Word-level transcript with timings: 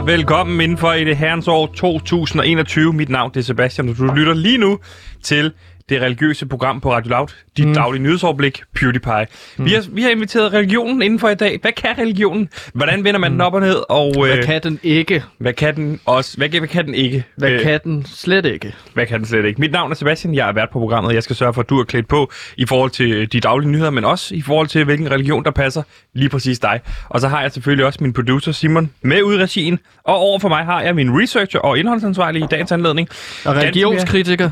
Ja, 0.00 0.04
velkommen 0.04 0.60
indenfor 0.60 0.92
i 0.92 1.04
det 1.04 1.16
herrens 1.16 1.48
år 1.48 1.66
2021. 1.66 2.92
Mit 2.92 3.08
navn 3.08 3.30
det 3.34 3.40
er 3.40 3.44
Sebastian, 3.44 3.88
og 3.88 3.96
du 3.98 4.04
lytter 4.14 4.34
lige 4.34 4.58
nu 4.58 4.78
til 5.22 5.52
det 5.90 6.02
religiøse 6.02 6.46
program 6.46 6.80
på 6.80 6.92
Radio 6.92 7.10
Loud. 7.10 7.28
Dit 7.56 7.68
mm. 7.68 7.74
daglige 7.74 8.02
nyhedsoverblik, 8.02 8.62
PewDiePie. 8.74 9.26
Mm. 9.56 9.64
Vi, 9.64 9.70
har, 9.70 9.84
vi 9.92 10.02
har 10.02 10.10
inviteret 10.10 10.52
religionen 10.52 11.02
indenfor 11.02 11.28
i 11.28 11.34
dag. 11.34 11.58
Hvad 11.62 11.72
kan 11.72 11.98
religionen? 11.98 12.48
Hvordan 12.74 13.04
vender 13.04 13.20
man 13.20 13.30
mm. 13.30 13.34
den 13.34 13.40
op 13.40 13.54
og 13.54 13.60
ned? 13.60 13.76
Og, 13.88 14.26
Hvad 14.26 14.36
øh, 14.36 14.44
kan 14.44 14.62
den 14.62 14.80
ikke? 14.82 15.24
hvad 15.38 15.52
kan 15.52 15.76
den 15.76 16.00
også? 16.06 16.36
Hvad, 16.36 16.48
hvad 16.48 16.68
kan 16.68 16.86
den 16.86 16.94
ikke? 16.94 17.24
Hvad 17.36 17.50
Øh, 17.50 17.62
kan 17.62 17.80
den 17.84 18.06
slet 18.06 18.46
ikke? 18.46 18.74
Hvad 18.94 19.06
kan 19.06 19.18
den 19.18 19.26
slet 19.26 19.44
ikke? 19.44 19.60
Mit 19.60 19.72
navn 19.72 19.90
er 19.90 19.94
Sebastian, 19.94 20.34
jeg 20.34 20.48
er 20.48 20.52
vært 20.52 20.68
på 20.72 20.78
programmet. 20.78 21.14
Jeg 21.14 21.22
skal 21.22 21.36
sørge 21.36 21.54
for, 21.54 21.60
at 21.60 21.68
du 21.70 21.80
er 21.80 21.84
klædt 21.84 22.08
på 22.08 22.32
i 22.56 22.66
forhold 22.66 22.90
til 22.90 23.32
de 23.32 23.40
daglige 23.40 23.70
nyheder, 23.70 23.90
men 23.90 24.04
også 24.04 24.34
i 24.34 24.42
forhold 24.42 24.66
til, 24.66 24.84
hvilken 24.84 25.10
religion, 25.10 25.44
der 25.44 25.50
passer 25.50 25.82
lige 26.14 26.28
præcis 26.28 26.58
dig. 26.58 26.80
Og 27.08 27.20
så 27.20 27.28
har 27.28 27.42
jeg 27.42 27.52
selvfølgelig 27.52 27.86
også 27.86 27.98
min 28.02 28.12
producer 28.12 28.52
Simon 28.52 28.90
med 29.02 29.22
ud 29.22 29.34
i 29.34 29.38
regien. 29.38 29.78
Og 30.04 30.16
over 30.16 30.38
for 30.38 30.48
mig 30.48 30.64
har 30.64 30.82
jeg 30.82 30.94
min 30.94 31.20
researcher 31.22 31.60
og 31.60 31.78
indholdsansvarlig 31.78 32.42
i 32.42 32.46
dagens 32.50 32.72
anledning. 32.72 33.08
Og 33.44 33.54
religionskritiker? 33.56 34.50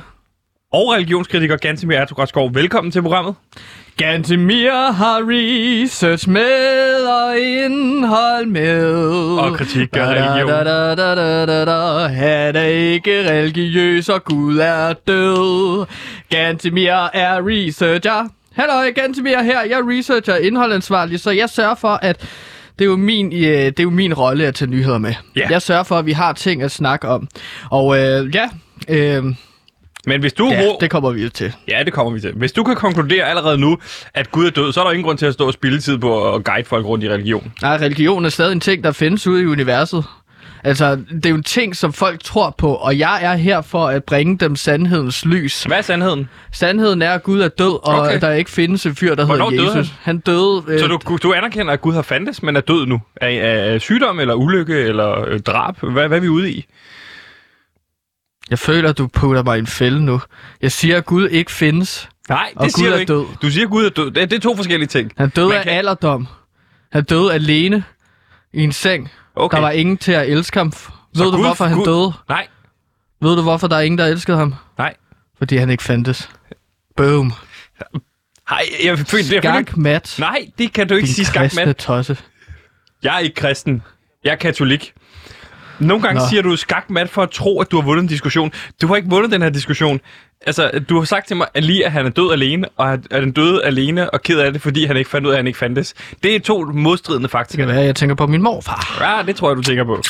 Og 0.72 0.92
religionskritiker 0.92 1.56
Gantemir 1.56 1.96
Ertugårdskov. 1.96 2.54
Velkommen 2.54 2.90
til 2.90 3.02
programmet. 3.02 3.34
Gantemir 3.96 4.92
har 4.92 5.22
research 5.28 6.28
med 6.28 7.04
og 7.04 7.38
indhold 7.38 8.46
med. 8.46 8.94
Og 9.38 9.56
kritik 9.56 9.88
af 9.92 10.06
religion. 10.06 10.48
Da, 10.50 10.64
da, 10.64 10.94
da, 10.94 11.14
da, 11.14 11.46
da, 11.46 11.64
da. 11.64 12.06
Han 12.08 12.56
er 12.56 12.62
ikke 12.66 13.30
religiøs, 13.30 14.08
og 14.08 14.24
Gud 14.24 14.58
er 14.58 14.92
død. 14.92 15.86
Gantemir 16.30 17.08
er 17.14 17.46
researcher. 17.46 18.28
Hallo, 18.52 18.92
Gantemir 18.94 19.42
her. 19.42 19.62
Jeg 19.62 19.78
er 19.78 19.98
researcher 19.98 20.34
og 20.34 20.40
indholdansvarlig, 20.42 21.20
så 21.20 21.30
jeg 21.30 21.50
sørger 21.50 21.74
for, 21.74 21.98
at 22.02 22.20
det 22.78 22.84
er 22.84 22.88
jo 22.88 22.96
min, 22.96 23.26
øh, 23.32 23.40
det 23.40 23.80
er 23.80 23.84
jo 23.84 23.90
min 23.90 24.14
rolle 24.14 24.46
at 24.46 24.54
tage 24.54 24.70
nyheder 24.70 24.98
med. 24.98 25.14
Ja. 25.36 25.46
Jeg 25.50 25.62
sørger 25.62 25.82
for, 25.82 25.98
at 25.98 26.06
vi 26.06 26.12
har 26.12 26.32
ting 26.32 26.62
at 26.62 26.70
snakke 26.70 27.08
om. 27.08 27.28
Og 27.70 27.98
øh, 27.98 28.34
ja, 28.34 28.48
øh, 28.88 29.24
Men 30.08 30.20
hvis 30.20 30.32
du... 30.32 30.48
ja, 30.50 30.60
ro- 30.62 30.78
det 30.80 30.90
kommer 30.90 31.10
vi 31.10 31.28
til. 31.28 31.52
Ja, 31.68 31.82
det 31.84 31.92
kommer 31.92 32.12
vi 32.12 32.20
til. 32.20 32.32
Hvis 32.36 32.52
du 32.52 32.64
kan 32.64 32.76
konkludere 32.76 33.24
allerede 33.24 33.58
nu, 33.58 33.78
at 34.14 34.30
Gud 34.30 34.46
er 34.46 34.50
død, 34.50 34.72
så 34.72 34.80
er 34.80 34.84
der 34.84 34.90
ingen 34.90 35.04
grund 35.04 35.18
til 35.18 35.26
at 35.26 35.34
stå 35.34 35.46
og 35.46 35.52
spille 35.52 35.80
tid 35.80 35.98
på 35.98 36.34
at 36.34 36.44
guide 36.44 36.64
folk 36.64 36.86
rundt 36.86 37.04
i 37.04 37.08
religion. 37.10 37.52
Nej, 37.62 37.76
religion 37.76 38.24
er 38.24 38.28
stadig 38.28 38.52
en 38.52 38.60
ting, 38.60 38.84
der 38.84 38.92
findes 38.92 39.26
ude 39.26 39.42
i 39.42 39.46
universet. 39.46 40.04
Altså, 40.64 40.96
det 41.10 41.26
er 41.26 41.30
jo 41.30 41.36
en 41.36 41.42
ting, 41.42 41.76
som 41.76 41.92
folk 41.92 42.22
tror 42.24 42.54
på, 42.58 42.74
og 42.74 42.98
jeg 42.98 43.18
er 43.24 43.34
her 43.36 43.60
for 43.62 43.86
at 43.86 44.04
bringe 44.04 44.38
dem 44.38 44.56
sandhedens 44.56 45.24
lys. 45.24 45.62
Hvad 45.64 45.78
er 45.78 45.82
sandheden? 45.82 46.28
Sandheden 46.52 47.02
er, 47.02 47.10
at 47.12 47.22
Gud 47.22 47.40
er 47.40 47.48
død, 47.48 47.86
og 47.86 47.98
Okay. 48.00 48.20
der 48.20 48.32
ikke 48.32 48.50
findes 48.50 48.86
en 48.86 48.94
fyr, 48.94 49.14
der 49.14 49.24
Hvornår 49.26 49.50
hedder 49.50 49.64
døde 49.64 49.78
Jesus. 49.78 49.94
Han 50.02 50.18
døde... 50.18 50.62
Øh, 50.68 50.80
Så 50.80 50.86
du, 50.86 51.18
du 51.22 51.32
anerkender, 51.32 51.72
at 51.72 51.80
Gud 51.80 51.94
har 51.94 52.02
fandtes, 52.02 52.42
men 52.42 52.56
er 52.56 52.60
død 52.60 52.86
nu? 52.86 53.00
Af, 53.20 53.28
af, 53.28 53.72
af 53.74 53.80
sygdom, 53.80 54.20
eller 54.20 54.34
ulykke, 54.34 54.78
eller 54.80 55.24
øh, 55.28 55.40
drab? 55.40 55.74
Hvad, 55.82 56.08
hvad 56.08 56.16
er 56.18 56.22
vi 56.22 56.28
ude 56.28 56.50
i? 56.52 56.64
Jeg 58.50 58.58
føler, 58.58 58.92
du 58.92 59.06
putter 59.06 59.42
mig 59.42 59.56
i 59.56 59.60
en 59.60 59.66
fælde 59.66 60.04
nu. 60.04 60.20
Jeg 60.62 60.72
siger, 60.72 60.96
at 60.96 61.04
Gud 61.06 61.28
ikke 61.28 61.52
findes. 61.52 62.08
Nej, 62.28 62.48
det 62.52 62.56
Og 62.62 62.70
siger 62.70 62.84
Gud 62.86 62.90
du 62.90 62.96
er 62.96 63.00
ikke. 63.00 63.12
død. 63.12 63.24
Du 63.42 63.50
siger, 63.50 63.64
at 63.64 63.70
Gud 63.70 63.84
er 63.84 63.90
død. 63.90 64.10
Det, 64.10 64.30
det 64.30 64.36
er 64.36 64.40
to 64.40 64.56
forskellige 64.56 64.88
ting. 64.88 65.12
Han 65.16 65.28
døde 65.28 65.48
Man 65.48 65.56
af 65.56 65.62
kan- 65.64 65.72
alderdom. 65.72 66.26
Han 66.92 67.04
døde 67.04 67.32
alene 67.34 67.84
i 68.52 68.62
en 68.62 68.72
seng. 68.72 69.10
Okay. 69.36 69.56
Der 69.56 69.62
var 69.62 69.70
ingen 69.70 69.96
til 69.96 70.12
at 70.12 70.28
elske 70.28 70.58
ham. 70.58 70.72
Ved 71.14 71.24
du, 71.24 71.30
Gud- 71.30 71.40
hvorfor 71.46 71.64
han 71.64 71.76
Gud- 71.76 71.84
døde? 71.86 72.12
Nej, 72.28 72.46
Ved 73.20 73.36
du, 73.36 73.42
hvorfor 73.42 73.66
der 73.66 73.76
er 73.76 73.80
ingen, 73.80 73.98
der 73.98 74.06
elskede 74.06 74.36
ham? 74.36 74.54
nej. 74.78 74.94
Fordi 75.38 75.56
han 75.56 75.70
ikke 75.70 75.82
fandtes. 75.82 76.30
Boom. 76.96 77.32
Nej, 78.50 78.62
jeg, 78.84 78.98
føler, 78.98 79.24
jeg, 79.32 79.42
Skak 79.42 79.76
mat. 79.76 80.16
Nej, 80.18 80.46
det 80.58 80.72
kan 80.72 80.88
du 80.88 80.94
ikke 80.94 81.06
Din 81.06 81.14
sige 81.14 81.24
skak 81.26 81.54
med. 81.54 81.74
tosse. 81.74 82.16
Jeg 83.02 83.14
er 83.14 83.18
ikke 83.18 83.34
kristen. 83.34 83.82
Jeg 84.24 84.30
er 84.32 84.36
katolik. 84.36 84.92
Nogle 85.78 86.02
gange 86.02 86.18
Nå. 86.20 86.26
Siger 86.30 86.42
du 86.42 86.56
skak 86.56 86.90
mat 86.90 87.10
for 87.10 87.22
at 87.22 87.30
tro, 87.30 87.60
at 87.60 87.70
du 87.70 87.80
har 87.80 87.86
vundet 87.86 88.02
en 88.02 88.08
diskussion. 88.08 88.52
Du 88.82 88.86
har 88.86 88.96
ikke 88.96 89.08
vundet 89.08 89.32
den 89.32 89.42
her 89.42 89.50
diskussion. 89.50 90.00
Altså, 90.46 90.70
du 90.88 90.98
har 90.98 91.04
sagt 91.04 91.26
til 91.28 91.36
mig 91.36 91.46
at 91.54 91.64
lige, 91.64 91.86
at 91.86 91.92
han 91.92 92.06
er 92.06 92.10
død 92.10 92.32
alene, 92.32 92.68
og 92.76 92.92
at 92.92 93.00
han 93.12 93.30
døde 93.32 93.64
alene 93.64 94.10
og 94.10 94.22
ked 94.22 94.38
af 94.38 94.52
det, 94.52 94.62
fordi 94.62 94.84
han 94.86 94.96
ikke 94.96 95.10
fandt 95.10 95.26
ud 95.26 95.30
af, 95.30 95.34
at 95.34 95.38
han 95.38 95.46
ikke 95.46 95.58
fandtes. 95.58 95.94
Det 96.22 96.36
er 96.36 96.40
to 96.40 96.64
modstridende 96.64 97.22
Det 97.22 97.30
fakta. 97.30 97.56
kan 97.56 97.68
være, 97.68 97.80
jeg 97.80 97.96
tænker 97.96 98.14
på 98.14 98.26
min 98.26 98.42
morfar. 98.42 98.96
Ja, 99.00 99.22
det 99.26 99.36
tror 99.36 99.50
jeg, 99.50 99.56
du 99.56 99.62
tænker 99.62 99.84
på. 99.84 100.02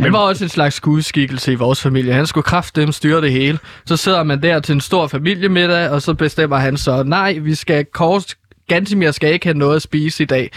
Han 0.00 0.12
var 0.12 0.18
også 0.18 0.44
en 0.44 0.48
slags 0.48 0.80
gudskikkelse 0.80 1.52
i 1.52 1.54
vores 1.54 1.82
familie. 1.82 2.12
Han 2.12 2.26
skulle 2.26 2.44
kraftedeme 2.44 2.92
styre 2.92 3.20
det 3.20 3.32
hele. 3.32 3.58
Så 3.86 3.96
sidder 3.96 4.22
man 4.22 4.42
der 4.42 4.60
til 4.60 4.72
en 4.72 4.80
stor 4.80 5.06
familiemiddag, 5.06 5.90
og 5.90 6.02
så 6.02 6.14
bestemmer 6.14 6.56
han 6.56 6.76
så, 6.76 7.02
nej, 7.02 7.32
vi 7.40 7.54
skal 7.54 7.84
kors... 7.84 8.24
Gantimir 8.68 9.10
skal 9.10 9.32
ikke 9.32 9.46
have 9.46 9.58
noget 9.58 9.76
at 9.76 9.82
spise 9.82 10.22
i 10.22 10.26
dag. 10.26 10.50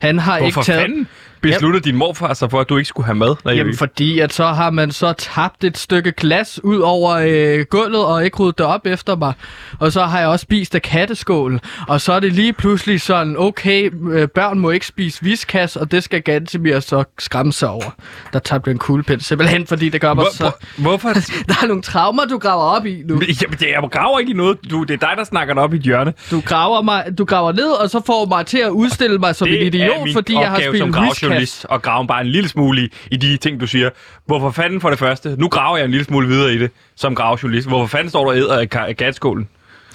Han 0.00 0.18
har 0.18 0.38
Hvorfor 0.38 0.46
ikke 0.60 0.66
taget... 0.66 0.80
fanden 0.80 1.08
besluttede 1.42 1.84
din 1.84 1.96
morfar 1.96 2.34
sig 2.34 2.50
for, 2.50 2.60
at 2.60 2.68
du 2.68 2.76
ikke 2.76 2.88
skulle 2.88 3.06
have 3.06 3.14
mad? 3.14 3.36
Når 3.44 3.52
Jamen, 3.52 3.76
fordi 3.76 4.18
at 4.18 4.32
så 4.32 4.46
har 4.46 4.70
man 4.70 4.90
så 4.92 5.12
tabt 5.12 5.64
et 5.64 5.78
stykke 5.78 6.12
glas 6.12 6.60
ud 6.64 6.78
over 6.78 7.10
øh, 7.26 7.64
gulvet 7.70 8.04
og 8.04 8.24
ikke 8.24 8.36
ryddet 8.36 8.58
det 8.58 8.66
op 8.66 8.86
efter 8.86 9.16
mig. 9.16 9.32
Og 9.78 9.92
så 9.92 10.02
har 10.04 10.18
jeg 10.18 10.28
også 10.28 10.42
spist 10.42 10.74
af 10.74 10.82
katteskål. 10.82 11.60
Og 11.88 12.00
så 12.00 12.12
er 12.12 12.20
det 12.20 12.32
lige 12.32 12.52
pludselig 12.52 13.00
sådan, 13.00 13.34
okay, 13.38 13.90
øh, 14.10 14.28
børn 14.28 14.58
må 14.58 14.70
ikke 14.70 14.86
spise 14.86 15.18
viskas, 15.22 15.76
og 15.76 15.90
det 15.90 16.04
skal 16.04 16.22
Gantemir 16.22 16.80
så 16.80 17.04
skræmme 17.18 17.52
sig 17.52 17.68
over. 17.68 17.90
Der 18.32 18.38
tabte 18.38 18.70
en 18.70 18.78
kuglepind, 18.78 19.20
simpelthen 19.20 19.66
fordi 19.66 19.88
det 19.88 20.00
gør 20.00 20.14
mig 20.14 20.24
Hvor, 20.24 20.32
så... 20.32 20.42
hvor, 20.76 20.88
hvorfor? 20.88 21.08
Der 21.48 21.54
er 21.62 21.66
nogle 21.66 21.82
traumer, 21.82 22.24
du 22.24 22.38
graver 22.38 22.62
op 22.64 22.86
i 22.86 23.02
nu. 23.06 23.14
Jamen, 23.42 23.58
det- 23.58 23.66
jeg 23.66 23.90
graver 23.92 24.18
ikke 24.18 24.32
i 24.32 24.34
noget. 24.36 24.58
Du, 24.70 24.82
det 24.82 24.94
er 25.02 25.06
dig, 25.08 25.14
der 25.16 25.24
snakker 25.24 25.54
dig 25.54 25.62
op 25.62 25.74
i 25.74 25.76
et 25.76 25.82
hjørne. 25.82 26.12
Du 26.30 26.40
graver, 26.40 26.82
mig, 26.82 27.04
du 27.18 27.24
graver 27.24 27.52
ned, 27.52 27.70
og 27.70 27.90
så 27.90 28.02
får 28.06 28.26
mig 28.26 28.46
til 28.46 28.58
at 28.58 28.70
udstille 28.70 29.18
mig 29.18 29.34
som 29.34 29.48
en 29.48 29.54
det 29.54 29.62
er 29.62 29.66
idiot, 29.66 30.08
fordi 30.12 30.32
jeg 30.34 30.50
har 30.50 30.60
spillet 30.60 30.94
viskas. 31.02 31.29
Gravjournalist 31.30 31.66
at 31.72 31.82
grave 31.82 32.06
bare 32.06 32.20
en 32.20 32.26
lille 32.26 32.48
smule 32.48 32.82
i, 32.84 32.88
i 33.10 33.16
de 33.16 33.36
ting, 33.36 33.60
du 33.60 33.66
siger. 33.66 33.90
Hvorfor 34.26 34.50
fanden 34.50 34.80
for 34.80 34.90
det 34.90 34.98
første? 34.98 35.34
Nu 35.38 35.48
graver 35.48 35.76
jeg 35.76 35.84
en 35.84 35.90
lille 35.90 36.04
smule 36.04 36.28
videre 36.28 36.54
i 36.54 36.58
det 36.58 36.70
som 36.96 37.14
gravjournalist. 37.14 37.68
Hvorfor 37.68 37.86
fanden 37.86 38.10
står 38.10 38.24
du 38.24 38.30
og 38.30 38.36
æder 38.36 38.58
af 38.58 38.68
af 38.88 38.96
katskålen? 38.96 39.48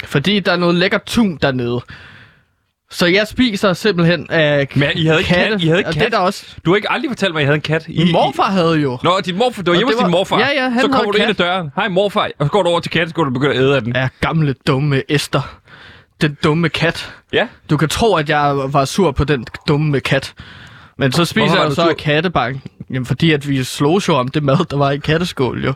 Fordi 0.05 0.39
der 0.39 0.51
er 0.51 0.57
noget 0.57 0.75
lækker 0.75 0.97
tun 1.05 1.39
dernede. 1.41 1.81
Så 2.91 3.05
jeg 3.05 3.27
spiser 3.27 3.73
simpelthen 3.73 4.27
af 4.29 4.67
Men 4.75 4.89
I 4.95 5.05
havde 5.05 5.19
ikke 5.19 5.27
katte. 5.33 5.51
kat- 5.57 5.63
I 5.63 5.67
havde 5.67 5.79
og 5.85 5.93
kat? 5.93 5.93
det 5.93 6.01
er 6.03 6.09
der 6.09 6.17
også. 6.17 6.45
Du 6.65 6.71
har 6.71 6.75
ikke 6.75 6.91
aldrig 6.91 7.09
fortalt 7.11 7.33
mig, 7.33 7.39
at 7.39 7.43
I 7.43 7.45
havde 7.45 7.55
en 7.55 7.61
kat. 7.61 7.85
I, 7.87 8.03
Min 8.03 8.11
morfar 8.11 8.43
havde 8.51 8.75
jo. 8.75 8.97
Nå, 9.03 9.19
din 9.25 9.37
morfar, 9.37 9.63
du 9.63 9.71
var 9.71 9.75
Og 9.75 9.77
hjemme 9.79 9.91
det 9.91 9.99
hos 9.99 10.05
din 10.05 10.11
morfar. 10.11 10.39
Ja, 10.39 10.47
ja, 10.63 10.69
han 10.69 10.81
så 10.81 10.87
kommer 10.87 11.11
du 11.11 11.17
ind 11.17 11.29
ad 11.29 11.33
døren. 11.33 11.69
Hej 11.75 11.87
morfar. 11.87 12.29
Og 12.39 12.45
så 12.45 12.51
går 12.51 12.63
du 12.63 12.69
over 12.69 12.79
til 12.79 12.91
katteskålen 12.91 13.27
og 13.27 13.33
begynder 13.33 13.53
at 13.55 13.59
æde 13.61 13.75
af 13.75 13.81
den. 13.81 13.95
Ja, 13.95 14.07
gamle, 14.21 14.55
dumme 14.67 15.01
Esther. 15.09 15.59
Den 16.21 16.37
dumme 16.43 16.69
kat. 16.69 17.13
Ja. 17.33 17.47
Du 17.69 17.77
kan 17.77 17.89
tro, 17.89 18.15
at 18.15 18.29
jeg 18.29 18.53
var 18.73 18.85
sur 18.85 19.11
på 19.11 19.23
den 19.23 19.45
dumme 19.67 19.99
kat. 19.99 20.33
Men 20.97 21.11
så 21.11 21.25
spiser 21.25 21.59
jeg 21.61 21.69
du 21.69 21.75
så 21.75 21.89
af 21.89 21.97
kattebank. 21.97 22.61
Jamen, 22.89 23.05
fordi 23.05 23.31
at 23.31 23.49
vi 23.49 23.63
slog 23.63 24.07
jo 24.07 24.13
om 24.15 24.27
det 24.27 24.43
mad, 24.43 24.65
der 24.69 24.77
var 24.77 24.91
i 24.91 24.97
katteskål, 24.97 25.65
jo. 25.65 25.73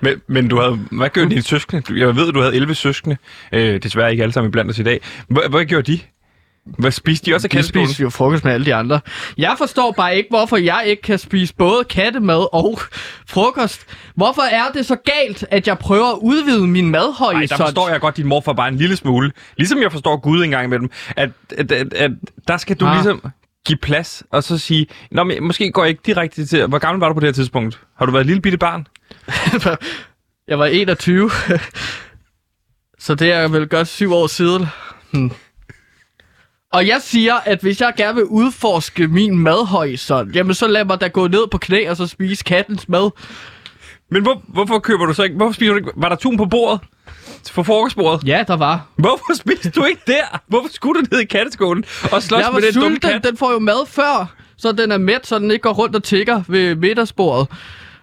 Men, 0.00 0.14
men 0.26 0.48
du 0.48 0.60
havde, 0.60 0.78
hvad 0.90 1.08
gjorde 1.08 1.30
dine 1.30 1.42
søskende? 1.42 1.82
Du- 1.82 1.94
Jeg 1.94 2.16
ved, 2.16 2.32
du 2.32 2.40
havde 2.40 2.54
11 2.54 2.74
søskende. 2.74 3.16
Øh, 3.52 3.82
desværre 3.82 4.10
ikke 4.10 4.22
alle 4.22 4.32
sammen 4.32 4.52
blandt 4.52 4.70
os 4.70 4.78
i 4.78 4.82
dag. 4.82 5.00
Hvad, 5.28 5.42
hvad 5.50 5.64
gjorde 5.64 5.92
de? 5.92 5.98
Hvad 6.78 6.90
spiste 6.90 7.26
de 7.26 7.34
også 7.34 7.46
af 7.46 7.50
De 7.50 7.56
katteskålen? 7.56 7.88
spiser 7.88 8.04
jo 8.04 8.10
frokost 8.10 8.44
med 8.44 8.52
alle 8.52 8.66
de 8.66 8.74
andre. 8.74 9.00
Jeg 9.38 9.54
forstår 9.58 9.92
bare 9.92 10.16
ikke, 10.16 10.28
hvorfor 10.30 10.56
jeg 10.56 10.82
ikke 10.86 11.02
kan 11.02 11.18
spise 11.18 11.54
både 11.54 11.84
kattemad 11.84 12.46
og 12.54 12.80
frokost. 13.28 13.80
Hvorfor 14.16 14.42
er 14.42 14.62
det 14.74 14.86
så 14.86 14.96
galt, 14.96 15.44
at 15.50 15.66
jeg 15.68 15.78
prøver 15.78 16.12
at 16.12 16.18
udvide 16.22 16.66
min 16.66 16.84
Nej, 16.84 16.90
madhorisont? 16.90 17.50
der 17.50 17.56
forstår 17.56 17.88
jeg 17.88 18.00
godt 18.00 18.16
din 18.16 18.26
morfar 18.26 18.52
bare 18.52 18.68
en 18.68 18.76
lille 18.76 18.96
smule. 18.96 19.32
Ligesom 19.56 19.82
jeg 19.82 19.92
forstår 19.92 20.16
Gud 20.16 20.44
engang 20.44 20.64
imellem. 20.64 20.90
At, 21.16 21.30
at, 21.58 21.72
at, 21.72 21.92
at 21.94 22.10
der 22.48 22.56
skal 22.56 22.76
du 22.76 22.86
Ah. 22.86 22.94
ligesom 22.94 23.22
give 23.66 23.78
plads, 23.78 24.22
og 24.30 24.44
så 24.44 24.58
sige, 24.58 24.86
Nå, 25.10 25.24
men 25.24 25.42
måske 25.42 25.70
går 25.70 25.84
jeg 25.84 25.90
ikke 25.90 26.02
direkte 26.06 26.46
til... 26.46 26.66
Hvor 26.66 26.78
gammel 26.78 27.00
var 27.00 27.08
du 27.08 27.14
på 27.14 27.20
det 27.20 27.26
her 27.26 27.32
tidspunkt? 27.32 27.80
Har 27.96 28.06
du 28.06 28.12
været 28.12 28.20
et 28.20 28.26
lille 28.26 28.42
bitte 28.42 28.58
barn? 28.58 28.86
Jeg 30.48 30.58
var 30.58 30.66
21. 30.66 31.30
Så 32.98 33.14
det 33.14 33.32
er 33.32 33.48
vel 33.48 33.68
godt 33.68 33.88
syv 33.88 34.12
år 34.12 34.26
siden. 34.26 34.66
Hmm. 35.12 35.30
Og 36.72 36.86
jeg 36.86 36.98
siger, 37.02 37.34
at 37.34 37.60
hvis 37.60 37.80
jeg 37.80 37.92
gerne 37.96 38.14
vil 38.14 38.24
udforske 38.24 39.08
min 39.08 39.38
madhorisont, 39.38 40.36
jamen 40.36 40.54
så 40.54 40.66
lad 40.66 40.84
mig 40.84 41.00
da 41.00 41.08
gå 41.08 41.28
ned 41.28 41.46
på 41.50 41.58
knæ 41.58 41.90
og 41.90 41.96
så 41.96 42.06
spise 42.06 42.44
kattens 42.44 42.88
mad. 42.88 43.10
Men 44.10 44.22
hvor, 44.22 44.42
hvorfor 44.48 44.78
køber 44.78 45.06
du 45.06 45.14
så 45.14 45.22
ikke... 45.22 45.36
Hvorfor 45.36 45.52
spiser 45.52 45.72
du 45.72 45.76
ikke... 45.76 45.90
Var 45.96 46.08
der 46.08 46.16
tun 46.16 46.36
på 46.36 46.44
bordet? 46.44 46.80
På 47.50 47.62
frokostbordet? 47.62 48.28
Ja, 48.28 48.44
der 48.48 48.56
var. 48.56 48.86
Hvorfor 48.96 49.34
spiste 49.36 49.70
du 49.70 49.84
ikke 49.84 50.02
der? 50.06 50.40
Hvorfor 50.48 50.68
skulle 50.72 51.00
du 51.02 51.06
ned 51.12 51.20
i 51.20 51.24
katteskålen 51.24 51.84
og 52.12 52.22
slås 52.22 52.40
jeg 52.40 52.50
med 52.52 52.62
den 52.62 52.82
dumme 52.82 52.98
kat? 52.98 53.24
den 53.24 53.36
får 53.36 53.52
jo 53.52 53.58
mad 53.58 53.86
før, 53.88 54.34
så 54.56 54.72
den 54.72 54.92
er 54.92 54.98
mæt, 54.98 55.26
så 55.26 55.38
den 55.38 55.50
ikke 55.50 55.62
går 55.62 55.72
rundt 55.72 55.96
og 55.96 56.04
tigger 56.04 56.42
ved 56.48 56.74
middagsbordet. 56.74 57.48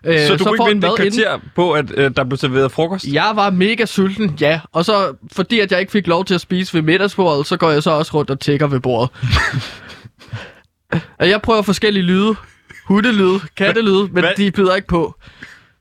Øh, 0.06 0.20
Så 0.28 0.36
du 0.38 0.44
kunne 0.44 0.58
får 0.58 0.68
ikke 0.68 0.76
vente 0.76 0.88
et 0.88 0.92
mad 1.00 1.06
inden. 1.06 1.20
kvarter 1.22 1.40
på, 1.56 1.72
at 1.72 1.86
øh, 1.98 2.12
der 2.16 2.24
blev 2.24 2.38
serveret 2.38 2.72
frokost? 2.72 3.06
Jeg 3.06 3.32
var 3.36 3.50
mega 3.50 3.86
sulten, 3.86 4.38
ja. 4.42 4.60
Og 4.72 4.86
så, 4.86 5.14
fordi 5.32 5.60
at 5.60 5.72
jeg 5.72 5.80
ikke 5.80 5.92
fik 5.92 6.08
lov 6.08 6.26
til 6.26 6.34
at 6.36 6.42
spise 6.42 6.74
ved 6.74 6.82
middagsbordet, 6.82 7.48
så 7.48 7.58
går 7.58 7.72
jeg 7.72 7.84
så 7.84 7.92
også 7.92 8.12
rundt 8.14 8.30
og 8.30 8.40
tigger 8.40 8.68
ved 8.68 8.80
bordet. 8.80 9.10
jeg 11.20 11.42
prøver 11.42 11.62
forskellige 11.62 12.04
lyde. 12.04 12.36
Hundelyde, 12.86 13.40
kattelyde, 13.58 14.04
men 14.04 14.24
Hvad? 14.24 14.32
de 14.38 14.52
byder 14.52 14.76
ikke 14.76 14.88
på. 14.88 15.16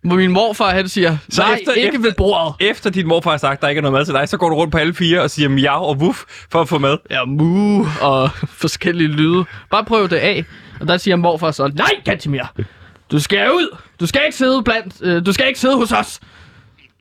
Hvor 0.02 0.16
min 0.16 0.30
morfar, 0.32 0.70
han 0.70 0.88
siger, 0.88 1.16
Så 1.30 1.42
nej, 1.42 1.54
efter- 1.54 1.72
ikke 1.72 1.88
efter- 1.88 2.00
ved 2.00 2.12
bordet. 2.16 2.54
Efter 2.60 2.90
din 2.90 3.06
morfar 3.08 3.30
har 3.30 3.36
sagt, 3.38 3.62
der 3.62 3.68
ikke 3.68 3.78
er 3.78 3.82
noget 3.82 3.92
mad 3.92 4.04
til 4.04 4.14
dig, 4.14 4.28
så 4.28 4.36
går 4.36 4.48
du 4.48 4.54
rundt 4.56 4.72
på 4.72 4.78
alle 4.78 4.94
fire 4.94 5.22
og 5.22 5.30
siger 5.30 5.48
miau 5.48 5.82
og 5.82 5.96
wuff 5.96 6.22
for 6.52 6.60
at 6.60 6.68
få 6.68 6.78
mad. 6.78 6.96
Ja, 7.10 7.24
mu 7.24 7.86
og 8.00 8.30
forskellige 8.62 9.08
lyde. 9.08 9.44
Bare 9.70 9.84
prøv 9.84 10.08
det 10.08 10.16
af. 10.16 10.44
Og 10.80 10.88
der 10.88 10.96
siger 10.96 11.16
morfar 11.16 11.50
så, 11.50 11.70
nej, 11.74 11.90
Gantimir. 12.04 12.42
du 13.12 13.18
skal 13.20 13.50
ud! 13.52 13.76
Du 14.00 14.06
skal 14.06 14.20
ikke 14.26 14.36
sidde 14.36 14.62
blandt, 14.62 14.94
øh, 15.02 15.26
du 15.26 15.32
skal 15.32 15.48
ikke 15.48 15.60
sidde 15.60 15.76
hos 15.76 15.92
os! 15.92 16.20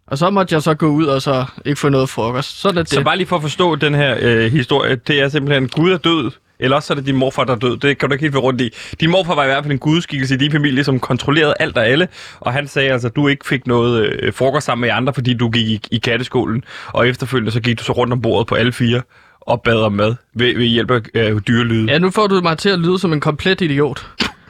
Og 0.07 0.17
så 0.17 0.29
måtte 0.29 0.53
jeg 0.55 0.61
så 0.61 0.73
gå 0.73 0.87
ud 0.87 1.05
og 1.05 1.21
så 1.21 1.45
ikke 1.65 1.79
få 1.79 1.89
noget 1.89 2.09
frokost. 2.09 2.61
Sådan 2.61 2.77
er 2.77 2.81
det. 2.83 2.91
Så 2.91 3.03
bare 3.03 3.17
lige 3.17 3.27
for 3.27 3.35
at 3.35 3.41
forstå 3.41 3.75
den 3.75 3.95
her 3.95 4.17
øh, 4.21 4.51
historie, 4.51 4.95
det 4.95 5.19
er 5.21 5.29
simpelthen, 5.29 5.69
Gud 5.69 5.91
er 5.91 5.97
død, 5.97 6.31
eller 6.59 6.75
også 6.75 6.87
så 6.87 6.93
er 6.93 6.95
det 6.95 7.05
din 7.05 7.15
morfar, 7.15 7.43
der 7.43 7.55
er 7.55 7.59
død. 7.59 7.77
Det 7.77 7.97
kan 7.97 8.09
du 8.09 8.13
ikke 8.13 8.23
helt 8.23 8.33
være 8.33 8.41
rundt 8.41 8.61
i. 8.61 8.73
Din 8.99 9.09
morfar 9.09 9.35
var 9.35 9.43
i 9.43 9.47
hvert 9.47 9.63
fald 9.63 9.71
en 9.71 9.79
gudskikkelse 9.79 10.35
i 10.35 10.37
din 10.37 10.51
familie, 10.51 10.83
som 10.83 10.99
kontrollerede 10.99 11.53
alt 11.59 11.77
og 11.77 11.87
alle, 11.87 12.07
og 12.39 12.53
han 12.53 12.67
sagde 12.67 12.91
altså, 12.91 13.07
at 13.07 13.15
du 13.15 13.27
ikke 13.27 13.47
fik 13.47 13.67
noget 13.67 14.05
øh, 14.05 14.33
frokost 14.33 14.65
sammen 14.65 14.81
med 14.81 14.89
andre, 14.89 15.13
fordi 15.13 15.33
du 15.33 15.49
gik 15.49 15.67
i, 15.67 15.81
i 15.91 15.97
katteskolen, 15.97 16.63
og 16.87 17.07
efterfølgende 17.07 17.51
så 17.51 17.59
gik 17.59 17.79
du 17.79 17.83
så 17.83 17.91
rundt 17.91 18.13
om 18.13 18.21
bordet 18.21 18.47
på 18.47 18.55
alle 18.55 18.71
fire 18.71 19.01
og 19.41 19.61
bad 19.61 19.81
om 19.81 19.93
mad 19.93 20.15
ved, 20.33 20.55
ved 20.55 20.65
hjælp 20.65 20.91
af 20.91 21.01
øh, 21.13 21.41
dyrelyde. 21.47 21.91
Ja, 21.91 21.99
nu 21.99 22.09
får 22.09 22.27
du 22.27 22.41
mig 22.41 22.57
til 22.57 22.69
at 22.69 22.79
lyde 22.79 22.99
som 22.99 23.13
en 23.13 23.19
komplet 23.19 23.61
idiot. 23.61 24.07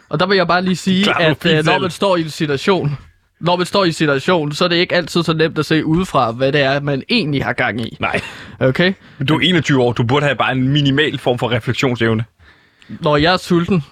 Og 0.09 0.19
der 0.19 0.27
vil 0.27 0.35
jeg 0.35 0.47
bare 0.47 0.61
lige 0.61 0.75
sige, 0.75 1.03
Klar, 1.03 1.13
at 1.13 1.45
øh, 1.45 1.65
når 1.65 1.79
man 1.79 1.89
står 1.89 2.17
i 2.17 2.21
en 2.21 2.29
situation, 2.29 2.97
når 3.41 3.55
man 3.55 3.65
står 3.65 3.83
i 3.83 3.87
en 3.87 3.93
situation, 3.93 4.51
så 4.51 4.63
er 4.63 4.67
det 4.67 4.75
ikke 4.75 4.95
altid 4.95 5.23
så 5.23 5.33
nemt 5.33 5.59
at 5.59 5.65
se 5.65 5.85
udefra, 5.85 6.31
hvad 6.31 6.51
det 6.51 6.61
er, 6.61 6.79
man 6.79 7.03
egentlig 7.09 7.43
har 7.43 7.53
gang 7.53 7.81
i. 7.81 7.97
Nej, 7.99 8.21
Okay? 8.59 8.93
du 9.29 9.35
er 9.35 9.39
21 9.39 9.81
år, 9.83 9.91
du 9.93 10.03
burde 10.03 10.25
have 10.25 10.35
bare 10.35 10.51
en 10.51 10.67
minimal 10.67 11.17
form 11.19 11.39
for 11.39 11.51
refleksionsevne. 11.51 12.25
Når 12.89 13.17
jeg 13.17 13.33
er 13.33 13.37
sulten, 13.37 13.83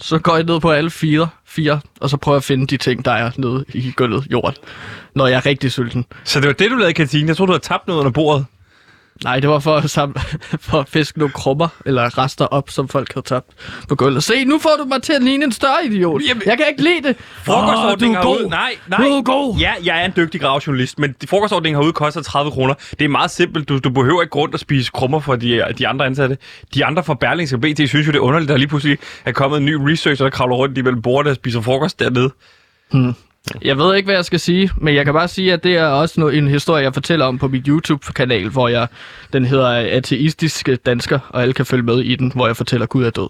så 0.00 0.18
går 0.18 0.36
jeg 0.36 0.44
ned 0.44 0.60
på 0.60 0.70
alle 0.70 0.90
fire, 0.90 1.28
fire, 1.46 1.80
og 2.00 2.10
så 2.10 2.16
prøver 2.16 2.36
jeg 2.36 2.40
at 2.40 2.44
finde 2.44 2.66
de 2.66 2.76
ting, 2.76 3.04
der 3.04 3.10
er 3.12 3.30
nede 3.36 3.64
i 3.74 3.92
gulvet 3.96 4.26
jorden. 4.30 4.54
Når 5.14 5.26
jeg 5.26 5.36
er 5.36 5.46
rigtig 5.46 5.72
sulten. 5.72 6.04
Så 6.24 6.40
det 6.40 6.46
var 6.46 6.52
det, 6.52 6.70
du 6.70 6.76
lavede 6.76 6.90
i 6.90 6.94
kantinen. 6.94 7.28
Jeg 7.28 7.36
troede, 7.36 7.48
du 7.48 7.52
havde 7.52 7.62
tabt 7.64 7.86
noget 7.86 8.00
under 8.00 8.12
bordet. 8.12 8.46
Nej, 9.24 9.40
det 9.40 9.50
var 9.50 9.58
for 9.58 9.76
at, 9.76 9.84
sam- 9.84 10.14
for 10.70 10.80
at 10.80 10.88
fiske 10.88 11.18
nogle 11.18 11.32
krummer 11.32 11.68
eller 11.86 12.18
rester 12.18 12.44
op, 12.44 12.70
som 12.70 12.88
folk 12.88 13.14
havde 13.14 13.26
tabt 13.26 13.46
på 13.88 13.94
gulvet. 13.94 14.24
Se, 14.24 14.44
nu 14.44 14.58
får 14.58 14.70
du 14.78 14.84
mig 14.84 15.02
til 15.02 15.12
at 15.12 15.22
ligne 15.22 15.44
en 15.44 15.52
større 15.52 15.86
idiot. 15.86 16.22
Jamen- 16.28 16.42
jeg 16.46 16.56
kan 16.58 16.66
ikke 16.70 16.82
lide 16.82 17.08
det. 17.08 17.16
Frokostordningen 17.44 18.16
Åh, 18.16 18.22
du 18.24 18.28
er 18.30 18.34
god. 18.34 18.44
ud... 18.44 18.50
Nej, 18.50 18.72
nej. 18.88 18.98
Du 19.08 19.12
er 19.12 19.22
god. 19.22 19.58
Ja, 19.58 19.72
jeg 19.84 20.00
er 20.00 20.04
en 20.04 20.12
dygtig 20.16 20.40
gravjournalist, 20.40 20.98
men 20.98 21.14
frokostordningen 21.28 21.76
har 21.76 21.84
ude 21.84 21.92
koster 21.92 22.22
30 22.22 22.50
kroner. 22.50 22.74
Det 22.98 23.04
er 23.04 23.08
meget 23.08 23.30
simpelt. 23.30 23.68
Du, 23.68 23.78
du 23.78 23.90
behøver 23.90 24.22
ikke 24.22 24.30
gå 24.30 24.38
rundt 24.38 24.54
og 24.54 24.60
spise 24.60 24.90
krummer 24.94 25.20
for 25.20 25.36
de, 25.36 25.64
de 25.78 25.88
andre 25.88 26.06
ansatte. 26.06 26.38
De 26.74 26.84
andre 26.84 27.04
fra 27.04 27.14
Berlingske 27.14 27.58
BT 27.58 27.76
synes 27.88 28.06
jo, 28.06 28.12
det 28.12 28.18
er 28.18 28.20
underligt, 28.20 28.50
at 28.50 28.52
der 28.54 28.58
lige 28.58 28.68
pludselig 28.68 28.98
er 29.24 29.32
kommet 29.32 29.58
en 29.58 29.66
ny 29.66 29.74
researcher, 29.90 30.24
der 30.24 30.30
kravler 30.30 30.56
rundt 30.56 30.78
imellem 30.78 31.02
bordene 31.02 31.30
og 31.30 31.36
spiser 31.36 31.60
frokost 31.60 32.00
dernede. 32.00 32.30
Altså. 33.54 33.68
Jeg 33.68 33.78
ved 33.78 33.96
ikke, 33.96 34.06
hvad 34.06 34.14
jeg 34.14 34.24
skal 34.24 34.40
sige, 34.40 34.70
men 34.76 34.94
jeg 34.94 35.04
kan 35.04 35.14
bare 35.14 35.28
sige, 35.28 35.52
at 35.52 35.64
det 35.64 35.76
er 35.76 35.86
også 35.86 36.20
noget, 36.20 36.38
en 36.38 36.48
historie, 36.48 36.84
jeg 36.84 36.94
fortæller 36.94 37.26
om 37.26 37.38
på 37.38 37.48
mit 37.48 37.66
YouTube-kanal, 37.66 38.48
hvor 38.48 38.68
jeg, 38.68 38.86
den 39.32 39.44
hedder 39.44 39.68
Ateistiske 39.96 40.76
Dansker, 40.76 41.18
og 41.28 41.42
alle 41.42 41.54
kan 41.54 41.66
følge 41.66 41.82
med 41.82 41.98
i 41.98 42.16
den, 42.16 42.32
hvor 42.34 42.46
jeg 42.46 42.56
fortæller, 42.56 42.84
at 42.84 42.90
Gud 42.90 43.04
er 43.04 43.10
død. 43.10 43.28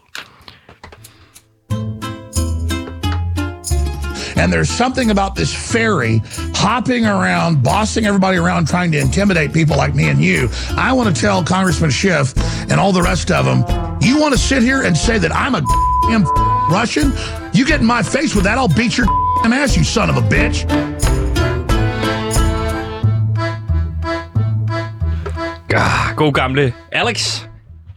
And 4.36 4.52
there's 4.52 4.70
something 4.70 5.10
about 5.10 5.36
this 5.36 5.54
fairy 5.54 6.20
hopping 6.54 7.06
around, 7.06 7.62
bossing 7.62 8.06
everybody 8.06 8.38
around, 8.38 8.66
trying 8.66 8.92
to 8.92 8.98
intimidate 8.98 9.52
people 9.52 9.76
like 9.76 9.94
me 9.94 10.10
and 10.10 10.18
you. 10.18 10.48
I 10.76 10.92
want 10.92 11.14
to 11.14 11.20
tell 11.26 11.44
Congressman 11.44 11.90
Schiff 11.90 12.34
and 12.70 12.80
all 12.80 12.92
the 12.92 13.02
rest 13.02 13.30
of 13.30 13.44
them, 13.44 13.58
you 14.00 14.18
want 14.18 14.32
to 14.34 14.40
sit 14.40 14.62
here 14.62 14.82
and 14.82 14.96
say 14.96 15.18
that 15.18 15.32
I'm 15.32 15.54
a 15.54 15.62
Russian? 16.70 17.12
You 17.52 17.64
get 17.64 17.80
in 17.80 17.86
my 17.86 18.02
face 18.02 18.34
with 18.34 18.44
that, 18.44 18.58
I'll 18.58 18.68
beat 18.68 18.96
your 18.98 19.06
damn 19.42 19.52
ass, 19.52 19.74
you 19.74 19.84
son 19.84 20.10
of 20.10 20.16
a 20.16 20.28
bitch. 20.30 20.66
Ah, 25.74 26.14
god 26.16 26.32
gamle 26.32 26.72
Alex 26.92 27.46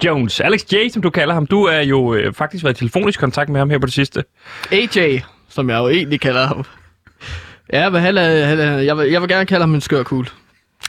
Jones. 0.05 0.39
Alex 0.39 0.63
J, 0.73 0.89
som 0.93 1.01
du 1.01 1.09
kalder 1.09 1.33
ham. 1.33 1.47
Du 1.47 1.63
er 1.63 1.81
jo 1.81 2.13
øh, 2.13 2.33
faktisk 2.33 2.63
været 2.63 2.75
i 2.75 2.79
telefonisk 2.79 3.19
kontakt 3.19 3.49
med 3.49 3.59
ham 3.59 3.69
her 3.69 3.79
på 3.79 3.85
det 3.85 3.93
sidste. 3.93 4.23
AJ, 4.71 5.19
som 5.49 5.69
jeg 5.69 5.77
jo 5.77 5.87
egentlig 5.87 6.21
kalder 6.21 6.47
ham. 6.47 6.65
Ja, 7.73 7.89
men 7.89 8.01
han 8.01 8.17
er, 8.17 8.45
han 8.45 8.59
er, 8.59 8.77
jeg, 8.77 8.97
vil, 8.97 9.11
jeg 9.11 9.21
vil 9.21 9.29
gerne 9.29 9.45
kalde 9.45 9.61
ham 9.61 9.73
en 9.73 9.81
skør 9.81 10.03
kugle. 10.03 10.29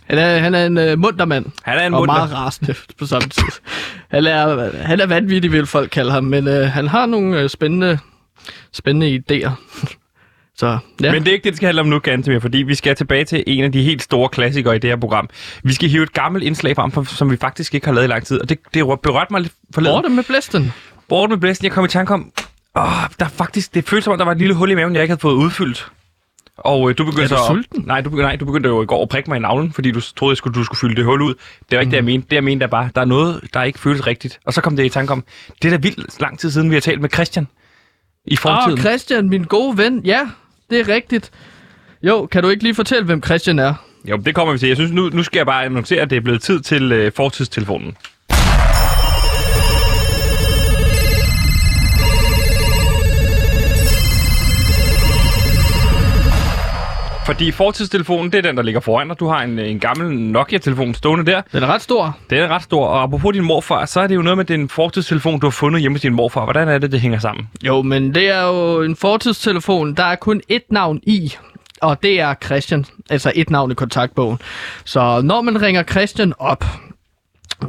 Han 0.05 0.19
er, 0.19 0.39
han 0.39 0.55
er 0.55 0.67
en 0.67 0.93
uh, 0.93 0.99
munter 0.99 1.25
mand. 1.25 1.47
Han 1.63 1.79
er 1.79 1.87
en 1.87 1.95
og 1.95 2.01
munter. 2.01 2.15
meget 2.15 2.33
rasende 2.33 2.75
på 2.99 3.07
samme 3.07 3.29
tid. 3.29 3.45
Han 4.11 4.25
er, 4.25 4.71
han 4.77 5.01
er 5.01 5.07
vanvittig, 5.07 5.53
vil 5.53 5.67
folk 5.67 5.91
kalde 5.91 6.11
ham, 6.11 6.25
men 6.25 6.49
uh, 6.49 6.55
han 6.55 6.89
har 6.89 7.07
nogle 7.07 7.45
uh, 7.45 7.51
spændende, 7.51 7.99
spændende 8.73 9.23
idéer. 9.31 9.51
Så 10.59 10.79
ja, 11.03 11.13
Men 11.13 11.23
det 11.23 11.29
er 11.29 11.33
ikke 11.33 11.45
det, 11.45 11.53
det 11.53 11.57
skal 11.57 11.67
handle 11.67 11.81
om 11.81 11.87
nu, 11.87 11.99
Gantemir, 11.99 12.39
fordi 12.39 12.59
vi 12.59 12.75
skal 12.75 12.97
tilbage 12.97 13.25
til 13.25 13.45
en 13.47 13.65
af 13.65 13.73
de 13.73 13.83
helt 13.83 14.03
store 14.03 14.29
klassikere 14.29 14.77
i 14.77 14.79
det 14.79 14.91
her 14.91 14.97
program. 14.97 15.29
Vi 15.63 15.73
skal 15.73 15.89
hive 15.89 16.03
et 16.03 16.13
gammelt 16.13 16.45
indslag 16.45 16.77
frem, 16.77 17.05
som 17.05 17.31
vi 17.31 17.37
faktisk 17.37 17.75
ikke 17.75 17.87
har 17.87 17.95
lavet 17.95 18.07
i 18.07 18.11
lang 18.11 18.27
tid, 18.27 18.41
og 18.41 18.49
det, 18.49 18.59
det 18.75 18.85
berørte 19.03 19.33
mig 19.33 19.41
lidt 19.41 19.53
forleden. 19.75 19.97
borte 19.97 20.09
med 20.09 20.25
blæsten. 20.25 20.73
Borte 21.09 21.31
med 21.31 21.39
blæsten, 21.39 21.65
jeg 21.65 21.73
kom 21.73 21.85
i 21.85 21.89
tanke 21.89 22.15
om, 22.15 22.33
åh, 22.77 22.83
der 23.19 23.25
er 23.25 23.29
faktisk, 23.29 23.75
det 23.75 23.89
føles 23.89 24.05
som 24.05 24.13
om, 24.13 24.19
der 24.19 24.25
var 24.25 24.33
et 24.33 24.39
lille 24.39 24.55
hul 24.55 24.71
i 24.71 24.75
maven, 24.75 24.95
jeg 24.95 25.03
ikke 25.03 25.13
havde 25.13 25.21
fået 25.21 25.35
udfyldt. 25.35 25.91
Og 26.59 26.91
øh, 26.91 26.99
du 26.99 27.05
begyndte 27.05 27.35
Er 27.35 27.39
du 27.39 27.43
så... 27.43 27.47
sulten? 27.47 27.85
Nej, 27.87 28.01
du, 28.01 28.11
begyndte, 28.11 28.27
nej, 28.27 28.37
du 28.37 28.45
begyndte 28.45 28.69
jo 28.69 28.83
i 28.83 28.87
går 28.87 29.03
at 29.03 29.09
prikke 29.09 29.31
mig 29.31 29.37
i 29.37 29.41
navlen, 29.41 29.73
fordi 29.73 29.91
du 29.91 30.01
troede, 30.01 30.33
jeg 30.33 30.37
skulle, 30.37 30.55
du 30.55 30.65
skulle 30.65 30.79
fylde 30.79 30.95
det 30.97 31.05
hul 31.05 31.23
ud. 31.23 31.35
Det 31.71 31.77
var 31.77 31.81
ikke 31.81 31.85
mm. 31.85 31.91
det, 31.91 31.97
jeg 31.97 32.05
mente. 32.05 32.27
Det, 32.31 32.37
jeg 32.37 32.45
mente, 32.45 32.65
er 32.65 32.69
bare, 32.69 32.91
der 32.95 33.01
er 33.01 33.05
noget, 33.05 33.41
der 33.55 33.63
ikke 33.63 33.79
føles 33.79 34.07
rigtigt. 34.07 34.41
Og 34.45 34.53
så 34.53 34.61
kom 34.61 34.77
det 34.77 34.85
i 34.85 34.89
tanke 34.89 35.13
om, 35.13 35.25
det 35.63 35.73
er 35.73 35.79
da 35.79 35.83
vildt 35.83 36.21
lang 36.21 36.39
tid 36.39 36.51
siden, 36.51 36.71
vi 36.71 36.75
har 36.75 36.81
talt 36.81 37.01
med 37.01 37.11
Christian 37.15 37.49
i 38.25 38.33
Åh, 38.35 38.39
fortiden. 38.39 38.79
Christian, 38.79 39.29
min 39.29 39.45
gode 39.45 39.79
ven. 39.79 40.03
Ja, 40.05 40.29
det 40.71 40.81
er 40.81 40.89
rigtigt. 40.89 41.31
Jo, 42.03 42.27
kan 42.27 42.43
du 42.43 42.49
ikke 42.49 42.63
lige 42.63 42.75
fortælle, 42.75 43.05
hvem 43.05 43.23
Christian 43.23 43.59
er? 43.59 43.75
Jo, 44.05 44.17
det 44.17 44.35
kommer 44.35 44.53
vi 44.53 44.59
til. 44.59 44.67
Jeg 44.67 44.77
synes, 44.77 44.93
nu, 44.93 45.09
nu 45.09 45.23
skal 45.23 45.39
jeg 45.39 45.47
bare 45.47 45.65
annoncere, 45.65 46.01
at 46.01 46.11
det 46.11 46.17
er 46.17 46.21
blevet 46.21 46.43
tid 46.43 46.61
til 46.61 46.93
øh, 46.93 47.13
fortidstelefonen. 47.13 47.97
Fordi 57.27 57.51
fortidstelefonen, 57.51 58.33
det 58.33 58.39
er 58.39 58.43
den, 58.43 58.57
der 58.57 58.63
ligger 58.63 58.81
foran 58.81 59.09
dig. 59.09 59.21
Du 59.21 59.27
har 59.27 59.43
en, 59.43 59.59
en 59.59 59.81
gammel 59.81 60.19
Nokia-telefon 60.19 60.95
stående 60.95 61.27
der. 61.27 61.43
Den 61.53 61.63
er 61.63 61.67
ret 61.67 61.83
stor. 61.83 62.19
Den 62.31 62.39
er 62.39 62.49
ret 62.49 62.63
stor, 62.63 62.87
og 62.87 63.03
apropos 63.03 63.33
din 63.33 63.45
morfar, 63.45 63.85
så 63.85 64.01
er 64.01 64.07
det 64.07 64.15
jo 64.15 64.23
noget 64.23 64.37
med 64.37 64.45
den 64.45 64.69
fortidstelefon, 64.69 65.41
du 65.41 65.47
har 65.47 65.51
fundet 65.51 65.81
hjemme 65.81 65.95
hos 65.97 66.03
din 66.03 66.15
morfar. 66.15 66.45
Hvordan 66.45 66.69
er 66.69 66.79
det, 66.79 66.93
det 66.93 67.01
hænger 67.01 67.19
sammen? 67.19 67.49
Jo, 67.63 67.83
men 67.83 68.15
det 68.15 68.31
er 68.31 68.43
jo 68.43 68.83
en 68.83 68.97
fortidstelefon. 68.97 69.95
Der 69.95 70.05
er 70.05 70.17
kun 70.17 70.43
ét 70.53 70.67
navn 70.71 71.01
i, 71.03 71.35
og 71.81 72.03
det 72.03 72.21
er 72.21 72.35
Christian. 72.45 72.85
Altså 73.11 73.33
et 73.35 73.51
navn 73.51 73.71
i 73.71 73.75
kontaktbogen. 73.75 74.39
Så 74.85 75.21
når 75.25 75.41
man 75.41 75.63
ringer 75.63 75.83
Christian 75.83 76.33
op, 76.39 76.65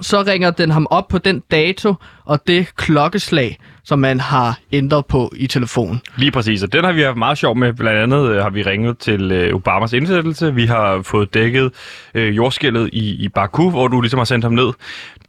så 0.02 0.24
ringer 0.24 0.52
den 0.52 0.72
ham 0.72 0.88
op 0.90 1.08
på 1.08 1.18
den 1.18 1.44
dato 1.52 1.96
og 2.26 2.48
det 2.48 2.76
klokkeslag, 2.76 3.58
som 3.84 4.00
man 4.00 4.20
har 4.20 4.60
ændret 4.72 5.06
på 5.06 5.32
i 5.36 5.48
telefonen. 5.48 6.02
Lige 6.18 6.32
præcis, 6.32 6.64
og 6.64 6.74
den 6.74 6.84
har 6.84 6.92
vi 6.92 7.02
haft 7.02 7.18
meget 7.18 7.38
sjov 7.38 7.58
med. 7.58 7.74
Blandt 7.74 8.00
andet 8.00 8.30
øh, 8.30 8.42
har 8.44 8.50
vi 8.50 8.64
ringet 8.64 8.98
til 8.98 9.32
øh, 9.32 9.56
Obamas 9.56 9.94
indsættelse. 9.94 10.56
Vi 10.56 10.66
har 10.66 11.02
fået 11.02 11.34
dækket 11.34 11.72
øh, 12.14 12.36
jordskældet 12.38 12.90
i, 12.94 13.24
i 13.24 13.30
Baku, 13.30 13.70
hvor 13.70 13.88
du 13.88 14.02
ligesom 14.02 14.18
har 14.18 14.26
sendt 14.26 14.46
ham 14.46 14.54
ned. 14.54 14.74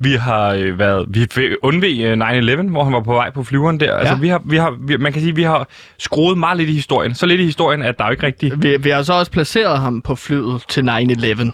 Vi 0.00 0.12
har 0.12 0.48
øh, 0.48 0.78
været, 0.78 1.06
vi 1.08 1.28
undvig 1.62 2.00
øh, 2.00 2.12
9-11, 2.12 2.70
hvor 2.70 2.84
han 2.84 2.92
var 2.92 3.00
på 3.00 3.12
vej 3.12 3.30
på 3.30 3.44
flyveren 3.44 3.80
der. 3.80 3.86
Ja. 3.86 3.98
Altså, 3.98 4.14
vi 4.14 4.28
har, 4.28 4.42
vi 4.44 4.56
har, 4.56 4.76
vi, 4.80 4.96
man 4.96 5.12
kan 5.12 5.22
sige, 5.22 5.34
vi 5.34 5.42
har 5.42 5.68
skruet 5.98 6.38
meget 6.38 6.56
lidt 6.56 6.70
i 6.70 6.72
historien. 6.72 7.14
Så 7.14 7.26
lidt 7.26 7.40
i 7.40 7.44
historien, 7.44 7.82
at 7.82 7.98
der 7.98 8.04
er 8.04 8.08
jo 8.08 8.12
ikke 8.12 8.26
rigtig... 8.26 8.62
Vi, 8.62 8.76
vi 8.76 8.90
har 8.90 9.02
så 9.02 9.12
også 9.12 9.32
placeret 9.32 9.78
ham 9.78 10.00
på 10.00 10.14
flyet 10.14 10.62
til 10.68 10.88
9-11. 10.88 11.50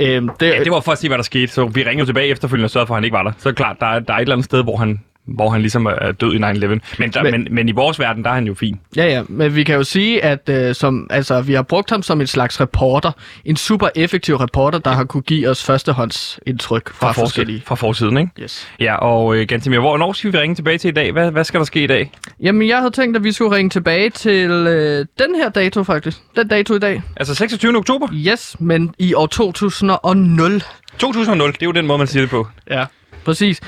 Øhm, 0.00 0.28
det, 0.40 0.46
Ja, 0.46 0.58
det 0.64 0.72
var 0.72 0.80
for 0.80 0.92
at 0.92 0.98
se, 0.98 1.08
hvad 1.08 1.18
der 1.18 1.24
skete. 1.24 1.48
Så 1.52 1.66
vi 1.66 1.82
ringede 1.82 2.06
tilbage 2.08 2.26
efterfølgende 2.28 2.66
og 2.66 2.70
sørgede 2.70 2.86
for, 2.86 2.94
at 2.94 2.96
han 2.96 3.04
ikke 3.04 3.14
var 3.14 3.22
der. 3.22 3.32
Så 3.38 3.52
klart, 3.52 3.76
der 3.80 3.86
er, 3.86 3.98
der 4.00 4.12
er 4.14 4.16
et 4.18 4.20
eller 4.22 4.34
andet 4.34 4.44
sted, 4.44 4.62
hvor 4.62 4.76
han, 4.76 5.00
hvor 5.34 5.50
han 5.50 5.60
ligesom 5.60 5.86
er 5.86 6.12
død 6.12 6.34
i 6.34 6.36
9-11. 6.36 6.40
Men, 6.98 7.10
der, 7.10 7.22
men, 7.22 7.32
Men- 7.32 7.48
men, 7.50 7.68
i 7.68 7.72
vores 7.72 7.98
verden, 7.98 8.24
der 8.24 8.30
er 8.30 8.34
han 8.34 8.46
jo 8.46 8.54
fin. 8.54 8.80
Ja, 8.96 9.06
ja, 9.06 9.22
men 9.28 9.56
vi 9.56 9.64
kan 9.64 9.74
jo 9.74 9.84
sige, 9.84 10.24
at 10.24 10.48
øh, 10.48 10.74
som, 10.74 11.06
altså, 11.10 11.40
vi 11.40 11.52
har 11.54 11.62
brugt 11.62 11.90
ham 11.90 12.02
som 12.02 12.20
en 12.20 12.26
slags 12.26 12.60
reporter. 12.60 13.12
En 13.44 13.56
super 13.56 13.88
effektiv 13.94 14.36
reporter, 14.36 14.78
der 14.78 14.90
har 14.90 15.04
kunne 15.04 15.22
give 15.22 15.48
os 15.48 15.64
førstehåndsindtryk 15.64 16.92
fra, 16.94 17.12
fra 17.12 17.22
forskellige. 17.22 17.62
Fra 17.66 17.74
forsiden, 17.74 18.18
ikke? 18.18 18.30
Yes. 18.42 18.68
Ja, 18.80 18.94
og 18.96 19.36
øh, 19.36 19.46
Gantemir, 19.48 19.78
hvornår 19.78 20.12
skal 20.12 20.32
vi 20.32 20.38
ringe 20.38 20.54
tilbage 20.54 20.78
til 20.78 20.88
i 20.88 20.92
dag? 20.92 21.12
Hvad, 21.12 21.30
hvad 21.30 21.44
skal 21.44 21.60
der 21.60 21.64
ske 21.64 21.84
i 21.84 21.86
dag? 21.86 22.12
Jamen, 22.40 22.68
jeg 22.68 22.78
havde 22.78 22.90
tænkt, 22.90 23.16
at 23.16 23.24
vi 23.24 23.32
skulle 23.32 23.56
ringe 23.56 23.70
tilbage 23.70 24.10
til 24.10 24.50
øh, 24.50 25.06
den 25.18 25.34
her 25.34 25.48
dato, 25.48 25.84
faktisk. 25.84 26.18
Den 26.36 26.48
dato 26.48 26.74
i 26.74 26.78
dag. 26.78 27.02
Altså 27.16 27.34
26. 27.34 27.76
oktober 27.76 28.08
Yes, 28.12 28.56
men 28.60 28.94
i 28.98 29.14
år 29.14 29.26
2000. 29.26 29.90
2000. 30.98 31.40
Det 31.40 31.62
er 31.62 31.66
jo 31.66 31.72
den 31.72 31.86
måde, 31.86 31.98
man 31.98 32.06
siger 32.06 32.22
det 32.22 32.30
på. 32.30 32.46
Ja. 32.70 32.84
Præcis. 33.24 33.60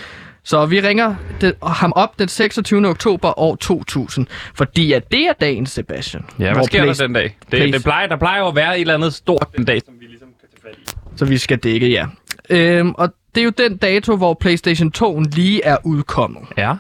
Så 0.44 0.66
vi 0.66 0.80
ringer 0.80 1.14
det, 1.40 1.54
ham 1.66 1.92
op 1.96 2.18
den 2.18 2.28
26. 2.28 2.88
oktober 2.88 3.38
år 3.38 3.56
2000, 3.56 4.26
fordi 4.54 4.92
at 4.92 5.12
det 5.12 5.20
er 5.28 5.32
dagen, 5.40 5.66
Sebastian. 5.66 6.25
Ja, 6.38 6.52
hvad 6.52 6.64
sker 6.64 6.78
Play- 6.82 6.88
der 6.88 6.94
den 7.06 7.12
dag? 7.12 7.37
Det, 7.52 7.72
det 7.72 7.82
plejer, 7.82 8.06
der 8.06 8.16
plejer 8.16 8.38
jo 8.40 8.49
at 8.49 8.56
være 8.56 8.75
et 8.76 8.80
eller 8.80 8.94
andet 8.94 9.14
stort 9.14 9.46
den 9.56 9.64
dag, 9.64 9.80
som 9.84 9.94
vi 10.00 10.06
ligesom 10.06 10.28
kan 10.40 10.49
tage 10.62 10.75
fat 10.75 10.92
i. 11.12 11.16
Så 11.16 11.25
vi 11.25 11.38
skal 11.38 11.58
dække, 11.58 11.88
ja. 11.90 12.06
Øhm, 12.50 12.90
og 12.99 13.08
det 13.34 13.40
er 13.40 13.44
jo 13.44 13.50
den 13.58 13.76
dato, 13.76 14.16
hvor 14.16 14.34
PlayStation 14.34 14.90
2 14.90 15.20
lige 15.20 15.64
er 15.64 15.76
udkommet. 15.84 16.42
Ja. 16.58 16.75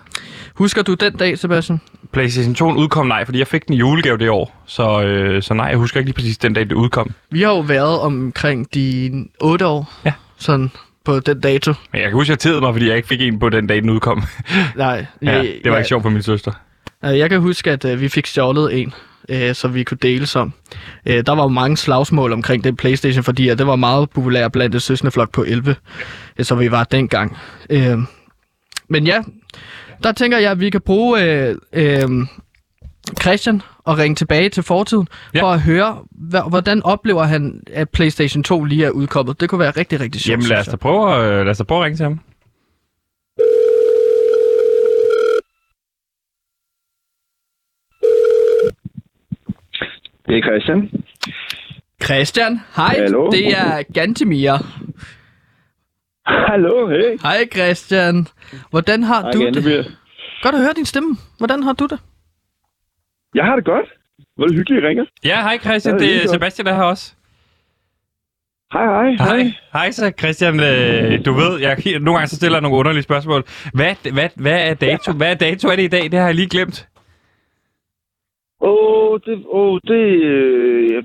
Husker 0.54 0.82
du 0.82 0.94
den 0.94 1.12
dag, 1.16 1.38
Sebastian? 1.38 1.80
PlayStation 2.12 2.54
2 2.54 2.70
udkom 2.72 3.06
nej, 3.06 3.24
fordi 3.24 3.38
jeg 3.38 3.46
fik 3.46 3.66
den 3.66 3.74
i 3.74 3.78
julegave 3.78 4.18
det 4.18 4.30
år. 4.30 4.62
Så, 4.66 5.02
øh, 5.02 5.42
så 5.42 5.54
nej, 5.54 5.66
jeg 5.66 5.76
husker 5.76 6.00
ikke 6.00 6.08
lige 6.08 6.14
præcis 6.14 6.38
den 6.38 6.52
dag, 6.54 6.64
det 6.64 6.72
udkom. 6.72 7.10
Vi 7.30 7.42
har 7.42 7.48
jo 7.50 7.60
været 7.60 8.00
omkring 8.00 8.74
de 8.74 9.10
8 9.40 9.66
år. 9.66 9.92
Ja. 10.04 10.12
Sådan 10.36 10.70
på 11.04 11.20
den 11.20 11.40
dato. 11.40 11.74
Men 11.92 12.00
jeg 12.00 12.10
kan 12.10 12.12
huske, 12.12 12.26
at 12.26 12.30
jeg 12.30 12.38
tædede 12.38 12.60
mig, 12.60 12.74
fordi 12.74 12.88
jeg 12.88 12.96
ikke 12.96 13.08
fik 13.08 13.20
en 13.20 13.38
på 13.38 13.48
den 13.48 13.66
dag, 13.66 13.82
den 13.82 13.90
udkom. 13.90 14.22
Nej. 14.76 15.06
ja, 15.22 15.42
det 15.64 15.72
var 15.72 15.76
ikke 15.76 15.88
sjovt 15.88 16.02
for 16.02 16.10
min 16.10 16.22
søster. 16.22 16.52
Jeg 17.02 17.30
kan 17.30 17.40
huske, 17.40 17.70
at 17.70 17.84
øh, 17.84 18.00
vi 18.00 18.08
fik 18.08 18.26
stjålet 18.26 18.80
en, 18.80 18.94
øh, 19.28 19.54
så 19.54 19.68
vi 19.68 19.84
kunne 19.84 19.98
dele 20.02 20.26
som. 20.26 20.52
Øh, 21.06 21.26
der 21.26 21.34
var 21.34 21.42
jo 21.42 21.48
mange 21.48 21.76
slagsmål 21.76 22.32
omkring 22.32 22.64
den 22.64 22.76
Playstation, 22.76 23.24
fordi 23.24 23.48
at 23.48 23.58
det 23.58 23.66
var 23.66 23.76
meget 23.76 24.10
populær 24.10 24.48
blandt 24.48 24.72
det 24.72 24.82
søsne 24.82 25.10
flok 25.10 25.32
på 25.32 25.44
11, 25.44 25.76
øh, 26.38 26.44
så 26.44 26.54
vi 26.54 26.70
var 26.70 26.84
dengang. 26.84 27.38
Øh, 27.70 27.98
men 28.88 29.06
ja, 29.06 29.22
der 30.02 30.12
tænker 30.12 30.38
jeg, 30.38 30.50
at 30.50 30.60
vi 30.60 30.70
kan 30.70 30.80
bruge 30.80 31.24
øh, 31.24 31.56
øh, 31.72 32.26
Christian 33.20 33.62
og 33.84 33.98
ringe 33.98 34.14
tilbage 34.14 34.48
til 34.48 34.62
fortiden, 34.62 35.08
Ja. 35.34 35.42
for 35.42 35.46
at 35.46 35.60
høre, 35.60 36.04
hvordan 36.48 36.82
oplever 36.82 37.22
han, 37.22 37.62
at 37.72 37.90
PlayStation 37.90 38.42
2 38.42 38.64
lige 38.64 38.84
er 38.84 38.90
udkommet. 38.90 39.40
Det 39.40 39.48
kunne 39.48 39.58
være 39.58 39.70
rigtig, 39.70 40.00
rigtig 40.00 40.20
sjovt. 40.20 40.30
Jamen 40.32 40.46
lad 40.48 40.58
os 40.58 40.66
da 40.66 40.76
prøve, 40.76 41.16
øh, 41.16 41.44
lad 41.44 41.50
os 41.50 41.58
da 41.58 41.64
prøve 41.64 41.78
at 41.80 41.84
ringe 41.84 41.96
til 41.96 42.04
ham. 42.04 42.20
Det 50.28 50.38
er 50.38 50.42
Christian. 50.42 50.90
Christian, 52.04 52.60
hej. 52.76 52.94
Hallo. 52.98 53.30
Det 53.30 53.46
er 53.58 53.82
Gantemir. 53.94 54.52
Hallo, 56.26 56.88
hey. 56.88 57.18
Hej 57.22 57.46
Christian. 57.54 58.26
Hvordan 58.70 59.02
har 59.02 59.20
Hej 59.22 59.30
du 59.32 59.40
igen, 59.40 59.54
det? 59.54 59.96
Godt 60.42 60.54
at 60.54 60.60
høre 60.60 60.72
din 60.76 60.84
stemme. 60.84 61.16
Hvordan 61.38 61.62
har 61.62 61.72
du 61.72 61.86
det? 61.86 61.98
Jeg 63.34 63.44
har 63.44 63.56
det 63.56 63.64
godt. 63.64 63.86
Hvor 64.36 64.44
er 64.44 64.48
det 64.48 64.56
hyggeligt, 64.56 64.84
I 64.84 64.86
ringer. 64.88 65.04
Ja, 65.24 65.42
hej 65.42 65.58
Christian, 65.58 65.94
Ja, 65.94 65.98
det 65.98 66.08
lige 66.08 66.22
er. 66.22 66.28
Sebastian 66.28 66.66
der 66.66 66.74
her 66.74 66.82
også. 66.82 67.14
Hej, 68.72 68.84
hej. 68.84 69.10
Hej. 69.10 69.52
Hej 69.72 69.90
så 69.90 70.12
Christian, 70.18 70.54
øh, 70.60 71.24
du 71.24 71.32
ved, 71.32 71.60
jeg, 71.60 71.76
nogle 72.00 72.12
gange 72.18 72.26
så 72.26 72.36
stiller 72.36 72.56
jeg 72.56 72.62
nogle 72.62 72.76
underlige 72.78 73.02
spørgsmål. 73.02 73.44
Hvad, 73.74 74.12
hvad, 74.12 74.28
hvad 74.36 74.70
er 74.70 74.74
dato? 74.74 75.12
Hvad 75.18 75.30
er 75.30 75.34
dato 75.34 75.68
er 75.68 75.76
det 75.76 75.82
i 75.82 75.88
dag? 75.88 76.02
Det 76.02 76.18
har 76.18 76.26
jeg 76.26 76.34
lige 76.34 76.48
glemt. 76.48 76.88
Åh, 78.60 79.20
det, 79.26 79.44
åh, 79.48 79.80
det 79.84 80.24
er 80.24 80.98
øh, 80.98 81.04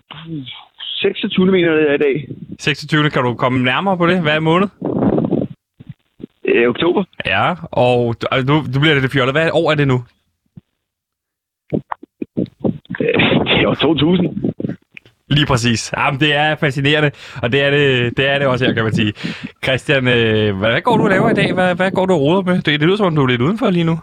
26. 0.80 1.46
mener 1.46 1.72
jeg, 1.72 1.78
det 1.78 1.90
er 1.90 1.94
i 1.94 1.98
dag. 1.98 2.28
26. 2.60 3.10
Kan 3.10 3.24
du 3.24 3.34
komme 3.36 3.64
nærmere 3.64 3.98
på 3.98 4.08
det? 4.08 4.22
Hvad 4.22 4.36
er 4.36 4.40
måned? 4.40 4.68
Øh, 6.46 6.70
oktober. 6.70 7.04
Ja, 7.26 7.54
og 7.72 8.16
du, 8.48 8.64
du 8.74 8.80
bliver 8.80 9.00
lidt 9.00 9.12
fjollet. 9.12 9.34
Hvad 9.34 9.50
år 9.54 9.72
er 9.72 9.76
det 9.76 9.88
nu? 9.88 10.04
Øh, 13.02 13.20
det 13.48 13.57
er 13.57 13.57
år 13.68 13.74
2000. 13.74 14.54
Lige 15.30 15.46
præcis. 15.46 15.94
Jamen, 15.98 16.20
det 16.20 16.36
er 16.36 16.56
fascinerende, 16.56 17.12
og 17.44 17.52
det 17.52 17.62
er 17.64 17.70
det, 17.72 18.18
det, 18.18 18.30
er 18.30 18.38
det 18.40 18.48
også 18.48 18.66
her, 18.66 18.74
kan 18.74 18.84
man 18.84 18.94
sige. 18.94 19.14
Christian, 19.64 20.08
øh, 20.08 20.58
hvad, 20.58 20.70
hvad 20.72 20.82
går 20.82 20.98
du 20.98 21.04
og 21.04 21.10
laver 21.10 21.30
i 21.30 21.34
dag? 21.34 21.54
Hvad, 21.54 21.76
hvad 21.76 21.92
går 21.92 22.06
du 22.06 22.14
og 22.14 22.22
roder 22.22 22.42
med? 22.42 22.56
Det, 22.56 22.66
det 22.66 22.82
lyder 22.82 22.96
som 22.98 23.06
om, 23.06 23.16
du 23.16 23.24
er 23.24 23.28
lidt 23.28 23.42
udenfor 23.42 23.70
lige 23.70 23.84
nu. 23.92 23.98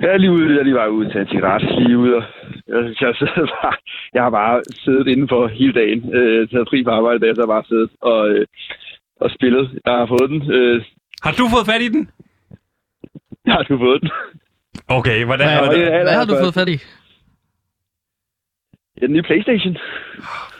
Jeg 0.00 0.10
er 0.14 0.16
lige 0.18 0.30
ude, 0.32 0.56
jeg 0.56 0.64
lige 0.64 0.74
var 0.74 0.86
ude 0.86 1.10
til 1.12 1.20
en 1.20 1.28
cigaret, 1.28 1.62
lige 1.78 1.98
ude, 1.98 2.16
og 2.16 2.22
jeg, 2.68 2.94
jeg, 3.00 3.14
sidder 3.18 3.46
bare, 3.62 3.74
jeg 4.14 4.22
har 4.22 4.30
bare 4.30 4.62
siddet 4.84 5.06
indenfor 5.06 5.48
hele 5.48 5.72
dagen, 5.72 6.14
øh, 6.14 6.48
taget 6.48 6.68
fri 6.70 6.82
på 6.84 6.90
arbejde, 6.90 7.18
da 7.20 7.26
jeg 7.26 7.36
så 7.36 7.42
har 7.42 7.52
bare 7.56 7.64
siddet 7.68 7.90
og, 8.00 8.28
øh, 8.30 8.46
og 9.20 9.30
spillet. 9.30 9.64
Jeg 9.86 9.92
har 9.94 10.06
fået 10.06 10.28
den. 10.30 10.40
Øh, 10.52 10.82
Har 11.22 11.32
du 11.32 11.44
fået 11.54 11.66
fat 11.72 11.82
i 11.82 11.88
den? 11.88 12.02
jeg 13.46 13.52
har 13.54 13.62
du 13.62 13.78
fået 13.78 14.00
den. 14.02 14.10
Okay, 14.88 15.24
hvordan... 15.24 15.48
Ja, 15.48 15.58
hvordan- 15.64 15.80
ja. 15.80 16.02
Hvad 16.02 16.16
har 16.20 16.24
du 16.24 16.34
fået 16.44 16.54
fat 16.54 16.68
i? 16.68 16.78
Ja, 19.00 19.06
den 19.06 19.12
nye 19.14 19.22
Playstation. 19.22 19.76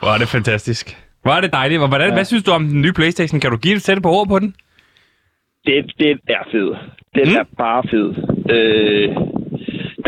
Hvor 0.01 0.09
er 0.15 0.19
det 0.19 0.29
fantastisk. 0.29 0.87
Hvor 1.23 1.33
er 1.33 1.41
det 1.41 1.53
dejligt. 1.53 1.81
Hvordan, 1.89 2.09
ja. 2.09 2.15
Hvad 2.15 2.25
synes 2.25 2.45
du 2.45 2.51
om 2.51 2.65
den 2.69 2.81
nye 2.83 2.93
Playstation? 2.93 3.41
Kan 3.41 3.51
du 3.51 3.57
give 3.57 3.75
et 3.75 3.83
sætte 3.83 4.03
på 4.03 4.09
ord 4.09 4.29
på 4.29 4.39
den? 4.39 4.55
Den, 5.67 5.91
den 5.99 6.19
er 6.29 6.43
fed. 6.53 6.69
Den 7.15 7.29
Mm. 7.29 7.37
er 7.41 7.45
bare 7.59 7.83
fed. 7.93 8.09
Øh, 8.57 9.09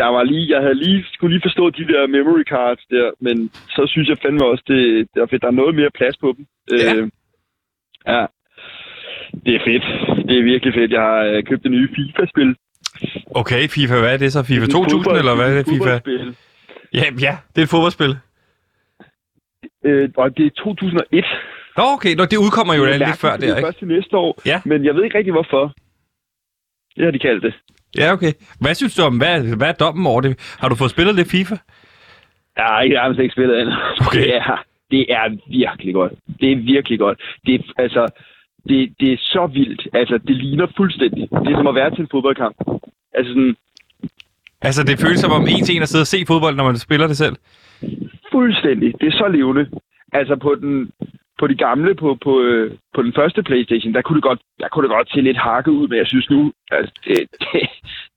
der 0.01 0.07
var 0.15 0.23
lige, 0.23 0.49
jeg 0.53 0.61
havde 0.61 0.75
lige, 0.85 1.05
skulle 1.13 1.33
lige 1.35 1.45
forstå 1.47 1.69
de 1.69 1.87
der 1.87 2.07
memory 2.07 2.43
cards 2.53 2.83
der, 2.89 3.07
men 3.21 3.35
så 3.75 3.81
synes 3.87 4.07
jeg 4.09 4.17
fandme 4.21 4.45
også, 4.45 4.63
det, 4.67 5.07
det 5.13 5.21
er 5.21 5.27
fedt. 5.29 5.41
Der 5.41 5.47
er 5.47 5.51
noget 5.61 5.75
mere 5.75 5.89
plads 5.99 6.17
på 6.17 6.33
dem. 6.37 6.45
Ja. 6.71 6.93
Øh, 6.95 7.09
ja. 8.07 8.25
Det 9.45 9.53
er 9.55 9.61
fedt. 9.69 9.85
Det 10.29 10.35
er 10.39 10.43
virkelig 10.43 10.73
fedt. 10.73 10.91
Jeg 10.91 11.01
har 11.01 11.19
øh, 11.31 11.43
købt 11.43 11.63
det 11.63 11.71
nye 11.71 11.89
FIFA-spil. 11.95 12.55
Okay, 13.41 13.67
FIFA, 13.67 13.99
hvad 13.99 14.13
er 14.13 14.17
det 14.17 14.33
så? 14.33 14.43
FIFA 14.43 14.61
Det 14.65 14.67
er 14.69 14.71
2000, 14.71 14.99
fodbold- 15.03 15.17
eller 15.19 15.35
hvad 15.35 15.47
er 15.51 15.55
det, 15.57 15.67
FIFA? 15.73 15.93
Ja, 16.93 17.03
ja, 17.21 17.37
det 17.55 17.61
er 17.61 17.63
et 17.63 17.69
fodboldspil. 17.69 18.17
Øh, 19.85 20.09
og 20.17 20.37
det 20.37 20.45
er 20.45 20.49
2001. 20.49 21.25
Nå, 21.77 21.83
okay, 21.95 22.15
Nå, 22.15 22.25
det 22.25 22.37
udkommer 22.37 22.73
jo 22.73 22.85
lidt 22.85 23.17
før 23.17 23.31
Det 23.31 23.41
der, 23.41 23.53
er 23.53 23.57
ikke? 23.57 23.67
først 23.67 23.79
til 23.79 23.87
næste 23.87 24.17
år. 24.17 24.41
Ja. 24.45 24.61
Men 24.65 24.85
jeg 24.85 24.95
ved 24.95 25.03
ikke 25.03 25.17
rigtig, 25.17 25.33
hvorfor. 25.33 25.73
Det 26.95 27.03
har 27.05 27.11
de 27.11 27.19
kaldt 27.19 27.43
det. 27.43 27.53
Ja, 27.97 28.13
okay. 28.13 28.31
Hvad 28.61 28.75
synes 28.75 28.95
du 28.95 29.01
om, 29.03 29.17
hvad, 29.17 29.55
hvad 29.57 29.67
er 29.67 29.71
dommen 29.85 30.05
over 30.07 30.21
det? 30.21 30.55
Har 30.59 30.69
du 30.69 30.75
fået 30.75 30.91
spillet 30.91 31.15
lidt 31.15 31.31
FIFA? 31.31 31.55
Jeg 32.57 32.65
har 32.65 32.81
ikke, 32.81 32.95
jeg 32.95 33.03
har 33.03 33.21
ikke 33.21 33.33
spillet 33.33 33.55
andet. 33.55 33.75
Okay. 34.07 34.19
Det 34.19 34.35
er, 34.35 34.57
det 34.91 35.05
er 35.13 35.25
virkelig 35.49 35.93
godt. 35.93 36.13
Det 36.41 36.51
er 36.51 36.55
virkelig 36.55 36.99
godt. 36.99 37.21
Det 37.45 37.55
er, 37.55 37.59
altså, 37.77 38.07
det, 38.69 38.93
det 38.99 39.13
er 39.13 39.17
så 39.19 39.47
vildt. 39.53 39.87
Altså, 39.93 40.17
det 40.27 40.35
ligner 40.35 40.67
fuldstændig. 40.77 41.29
Det 41.31 41.51
er 41.53 41.57
som 41.57 41.67
at 41.67 41.75
være 41.75 41.89
til 41.91 42.01
en 42.01 42.07
fodboldkamp. 42.11 42.55
Altså 43.13 43.29
sådan 43.33 43.55
Altså, 44.61 44.83
det 44.83 44.99
føles 44.99 45.19
som 45.19 45.31
om 45.31 45.47
en 45.47 45.63
til 45.63 45.75
en 45.75 45.81
at 45.81 45.89
sidde 45.89 46.03
og 46.03 46.07
se 46.07 46.25
fodbold, 46.27 46.55
når 46.55 46.63
man 46.63 46.77
spiller 46.77 47.07
det 47.07 47.17
selv. 47.17 47.35
fuldstændig. 48.31 48.93
Det 49.01 49.07
er 49.07 49.11
så 49.11 49.27
levende. 49.27 49.69
Altså 50.13 50.35
på 50.35 50.55
den 50.55 50.91
på 51.39 51.47
de 51.47 51.55
gamle, 51.55 51.95
på, 51.95 52.17
på, 52.23 52.41
øh, 52.41 52.71
på 52.95 53.01
den 53.01 53.13
første 53.15 53.43
Playstation, 53.43 53.93
der 53.93 54.01
kunne, 54.01 54.15
det 54.15 54.23
godt, 54.23 54.39
der 54.59 54.67
kunne 54.71 54.83
det 54.83 54.95
godt 54.97 55.09
se 55.11 55.21
lidt 55.21 55.37
hakket 55.37 55.71
ud, 55.71 55.87
men 55.87 55.97
jeg 55.97 56.07
synes 56.07 56.29
nu, 56.29 56.51
altså, 56.71 56.93
det, 57.05 57.17
det, 57.39 57.61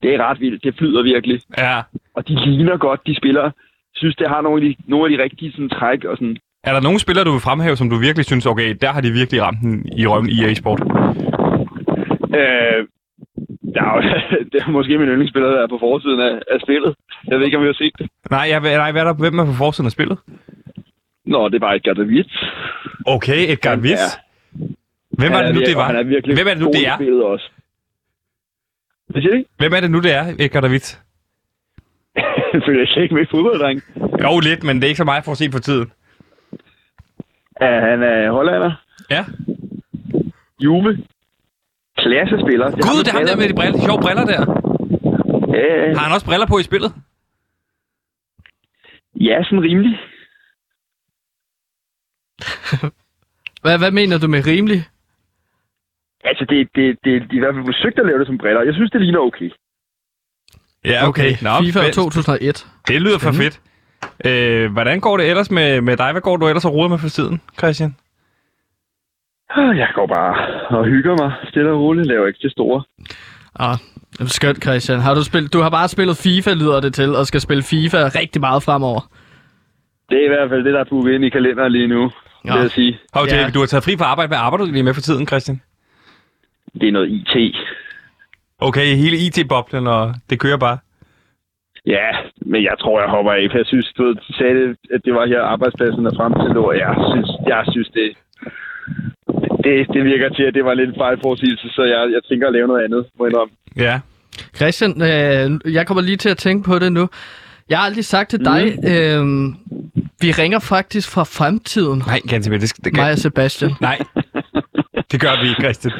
det 0.03 0.15
er 0.15 0.19
ret 0.29 0.41
vildt. 0.41 0.65
Det 0.65 0.75
flyder 0.79 1.03
virkelig. 1.03 1.41
Ja. 1.59 1.77
Og 2.17 2.29
de 2.29 2.35
ligner 2.45 2.77
godt, 2.77 3.01
de 3.07 3.15
spillere. 3.17 3.45
Jeg 3.93 3.97
synes, 4.03 4.17
det 4.17 4.29
har 4.29 4.41
nogle 4.41 4.63
af 4.63 4.69
de, 4.69 4.83
nogle 4.91 5.05
af 5.05 5.11
de 5.19 5.23
rigtige 5.23 5.53
sådan, 5.53 5.69
træk 5.69 6.05
og 6.05 6.17
sådan. 6.17 6.37
Er 6.65 6.73
der 6.73 6.81
nogle 6.81 6.99
spillere, 6.99 7.25
du 7.25 7.33
vil 7.33 7.41
fremhæve, 7.41 7.77
som 7.77 7.91
du 7.91 7.97
virkelig 7.97 8.25
synes, 8.25 8.47
okay, 8.47 8.77
der 8.81 8.91
har 8.93 9.01
de 9.01 9.11
virkelig 9.11 9.43
ramt 9.43 9.61
den 9.61 9.87
i 9.99 10.07
røven 10.07 10.29
i 10.29 10.45
EA 10.45 10.55
Sport? 10.55 10.81
Øh, 12.41 12.87
der 13.75 13.83
er, 13.83 13.95
jo- 13.97 14.02
det 14.52 14.62
er 14.62 14.71
måske 14.71 14.99
min 14.99 15.09
yndlingsspiller, 15.09 15.50
der 15.50 15.62
er 15.62 15.67
på 15.67 15.79
forsiden 15.81 16.21
af, 16.21 16.35
af 16.52 16.61
spillet. 16.61 16.95
Jeg 17.29 17.38
ved 17.38 17.47
ikke, 17.47 17.57
om 17.59 17.62
I 17.62 17.67
har 17.67 17.73
set 17.75 17.93
det. 17.99 18.11
Nej, 18.31 18.47
jeg, 18.50 18.61
nej 18.61 18.93
hvad 18.93 19.00
er 19.02 19.07
der, 19.07 19.14
hvem 19.14 19.38
er 19.38 19.45
på 19.47 19.52
forsiden 19.52 19.87
af 19.87 19.93
spillet? 19.93 20.19
Nå, 21.25 21.49
det 21.49 21.61
var 21.61 21.73
Edgar 21.73 21.93
David. 21.95 22.25
Okay, 23.07 23.52
Edgar 23.52 23.76
Wiss. 23.76 24.02
er- 24.02 24.21
Hvem 25.19 25.33
Han 25.33 25.45
det 25.47 25.55
nu, 25.55 25.61
det 25.61 25.73
er 25.73 25.76
var? 25.76 26.02
virkelig 26.02 26.37
Hvem 26.37 26.47
er 26.47 26.55
det 26.55 26.62
nu, 26.62 26.71
det 26.73 26.87
er? 26.88 26.95
spillet 26.97 27.23
også. 27.25 27.49
Hvad 29.09 29.23
siger 29.23 29.35
du? 29.35 29.45
Hvem 29.59 29.73
er 29.73 29.81
det 29.81 29.91
nu, 29.91 30.00
det 30.00 30.14
er, 30.14 30.25
Edgar 30.38 30.61
David? 30.61 30.81
Jeg 32.52 32.62
føler 32.67 32.87
slet 32.87 33.02
ikke 33.02 33.14
med 33.14 33.23
i 33.23 33.26
fodbold, 33.31 33.59
dreng. 33.61 33.83
Jo, 34.23 34.41
lidt, 34.41 34.64
men 34.64 34.76
det 34.76 34.85
er 34.85 34.88
ikke 34.88 34.97
så 34.99 35.05
meget 35.05 35.25
for 35.25 35.33
at 35.33 35.38
se 35.38 35.50
på 35.50 35.59
tiden. 35.59 35.93
Ja, 37.61 37.81
han 37.81 38.02
er 38.02 38.31
hollander. 38.31 38.73
Ja. 39.11 39.25
Juve. 40.64 40.99
Klassespiller. 42.03 42.67
Det 42.71 42.85
Gud, 42.85 43.01
det 43.05 43.09
er 43.13 43.17
ham 43.19 43.27
der 43.27 43.37
med 43.37 43.49
de 43.49 43.55
briller, 43.55 43.79
de 43.79 43.85
sjove 43.85 44.01
briller 44.07 44.25
der. 44.25 44.41
Ja, 45.59 45.95
Har 45.95 46.05
han 46.07 46.13
også 46.17 46.27
briller 46.27 46.47
på 46.47 46.59
i 46.59 46.63
spillet? 46.63 46.93
ja, 49.29 49.37
sådan 49.45 49.63
rimelig. 49.63 49.99
Hvad, 53.63 53.79
hvad 53.79 53.91
mener 53.91 54.19
du 54.19 54.29
med 54.29 54.47
rimelig? 54.47 54.81
Altså, 56.25 56.45
det, 56.49 56.69
det, 56.77 56.99
det, 57.05 57.31
de 57.31 57.37
i 57.37 57.39
hvert 57.39 57.55
fald 57.55 57.65
forsøgt 57.65 57.99
at 57.99 58.07
lave 58.07 58.19
det 58.19 58.27
som 58.27 58.39
briller. 58.39 58.63
Jeg 58.63 58.75
synes, 58.75 58.91
det 58.91 59.01
ligner 59.01 59.19
okay. 59.19 59.51
Ja, 60.85 61.09
okay. 61.09 61.31
Nå, 61.43 61.51
FIFA 61.65 61.81
fedt. 61.81 61.95
2001. 61.95 62.67
Det 62.89 63.03
lyder 63.03 63.19
for 63.19 63.33
fedt. 63.33 63.61
Øh, 64.27 64.73
hvordan 64.73 65.01
går 65.01 65.17
det 65.17 65.31
ellers 65.31 65.51
med, 65.51 65.81
med 65.81 65.97
dig? 65.97 66.13
Hvad 66.13 66.23
går 66.23 66.37
du 66.37 66.49
ellers 66.49 66.65
og 66.65 66.75
roder 66.75 66.89
med 66.89 66.99
for 66.99 67.09
tiden, 67.09 67.41
Christian? 67.59 67.97
Ah, 69.57 69.79
Jeg 69.79 69.89
går 69.95 70.07
bare 70.07 70.35
og 70.79 70.85
hygger 70.85 71.17
mig 71.23 71.33
stille 71.49 71.71
og 71.71 71.81
roligt. 71.81 72.07
Laver 72.07 72.27
ikke 72.27 72.39
det 72.43 72.53
store. 72.53 72.83
Ah, 73.61 73.77
skønt, 74.27 74.63
Christian. 74.63 75.01
Har 75.01 75.15
du, 75.15 75.25
spillet, 75.25 75.53
du 75.53 75.61
har 75.61 75.71
bare 75.71 75.89
spillet 75.89 76.17
FIFA, 76.17 76.51
lyder 76.55 76.81
det 76.81 76.95
til, 76.95 77.17
og 77.17 77.27
skal 77.27 77.41
spille 77.41 77.63
FIFA 77.63 77.99
rigtig 78.21 78.41
meget 78.41 78.63
fremover. 78.63 79.01
Det 80.11 80.19
er 80.21 80.25
i 80.25 80.29
hvert 80.29 80.51
fald 80.51 80.65
det, 80.65 80.75
der 80.75 80.81
er 80.81 80.85
booket 80.91 81.13
ind 81.13 81.25
i 81.25 81.29
kalenderen 81.29 81.73
lige 81.73 81.87
nu, 81.87 82.11
Ja. 82.45 82.53
vil 82.53 82.61
jeg 82.61 82.71
sige. 82.71 82.99
Hov, 83.15 83.25
Ja. 83.31 83.51
du 83.55 83.59
har 83.59 83.67
taget 83.67 83.85
fri 83.85 83.97
fra 83.99 84.05
arbejde. 84.05 84.29
Hvad 84.29 84.39
arbejder 84.39 84.65
du 84.65 84.71
lige 84.73 84.83
med 84.83 84.95
for 84.95 85.01
tiden, 85.01 85.27
Christian? 85.27 85.61
Det 86.81 86.89
er 86.89 86.93
noget 86.93 87.09
IT. 87.11 87.57
Okay, 88.59 88.87
hele 89.03 89.17
IT-boblen, 89.17 89.87
og 89.87 90.15
det 90.31 90.41
kører 90.41 90.57
bare. 90.57 90.79
Ja, 91.87 92.09
men 92.37 92.63
jeg 92.65 92.75
tror, 92.81 93.01
jeg 93.01 93.11
hopper 93.11 93.33
af. 93.33 93.49
For 93.51 93.59
jeg 93.59 93.67
synes, 93.67 93.93
du 93.99 94.15
sagde, 94.39 94.55
det, 94.55 94.77
at 94.95 95.01
det 95.05 95.15
var 95.15 95.27
her 95.27 95.43
arbejdspladsen 95.43 96.07
er 96.07 96.15
frem 96.17 96.33
til, 96.33 96.59
og 96.59 96.77
jeg 96.79 96.95
synes, 97.13 97.29
jeg 97.47 97.65
synes 97.73 97.89
det, 97.89 98.09
det, 99.64 99.87
det 99.95 100.04
virker 100.04 100.28
til, 100.28 100.42
at 100.42 100.54
det 100.54 100.64
var 100.64 100.75
lidt 100.75 100.88
en 100.88 100.95
fejlforsigelse, 100.99 101.69
så 101.76 101.83
jeg, 101.83 102.00
jeg 102.12 102.21
tænker 102.28 102.47
at 102.47 102.52
lave 102.52 102.66
noget 102.66 102.85
andet, 102.85 103.07
må 103.19 103.25
jeg 103.25 103.31
indrømme. 103.33 103.54
Ja. 103.76 104.00
Christian, 104.57 105.02
øh, 105.02 105.75
jeg 105.75 105.87
kommer 105.87 106.02
lige 106.02 106.16
til 106.16 106.28
at 106.28 106.37
tænke 106.38 106.64
på 106.64 106.78
det 106.78 106.92
nu. 106.92 107.09
Jeg 107.69 107.78
har 107.78 107.85
aldrig 107.87 108.04
sagt 108.04 108.31
til 108.31 108.38
dig, 108.45 108.62
øh, 108.85 109.23
vi 110.21 110.31
ringer 110.33 110.59
faktisk 110.59 111.11
fra 111.11 111.25
fremtiden, 111.25 112.02
Nej, 112.07 112.21
kan 112.28 112.42
det, 112.42 112.61
det, 112.61 112.73
det 112.85 112.95
kan... 112.95 113.02
mig 113.04 113.12
og 113.12 113.19
Sebastian. 113.19 113.73
Nej, 113.81 113.99
det 115.12 115.21
gør 115.21 115.42
vi 115.42 115.49
ikke, 115.49 115.62
Christian. 115.62 115.92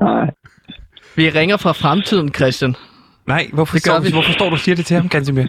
Nej. 0.00 0.30
Vi 1.16 1.30
ringer 1.30 1.56
fra 1.56 1.72
fremtiden, 1.72 2.34
Christian. 2.34 2.74
Nej, 3.26 3.46
hvorfor, 3.52 3.76
Det 3.76 3.84
gør 3.84 3.92
står, 3.92 4.00
vi. 4.04 4.10
hvorfor 4.12 4.32
står 4.32 4.46
du 4.48 4.52
og 4.52 4.58
siger 4.58 4.76
det 4.76 4.86
til 4.86 4.96
ham, 4.96 5.08
Gansimir? 5.08 5.46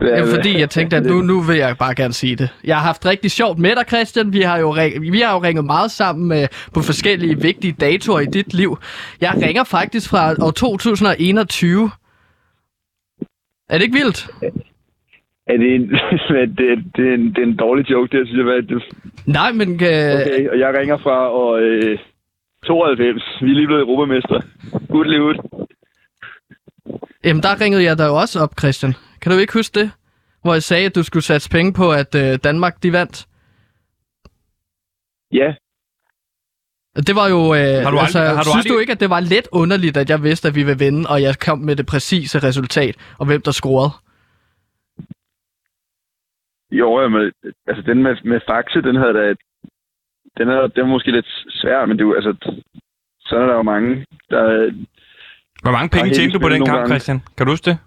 Ja, 0.00 0.22
fordi 0.34 0.58
jeg 0.58 0.70
tænkte, 0.70 0.96
at 0.96 1.06
nu, 1.06 1.22
nu 1.22 1.40
vil 1.40 1.56
jeg 1.56 1.76
bare 1.78 1.94
gerne 1.94 2.12
sige 2.12 2.36
det. 2.36 2.48
Jeg 2.64 2.76
har 2.76 2.82
haft 2.82 3.06
rigtig 3.06 3.30
sjovt 3.30 3.58
med 3.58 3.76
dig, 3.76 3.84
Christian. 3.88 4.32
Vi 4.32 4.40
har 4.40 4.58
jo, 4.58 4.70
ring, 4.74 5.12
vi 5.12 5.20
har 5.20 5.34
jo 5.34 5.42
ringet 5.42 5.64
meget 5.64 5.90
sammen 5.90 6.28
med, 6.28 6.48
på 6.74 6.80
forskellige 6.82 7.40
vigtige 7.40 7.72
datoer 7.80 8.20
i 8.20 8.26
dit 8.26 8.54
liv. 8.54 8.78
Jeg 9.20 9.34
ringer 9.42 9.64
faktisk 9.64 10.10
fra 10.10 10.34
år 10.42 10.50
2021. 10.50 11.90
Er 13.68 13.78
det 13.78 13.82
ikke 13.82 13.98
vildt? 13.98 14.30
Er 15.46 15.56
det 15.56 15.74
en, 15.74 15.82
det, 16.58 16.84
det, 16.96 17.08
er 17.08 17.14
en, 17.14 17.28
det 17.34 17.38
er 17.38 17.46
en 17.46 17.56
dårlig 17.56 17.90
joke, 17.90 18.18
det 18.18 18.26
synes 18.26 18.36
jeg. 18.38 18.44
Hvad, 18.44 18.62
det, 18.62 18.82
Nej, 19.26 19.52
men 19.52 19.68
øh, 19.70 19.76
okay. 19.78 20.48
og 20.48 20.58
jeg 20.58 20.74
ringer 20.78 20.98
fra 20.98 21.30
år 21.30 21.56
øh, 21.56 21.98
92. 22.66 23.22
Vi 23.40 23.50
er 23.50 23.54
lige 23.54 23.66
blevet 23.66 23.82
europamester. 23.82 24.40
Ud. 24.90 25.34
jamen, 27.24 27.42
der 27.42 27.60
ringede 27.60 27.84
jeg 27.84 27.98
dig 27.98 28.06
jo 28.06 28.14
også 28.14 28.40
op, 28.40 28.52
Christian. 28.58 28.94
Kan 29.24 29.32
du 29.32 29.38
ikke 29.38 29.52
huske 29.52 29.80
det? 29.80 29.90
Hvor 30.42 30.52
jeg 30.52 30.62
sagde, 30.62 30.86
at 30.86 30.94
du 30.94 31.02
skulle 31.02 31.22
satse 31.22 31.50
penge 31.50 31.72
på, 31.72 31.92
at 31.92 32.14
øh, 32.14 32.38
Danmark 32.44 32.82
de 32.82 32.92
vandt. 32.92 33.26
Ja, 35.32 35.54
Det 37.08 37.14
var 37.20 37.28
jo... 37.28 37.40
Øh, 37.54 37.84
Har 37.84 37.90
du 37.90 37.98
altså, 37.98 38.18
aldrig- 38.18 38.36
har 38.36 38.42
du 38.42 38.50
synes 38.50 38.56
aldrig- 38.66 38.74
du 38.74 38.78
ikke, 38.78 38.92
at 38.92 39.00
det 39.00 39.10
var 39.10 39.20
lidt 39.20 39.48
underligt, 39.52 39.96
at 39.96 40.10
jeg 40.10 40.22
vidste, 40.22 40.48
at 40.48 40.54
vi 40.54 40.62
ville 40.62 40.78
vinde, 40.78 41.08
og 41.08 41.22
jeg 41.22 41.34
kom 41.46 41.58
med 41.58 41.76
det 41.76 41.86
præcise 41.86 42.38
resultat, 42.38 42.94
og 43.18 43.26
hvem 43.26 43.42
der 43.42 43.50
scorede? 43.50 43.90
jo, 46.80 47.00
jamen, 47.02 47.32
altså 47.66 47.82
den 47.86 48.02
med, 48.02 48.16
med 48.24 48.40
faxe, 48.50 48.82
den 48.82 48.96
havde 48.96 49.14
da... 49.14 49.34
Den, 50.38 50.48
havde, 50.48 50.68
den 50.76 50.82
var 50.84 50.92
måske 50.96 51.10
lidt 51.10 51.26
svær, 51.48 51.86
men 51.86 51.96
det 51.98 52.02
er 52.04 52.08
jo, 52.08 52.14
altså... 52.14 52.32
Så 53.20 53.36
er 53.36 53.46
der 53.46 53.54
jo 53.54 53.62
mange, 53.62 54.06
der... 54.30 54.42
Hvor 55.62 55.70
mange 55.76 55.88
penge 55.88 56.10
tjente 56.14 56.34
du 56.34 56.40
på 56.40 56.48
den 56.48 56.64
kamp, 56.66 56.76
gange. 56.78 56.88
Christian? 56.90 57.20
Kan 57.36 57.46
du 57.46 57.52
huske 57.52 57.70
det? 57.70 57.78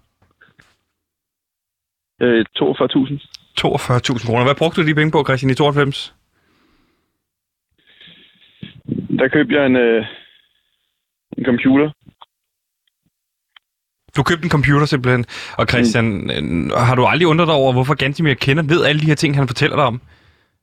Øh, 2.22 2.44
42.000. 2.56 3.20
42.000 3.60 4.26
kroner. 4.26 4.44
Hvad 4.44 4.54
brugte 4.54 4.82
du 4.82 4.86
de 4.86 4.94
penge 4.94 5.10
på, 5.10 5.24
Christian, 5.24 5.50
i 5.50 5.54
92? 5.54 6.14
Der 9.18 9.28
købte 9.28 9.54
jeg 9.56 9.66
en, 9.66 9.76
øh, 9.76 10.06
en 11.38 11.44
computer. 11.44 11.90
Du 14.16 14.22
købte 14.22 14.44
en 14.44 14.50
computer 14.50 14.86
simpelthen. 14.86 15.24
Og 15.58 15.66
Christian, 15.66 16.04
mm. 16.04 16.70
har 16.88 16.94
du 16.94 17.04
aldrig 17.04 17.28
undret 17.28 17.48
dig 17.48 17.54
over, 17.54 17.72
hvorfor 17.72 17.94
Gantimir 17.94 18.34
kender, 18.34 18.62
ved 18.62 18.84
alle 18.84 19.00
de 19.00 19.06
her 19.06 19.14
ting, 19.14 19.36
han 19.36 19.48
fortæller 19.48 19.76
dig 19.76 19.84
om? 19.84 20.00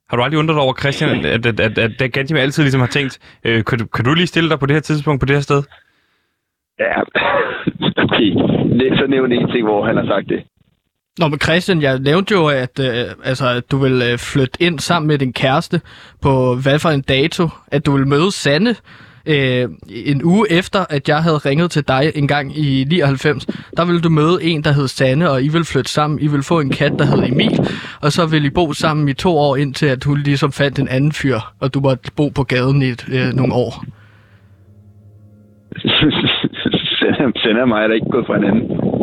Har 0.10 0.18
du 0.18 0.24
aldrig 0.24 0.40
undret 0.40 0.56
dig 0.56 0.64
over, 0.64 0.74
Christian, 0.74 1.10
at, 1.26 1.46
at, 1.46 1.60
at, 1.60 1.78
at, 1.78 2.02
at 2.02 2.12
Gantimir 2.14 2.42
altid 2.42 2.64
ligesom 2.64 2.82
har 2.82 2.88
tænkt, 2.88 3.40
øh, 3.46 3.64
kan, 3.64 3.80
du, 3.80 3.86
kan 3.86 4.06
du 4.06 4.14
lige 4.14 4.28
stille 4.28 4.50
dig 4.50 4.60
på 4.60 4.66
det 4.66 4.76
her 4.76 4.82
tidspunkt, 4.82 5.20
på 5.20 5.26
det 5.26 5.36
her 5.36 5.42
sted? 5.42 5.64
Ja, 6.80 6.94
okay. 8.04 8.30
Så 9.00 9.06
nævn 9.10 9.32
en 9.32 9.52
ting, 9.52 9.64
hvor 9.66 9.86
han 9.86 9.98
har 9.98 10.06
sagt 10.06 10.30
det. 10.30 10.44
Nå, 11.20 11.28
men 11.28 11.40
Christian, 11.40 11.82
jeg 11.82 12.00
nævnte 12.00 12.34
jo, 12.34 12.48
at, 12.48 12.80
øh, 12.80 13.06
altså, 13.24 13.50
at 13.50 13.72
du 13.72 13.78
vil 13.78 14.02
øh, 14.12 14.18
flytte 14.18 14.64
ind 14.64 14.80
sammen 14.80 15.08
med 15.08 15.18
din 15.18 15.34
kæreste 15.34 15.82
på 16.22 16.56
hvad 16.56 16.80
for 16.80 16.90
en 16.90 17.02
dato, 17.02 17.50
at 17.68 17.86
du 17.86 17.98
vil 17.98 18.08
møde 18.08 18.32
Sanne 18.32 18.76
øh, 19.26 19.70
en 19.90 20.24
uge 20.24 20.52
efter, 20.52 20.86
at 20.90 21.10
jeg 21.10 21.18
havde 21.18 21.38
ringet 21.38 21.72
til 21.72 21.88
dig 21.88 22.12
en 22.16 22.28
gang 22.28 22.58
i 22.58 22.86
99. 22.90 23.46
Der 23.78 23.86
ville 23.86 24.02
du 24.02 24.10
møde 24.10 24.38
en, 24.44 24.64
der 24.64 24.72
hed 24.72 24.88
Sanne, 24.88 25.30
og 25.30 25.44
I 25.44 25.48
vil 25.48 25.66
flytte 25.66 25.92
sammen. 25.92 26.20
I 26.20 26.28
vil 26.28 26.44
få 26.44 26.60
en 26.60 26.70
kat, 26.70 26.92
der 27.00 27.06
hed 27.06 27.32
Emil, 27.32 27.60
og 28.02 28.12
så 28.12 28.26
vil 28.32 28.46
I 28.46 28.50
bo 28.50 28.74
sammen 28.74 29.10
i 29.10 29.14
to 29.14 29.38
år, 29.38 29.56
indtil 29.56 29.86
at 29.86 30.04
hun 30.04 30.18
ligesom 30.18 30.52
fandt 30.52 30.80
en 30.80 30.88
anden 30.88 31.12
fyr, 31.12 31.40
og 31.60 31.74
du 31.74 31.80
måtte 31.80 32.12
bo 32.18 32.30
på 32.30 32.44
gaden 32.44 32.82
i 32.82 32.86
et, 32.86 33.06
øh, 33.12 33.34
nogle 33.34 33.54
år. 33.54 33.84
Sender, 37.44 37.62
er 37.62 37.66
mig 37.66 37.90
der 37.90 37.96
ikke 37.96 38.12
gået 38.12 38.26
fra 38.28 38.36
hinanden. 38.36 38.95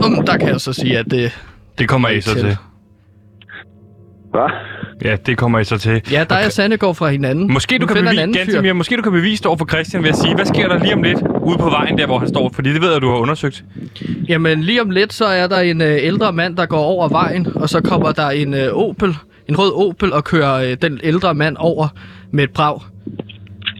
Nå, 0.00 0.08
men 0.08 0.26
der 0.26 0.36
kan 0.36 0.48
jeg 0.48 0.60
så 0.60 0.72
sige, 0.72 0.98
at 0.98 1.10
det... 1.10 1.38
Det 1.78 1.88
kommer 1.88 2.08
I 2.08 2.20
så 2.20 2.32
til. 2.34 2.42
til. 2.42 2.56
Hvad? 4.30 4.50
Ja, 5.04 5.16
det 5.26 5.38
kommer 5.38 5.58
I 5.58 5.64
så 5.64 5.78
til. 5.78 6.02
Ja, 6.10 6.24
der 6.30 6.46
og 6.46 6.52
Sanne 6.52 6.76
går 6.76 6.92
fra 6.92 7.08
hinanden. 7.08 7.52
Måske 7.52 7.78
du, 7.78 7.86
kan 7.86 8.04
bevise. 8.04 8.32
Gantimir, 8.38 8.72
måske 8.72 8.96
du 8.96 9.02
kan 9.02 9.12
bevise 9.12 9.42
det 9.42 9.46
over 9.46 9.56
for 9.56 9.66
Christian 9.66 10.02
ved 10.02 10.10
at 10.10 10.16
sige, 10.16 10.34
hvad 10.34 10.44
sker 10.44 10.68
der 10.68 10.78
lige 10.78 10.94
om 10.94 11.02
lidt 11.02 11.18
ude 11.42 11.58
på 11.58 11.70
vejen 11.70 11.98
der, 11.98 12.06
hvor 12.06 12.18
han 12.18 12.28
står? 12.28 12.50
Fordi 12.54 12.72
det 12.72 12.82
ved 12.82 12.92
jeg, 12.92 13.02
du 13.02 13.08
har 13.08 13.16
undersøgt. 13.16 13.64
Jamen 14.28 14.62
lige 14.62 14.82
om 14.82 14.90
lidt, 14.90 15.12
så 15.12 15.24
er 15.24 15.46
der 15.46 15.58
en 15.58 15.80
øh, 15.80 15.96
ældre 16.00 16.32
mand, 16.32 16.56
der 16.56 16.66
går 16.66 16.78
over 16.80 17.08
vejen, 17.08 17.46
og 17.54 17.68
så 17.68 17.80
kommer 17.80 18.12
der 18.12 18.30
en 18.30 18.54
øh, 18.54 18.68
Opel, 18.72 19.16
en 19.48 19.58
rød 19.58 19.88
Opel, 19.88 20.12
og 20.12 20.24
kører 20.24 20.70
øh, 20.70 20.76
den 20.82 21.00
ældre 21.02 21.34
mand 21.34 21.56
over 21.58 21.88
med 22.30 22.44
et 22.44 22.50
brag. 22.50 22.80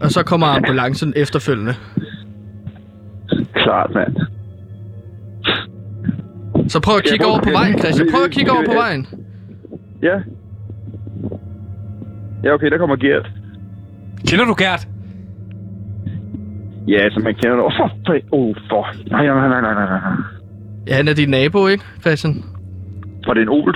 Og 0.01 0.11
så 0.11 0.23
kommer 0.23 0.47
ambulancen 0.47 1.13
efterfølgende. 1.15 1.75
Klart, 3.55 3.91
mand. 3.93 4.15
Så 6.67 6.79
prøv 6.79 6.95
at 6.95 7.03
kigge 7.03 7.25
over 7.25 7.41
på 7.41 7.49
vejen, 7.49 7.79
Christian. 7.79 8.07
Prøv 8.13 8.23
at 8.23 8.31
kigge 8.31 8.51
over 8.51 8.65
på 8.65 8.73
vejen. 8.73 9.07
Ja. 10.01 10.15
Ja, 12.43 12.53
okay, 12.53 12.69
der 12.71 12.77
kommer 12.77 12.95
Gert. 12.95 13.31
Kender 14.27 14.45
du 14.45 14.55
Gert? 14.57 14.87
Ja, 16.87 17.09
så 17.09 17.19
man 17.23 17.33
kender 17.33 17.55
det. 17.55 17.65
Åh, 17.65 17.71
for... 17.77 18.13
Oh, 18.31 18.55
for... 18.69 18.87
Nej, 19.11 19.25
nej, 19.25 19.47
nej, 19.47 19.61
nej, 19.61 19.73
nej, 19.73 19.85
nej. 19.85 20.15
Ja, 20.87 20.95
han 20.95 21.07
er 21.07 21.13
din 21.13 21.29
nabo, 21.29 21.67
ikke, 21.67 21.83
Christian? 22.01 22.43
Var 23.27 23.33
det 23.33 23.41
en 23.41 23.49
Opel? 23.49 23.73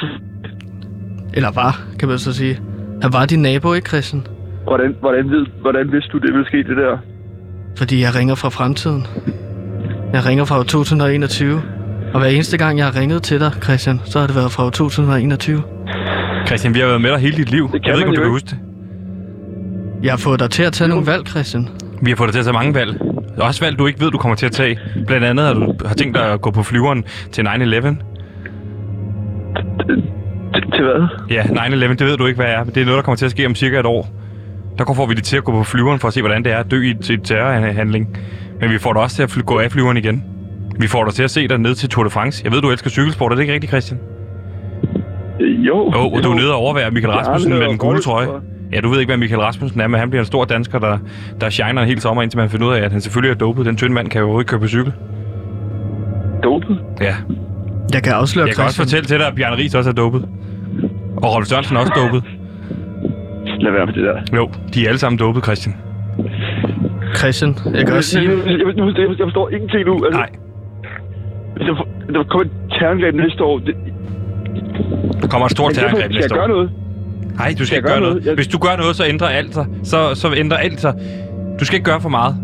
Eller 1.33 1.51
var, 1.51 1.81
kan 1.99 2.07
man 2.09 2.19
så 2.19 2.33
sige. 2.33 2.59
Han 3.01 3.13
var 3.13 3.25
din 3.25 3.41
nabo, 3.41 3.73
ikke, 3.73 3.89
Christian? 3.89 4.27
Hvordan, 4.63 4.95
hvordan, 4.99 5.29
ved, 5.29 5.45
hvordan 5.61 5.91
vidste 5.91 6.11
du, 6.11 6.17
det 6.17 6.33
ville 6.33 6.45
ske, 6.45 6.57
det 6.57 6.77
der? 6.77 6.97
Fordi 7.77 8.01
jeg 8.01 8.15
ringer 8.15 8.35
fra 8.35 8.49
fremtiden. 8.49 9.03
Jeg 10.13 10.25
ringer 10.25 10.45
fra 10.45 10.59
år 10.59 10.63
2021. 10.63 11.61
Og 12.13 12.19
hver 12.19 12.29
eneste 12.29 12.57
gang, 12.57 12.77
jeg 12.77 12.85
har 12.85 12.99
ringet 13.01 13.23
til 13.23 13.39
dig, 13.39 13.51
Christian, 13.63 14.01
så 14.05 14.19
har 14.19 14.27
det 14.27 14.35
været 14.35 14.51
fra 14.51 14.65
år 14.65 14.69
2021. 14.69 15.63
Christian, 16.47 16.73
vi 16.73 16.79
har 16.79 16.87
været 16.87 17.01
med 17.01 17.11
dig 17.11 17.19
hele 17.19 17.37
dit 17.37 17.51
liv. 17.51 17.69
kan 17.71 17.79
Jeg 17.85 17.93
ved 17.93 17.99
ikke, 17.99 18.09
om 18.09 18.15
du 18.15 18.21
kan 18.21 18.31
huske 18.31 18.45
det. 18.49 18.57
Jeg 20.03 20.11
har 20.11 20.17
fået 20.17 20.39
dig 20.39 20.49
til 20.49 20.63
at 20.63 20.73
tage 20.73 20.87
nogle 20.87 21.05
valg, 21.07 21.27
Christian. 21.27 21.67
Vi 22.01 22.09
har 22.09 22.15
fået 22.17 22.27
dig 22.27 22.33
til 22.33 22.39
at 22.39 22.45
tage 22.45 22.53
mange 22.53 22.73
valg. 22.73 22.99
Der 23.35 23.41
er 23.43 23.47
også 23.47 23.65
valg, 23.65 23.79
du 23.79 23.87
ikke 23.87 24.01
ved, 24.01 24.11
du 24.11 24.17
kommer 24.17 24.35
til 24.35 24.45
at 24.45 24.51
tage. 24.51 24.79
Blandt 25.07 25.25
andet, 25.25 25.43
at 25.47 25.55
du 25.55 25.73
har 25.85 25.95
tænkt 25.95 26.15
dig 26.15 26.25
at 26.33 26.41
gå 26.41 26.51
på 26.51 26.63
flyveren 26.63 27.03
til 27.31 27.41
9-11. 27.41 27.45
Til, 30.53 30.61
til 30.73 30.83
hvad? 30.83 31.07
Ja, 31.29 31.41
9-11, 31.43 31.93
det 31.93 31.99
ved 32.01 32.17
du 32.17 32.25
ikke, 32.25 32.37
hvad 32.37 32.51
er. 32.53 32.63
Det 32.63 32.77
er 32.77 32.85
noget, 32.85 32.97
der 32.97 33.01
kommer 33.03 33.15
til 33.17 33.25
at 33.25 33.31
ske 33.31 33.45
om 33.45 33.55
cirka 33.55 33.79
et 33.79 33.85
år. 33.85 34.09
Der 34.77 34.93
får 34.95 35.05
vi 35.05 35.13
dig 35.13 35.23
til 35.23 35.37
at 35.37 35.43
gå 35.43 35.51
på 35.51 35.63
flyveren 35.63 35.99
for 35.99 36.07
at 36.07 36.13
se, 36.13 36.21
hvordan 36.21 36.43
det 36.43 36.51
er 36.51 36.57
at 36.57 36.71
dø 36.71 36.81
i 36.81 36.89
et- 36.89 37.21
terrorhandling. 37.23 38.17
Men 38.61 38.69
vi 38.71 38.77
får 38.77 38.93
dig 38.93 39.01
også 39.01 39.15
til 39.15 39.23
at 39.23 39.31
fly- 39.31 39.41
gå 39.45 39.59
af 39.59 39.71
flyveren 39.71 39.97
igen. 39.97 40.23
Vi 40.79 40.87
får 40.87 41.03
dig 41.05 41.13
til 41.13 41.23
at 41.23 41.31
se 41.31 41.47
dig 41.47 41.57
ned 41.57 41.75
til 41.75 41.89
Tour 41.89 42.03
de 42.03 42.09
France. 42.09 42.41
Jeg 42.43 42.51
ved, 42.51 42.61
du 42.61 42.69
elsker 42.71 42.89
cykelsport. 42.89 43.31
Er 43.31 43.35
det 43.35 43.41
ikke 43.41 43.53
rigtigt, 43.53 43.69
Christian? 43.69 43.99
Jo. 45.39 45.91
Jo, 45.93 46.09
og 46.09 46.23
du 46.23 46.31
er 46.31 46.35
nede 46.35 46.51
og 46.53 46.57
overvære 46.59 46.91
Michael 46.91 47.13
Rasmussen 47.13 47.53
med 47.53 47.67
den 47.67 47.77
gule 47.77 47.99
trøje. 47.99 48.27
Ja, 48.73 48.79
du 48.79 48.89
ved 48.89 48.99
ikke, 48.99 49.09
hvad 49.09 49.17
Michael 49.17 49.41
Rasmussen 49.41 49.81
er, 49.81 49.87
men 49.87 49.99
han 49.99 50.09
bliver 50.09 50.21
en 50.21 50.25
stor 50.25 50.45
dansker, 50.45 50.79
der, 50.79 50.97
der 51.41 51.49
shiner 51.49 51.81
en 51.81 51.87
hel 51.87 52.01
sommer, 52.01 52.23
indtil 52.23 52.37
man 52.39 52.49
finder 52.49 52.67
ud 52.67 52.73
af, 52.73 52.81
at 52.81 52.91
han 52.91 53.01
selvfølgelig 53.01 53.33
er 53.33 53.37
dopet. 53.37 53.65
Den 53.65 53.77
tynde 53.77 53.93
mand 53.93 54.07
kan 54.09 54.21
jo 54.21 54.39
ikke 54.39 54.49
køre 54.49 54.59
på 54.59 54.67
cykel. 54.67 54.93
Dopet? 56.43 56.79
Ja. 57.01 57.15
Jeg 57.93 58.03
kan 58.03 58.13
afsløre, 58.13 58.47
Jeg 58.47 58.55
kan 58.55 58.63
også 58.63 58.77
fortælle 58.77 59.05
til 59.05 59.19
dig, 59.19 59.27
at 59.27 59.35
Bjarne 59.35 59.57
Ries 59.57 59.75
også 59.75 59.89
er 59.89 59.93
dopet. 59.93 60.25
Og 61.17 61.35
Rolf 61.35 61.47
Sørensen 61.47 61.75
er 61.75 61.79
også 61.79 61.93
dopet. 61.95 62.23
Lad 63.59 63.71
være 63.71 63.85
med 63.85 63.93
det 63.93 64.03
der. 64.03 64.37
Jo, 64.37 64.49
de 64.73 64.83
er 64.83 64.87
alle 64.87 64.99
sammen 64.99 65.19
dopet, 65.19 65.43
Christian. 65.43 65.75
Christian, 67.15 67.55
jeg 67.73 67.85
kan 67.87 67.95
også 67.95 68.09
sige... 68.09 68.29
Jeg, 68.29 68.37
jeg, 68.45 68.59
jeg, 68.59 68.77
jeg, 68.77 69.09
jeg 69.19 69.25
forstår 69.25 69.49
ingenting 69.49 69.85
nu. 69.85 70.05
Altså, 70.05 70.19
Nej, 70.19 70.29
Der, 71.59 71.73
der 72.13 72.23
kommer 72.23 72.45
et 72.45 72.51
terrorangreb 72.71 73.15
næste 73.15 73.43
år. 73.43 73.59
Det, 73.59 73.75
der 75.21 75.27
kommer 75.27 75.45
et 75.45 75.51
stort 75.51 75.71
men 75.75 75.79
hvorfor- 75.81 75.97
terrorangreb 75.97 76.03
skal 76.03 76.13
jeg 76.13 76.21
næste 76.21 76.35
gøre 76.35 76.43
år. 76.43 76.47
noget? 76.47 76.69
Nej, 77.35 77.55
du 77.59 77.65
skal 77.65 77.75
jeg 77.75 77.79
ikke 77.79 77.89
gøre 77.89 77.99
noget. 77.99 78.13
noget? 78.15 78.25
Jeg- 78.25 78.35
Hvis 78.35 78.47
du 78.47 78.57
gør 78.57 78.75
noget, 78.77 78.95
så 78.95 79.03
ændrer 79.13 79.27
alt 79.27 79.53
sig. 79.53 79.65
Så, 79.83 80.15
så 80.15 80.27
ændrer 80.37 80.57
alt 80.57 80.79
sig. 80.81 80.93
Du 81.59 81.65
skal 81.65 81.75
ikke 81.77 81.89
gøre 81.91 82.01
for 82.01 82.09
meget. 82.09 82.35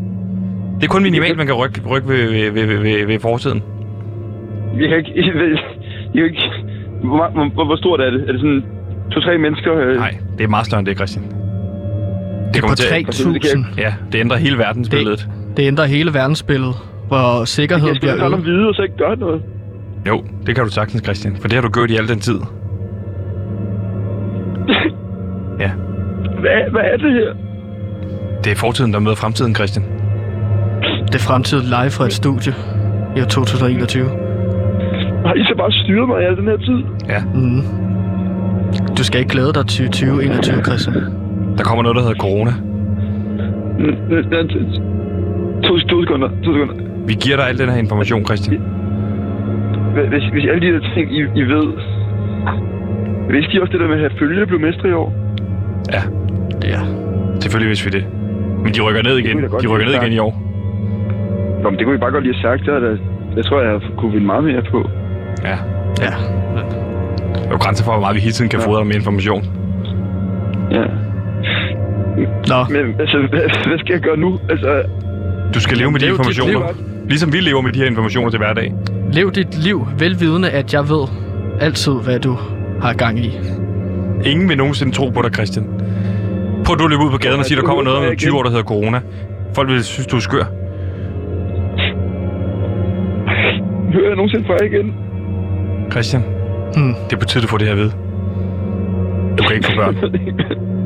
Det 0.82 0.84
er 0.84 0.92
kun 0.92 1.04
minimalt, 1.04 1.38
man 1.38 1.46
kan 1.46 1.56
rykke, 1.56 1.82
rykke 1.90 2.08
ved, 2.08 2.52
ved, 2.52 2.66
ved, 2.68 2.78
ved, 2.78 3.06
ved, 3.06 3.20
forsiden. 3.20 3.64
Jeg 4.80 4.90
kan 4.90 4.98
ikke... 4.98 5.12
Jeg, 5.28 5.34
ved- 5.34 5.58
jeg 6.14 6.22
kan 6.22 6.26
ikke 6.26 6.42
hvor, 7.04 7.30
hvor, 7.56 7.66
hvor, 7.66 7.76
stort 7.76 8.00
er 8.02 8.10
det? 8.10 8.22
Er 8.28 8.32
det 8.32 8.42
sådan 8.42 8.64
to-tre 9.12 9.38
mennesker? 9.38 9.74
øh? 9.78 9.96
Nej, 9.96 10.14
det 10.38 10.44
er 10.44 10.48
meget 10.48 10.66
større 10.66 10.80
end 10.80 10.88
det, 10.88 10.96
Christian. 10.98 11.26
Det 12.54 12.64
er 12.64 12.68
på 12.68 12.76
til- 12.76 12.86
3.000. 12.86 13.82
Ja, 13.82 13.94
det 14.12 14.20
ændrer 14.20 14.38
hele 14.38 14.58
verdensbilledet. 14.58 15.28
Det 15.58 15.64
ændrer 15.68 15.86
hele 15.86 16.14
verdensbilledet, 16.14 16.76
hvor 17.14 17.46
sikkerheden 17.46 17.88
Jeg 17.88 17.96
skal 17.96 18.02
bliver 18.02 18.14
ikke 18.14 18.26
om 18.26 18.34
øget. 18.34 18.46
vide, 18.46 18.68
og 18.70 18.74
så 18.76 18.82
ikke 18.82 18.98
gøre 18.98 19.16
noget. 19.26 19.42
Jo, 20.10 20.24
det 20.46 20.56
kan 20.56 20.64
du 20.64 20.72
sagtens, 20.72 21.04
Christian. 21.04 21.36
For 21.42 21.48
det 21.48 21.54
har 21.58 21.62
du 21.62 21.70
gjort 21.70 21.92
i 21.92 21.96
al 21.96 22.08
den 22.08 22.20
tid. 22.20 22.40
Ja, 25.64 25.72
Hvad, 26.42 26.72
hvad 26.72 26.82
er 26.94 26.98
det 26.98 27.12
her? 27.14 27.30
det 28.44 28.52
er 28.52 28.56
fortiden, 28.56 28.94
der 28.94 29.00
møder 29.00 29.16
fremtiden, 29.16 29.56
Christian. 29.56 29.86
Det 31.08 31.16
er 31.16 31.26
fremtiden 31.30 31.66
live 31.66 31.90
fra 31.98 32.06
et 32.06 32.14
studie 32.14 32.54
i 33.18 33.20
år 33.22 33.26
2021. 33.26 34.04
Har 35.26 35.34
I 35.34 35.44
så 35.44 35.54
bare 35.58 35.72
styret 35.72 36.08
mig 36.08 36.22
i 36.22 36.26
al 36.26 36.36
den 36.38 36.46
her 36.52 36.58
tid? 36.58 36.80
Ja, 37.10 37.20
Mm. 37.34 37.62
Du 38.98 39.04
skal 39.04 39.20
ikke 39.20 39.32
glæde 39.32 39.54
dig 39.54 39.66
til 39.68 39.86
2021, 39.88 40.64
Christian. 40.64 40.96
der 41.58 41.64
kommer 41.64 41.84
noget, 41.84 41.96
der 41.96 42.02
hedder 42.02 42.20
corona. 42.26 42.52
To, 45.64 45.72
to 45.90 46.02
sekunder, 46.02 46.30
to 46.44 46.50
sekunder. 46.54 46.76
Vi 47.08 47.14
giver 47.14 47.38
dig 47.38 47.48
al 47.50 47.58
den 47.58 47.70
her 47.70 47.78
information, 47.78 48.26
Christian. 48.26 48.62
Hvis, 50.10 50.24
hvis 50.32 50.46
alle 50.52 50.62
de 50.68 50.74
der 50.74 50.94
ting, 50.96 51.12
I, 51.18 51.20
I 51.36 51.44
ved... 51.54 51.66
Vidste 53.30 53.54
I 53.54 53.60
også 53.60 53.72
det 53.72 53.80
der 53.80 53.88
med, 53.88 54.04
at 54.04 54.12
følge 54.20 54.46
blev 54.46 54.60
mestre 54.60 54.90
i 54.90 54.94
år? 54.94 55.14
Ja, 55.94 56.02
Ja. 56.64 56.80
selvfølgelig 57.42 57.70
vidste 57.70 57.86
vi 57.92 57.98
det. 57.98 58.06
Men 58.64 58.74
de 58.74 58.82
rykker 58.82 59.04
ned 59.04 59.18
igen. 59.18 59.38
vi 59.42 59.48
De 59.62 59.68
rykker 59.68 59.86
ned 59.88 59.96
igen 60.02 60.14
i 60.14 60.20
år. 60.20 60.34
Nå, 61.64 61.70
men 61.70 61.78
det 61.80 61.86
kunne 61.86 61.96
I 61.96 62.00
bare 62.00 62.12
godt 62.12 62.24
lige 62.24 62.36
have 62.36 62.42
sagt. 62.58 62.66
Det, 62.66 62.82
der, 62.82 62.98
det 63.36 63.46
tror 63.46 63.62
jeg, 63.62 63.72
jeg 63.74 63.82
kunne 63.98 64.12
vinde 64.12 64.26
meget 64.26 64.44
mere 64.44 64.62
på. 64.72 64.90
Ja. 65.44 65.58
Ja. 66.06 66.14
Der 67.36 67.48
er 67.48 67.52
jo 67.52 67.58
grænser 67.58 67.86
for, 67.86 67.92
hvor 67.92 68.00
meget 68.02 68.16
vi 68.16 68.20
hele 68.22 68.32
tiden 68.34 68.50
kan 68.52 68.60
Ja. 68.60 68.66
fodre 68.68 68.86
med 68.86 68.96
information. 68.96 69.44
Ja. 70.72 70.84
Nå. 72.52 72.60
Men 72.76 72.96
altså, 73.00 73.18
hvad, 73.30 73.68
hvad 73.68 73.78
skal 73.80 73.94
jeg 73.94 74.02
gøre 74.02 74.18
nu? 74.18 74.40
Altså, 74.50 74.84
Du 75.54 75.60
skal 75.60 75.78
leve 75.78 75.92
med 75.92 76.00
de 76.00 76.08
informationer. 76.08 76.60
Ligesom 77.10 77.34
vi 77.34 77.40
lever 77.40 77.62
med 77.62 77.72
de 77.72 77.80
her 77.80 77.86
informationer 77.86 78.30
til 78.30 78.38
hverdag. 78.38 78.74
Lev 79.12 79.32
dit 79.32 79.64
liv 79.64 79.88
velvidende, 80.00 80.50
at 80.50 80.74
jeg 80.74 80.90
ved 80.90 81.08
altid, 81.60 81.94
hvad 82.04 82.20
du 82.20 82.38
har 82.82 82.94
gang 82.94 83.20
i. 83.20 83.40
Ingen 84.26 84.50
vil 84.50 84.58
nogensinde 84.58 84.92
tro 84.94 85.10
på 85.10 85.22
dig, 85.22 85.34
Christian. 85.34 85.66
Prøv 86.66 86.78
du 86.78 86.84
at 86.84 86.90
løbe 86.90 87.04
ud 87.06 87.12
på 87.12 87.18
gaden 87.18 87.40
og 87.40 87.46
sige, 87.46 87.58
der 87.62 87.64
kommer 87.68 87.84
noget 87.84 88.10
om 88.10 88.16
20 88.16 88.38
år, 88.38 88.44
der 88.44 88.50
hedder 88.50 88.64
corona. 88.64 89.02
Folk 89.56 89.70
vil 89.70 89.84
synes, 89.84 90.08
du 90.08 90.16
er 90.16 90.20
skør. 90.20 90.44
hører 93.94 94.08
jeg 94.08 94.16
nogensinde 94.16 94.46
fra 94.48 94.66
igen? 94.66 94.94
Christian, 95.92 96.24
Hmm. 96.76 96.94
det 97.10 97.20
betyder, 97.20 97.42
du 97.42 97.48
får 97.48 97.58
det 97.58 97.68
her 97.68 97.76
ved. 97.76 97.92
Du 99.38 99.44
kan 99.44 99.56
ikke 99.56 99.68
få 99.68 99.76
børn. 99.76 99.96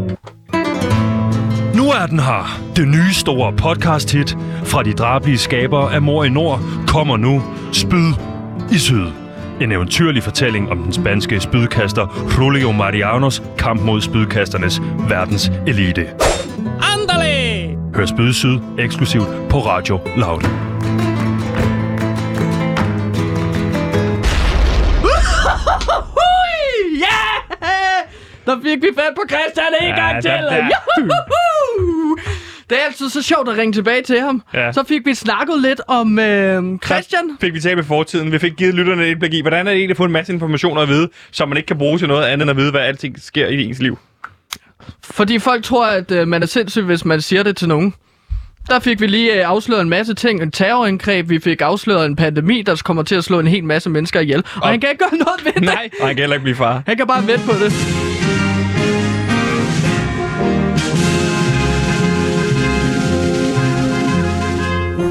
Er 2.01 2.05
den 2.05 2.19
her. 2.19 2.59
Det 2.75 2.87
nye 2.87 3.13
store 3.13 3.53
podcast-hit 3.53 4.37
fra 4.65 4.83
de 4.83 4.93
drabelige 4.93 5.37
skabere 5.37 5.93
af 5.93 6.01
Mor 6.01 6.23
i 6.23 6.29
Nord 6.29 6.59
kommer 6.87 7.17
nu. 7.17 7.43
Spyd 7.73 8.13
i 8.71 8.77
Syd. 8.77 9.05
En 9.61 9.71
eventyrlig 9.71 10.23
fortælling 10.23 10.71
om 10.71 10.77
den 10.83 10.93
spanske 10.93 11.39
spydkaster 11.39 12.33
Julio 12.39 12.71
Marianos 12.71 13.41
kamp 13.57 13.81
mod 13.81 14.01
spydkasternes 14.01 14.81
verdens 15.09 15.51
elite. 15.67 16.07
Andale! 16.93 17.77
Hør 17.95 18.05
Spyd 18.05 18.29
i 18.29 18.33
Syd 18.33 18.59
eksklusivt 18.79 19.27
på 19.49 19.59
Radio 19.59 19.99
Loud. 20.15 20.41
Der 28.45 28.55
fik 28.63 28.81
vi 28.81 28.89
fat 28.99 29.13
på 29.15 29.23
Christian 29.31 29.73
en 29.81 29.87
Ja, 29.89 29.95
gang 30.01 30.21
til. 30.21 30.31
da, 30.31 30.37
da. 30.37 30.67
Det 32.69 32.77
er 32.77 32.81
altid 32.87 33.09
så 33.09 33.21
sjovt 33.21 33.49
at 33.49 33.57
ringe 33.57 33.73
tilbage 33.73 34.01
til 34.01 34.19
ham. 34.21 34.41
Ja. 34.53 34.71
Så 34.71 34.83
fik 34.87 35.01
vi 35.05 35.13
snakket 35.13 35.61
lidt 35.61 35.81
om 35.87 36.19
øh, 36.19 36.63
Christian. 36.85 37.37
fik 37.41 37.53
vi 37.53 37.59
talt 37.59 37.75
med 37.77 37.83
fortiden. 37.83 38.31
Vi 38.31 38.39
fik 38.39 38.55
givet 38.57 38.73
lytterne 38.75 39.03
et 39.05 39.11
indblik 39.11 39.33
i, 39.33 39.41
hvordan 39.41 39.67
er 39.67 39.71
det 39.71 39.77
egentlig 39.77 39.93
at 39.93 39.97
få 39.97 40.05
en 40.05 40.11
masse 40.11 40.33
informationer 40.33 40.81
at 40.81 40.87
vide, 40.89 41.09
som 41.31 41.49
man 41.49 41.57
ikke 41.57 41.67
kan 41.67 41.77
bruge 41.77 41.97
til 41.99 42.07
noget 42.07 42.25
andet 42.25 42.41
end 42.43 42.49
at 42.51 42.57
vide, 42.57 42.71
hvad 42.71 42.81
alting 42.81 43.15
sker 43.21 43.47
i 43.47 43.63
ens 43.63 43.79
liv. 43.79 43.97
Fordi 45.03 45.39
folk 45.39 45.63
tror, 45.63 45.85
at 45.85 46.11
øh, 46.11 46.27
man 46.27 46.41
er 46.43 46.47
sindssyg, 46.47 46.81
hvis 46.83 47.05
man 47.05 47.21
siger 47.21 47.43
det 47.43 47.57
til 47.57 47.67
nogen. 47.67 47.93
Der 48.69 48.79
fik 48.79 49.01
vi 49.01 49.07
lige 49.07 49.33
øh, 49.39 49.49
afsløret 49.49 49.81
en 49.81 49.89
masse 49.89 50.13
ting. 50.13 50.41
En 50.41 50.51
terrorangreb, 50.51 51.29
vi 51.29 51.39
fik 51.39 51.61
afsløret 51.61 52.05
en 52.05 52.15
pandemi, 52.15 52.61
der 52.61 52.81
kommer 52.85 53.03
til 53.03 53.15
at 53.15 53.23
slå 53.23 53.39
en 53.39 53.47
hel 53.47 53.63
masse 53.63 53.89
mennesker 53.89 54.19
ihjel. 54.19 54.39
Og, 54.55 54.61
Og- 54.61 54.69
han 54.69 54.79
kan 54.79 54.89
ikke 54.89 55.03
gøre 55.09 55.17
noget 55.25 55.45
ved 55.45 55.51
det. 55.53 55.63
Nej, 55.63 55.89
og 56.01 56.07
han 56.07 56.15
kan 56.15 56.21
heller 56.23 56.35
ikke 56.35 56.43
blive 56.43 56.55
far. 56.55 56.83
Han 56.87 56.97
kan 56.97 57.07
bare 57.07 57.27
vente 57.27 57.45
på 57.45 57.51
det. 57.53 58.16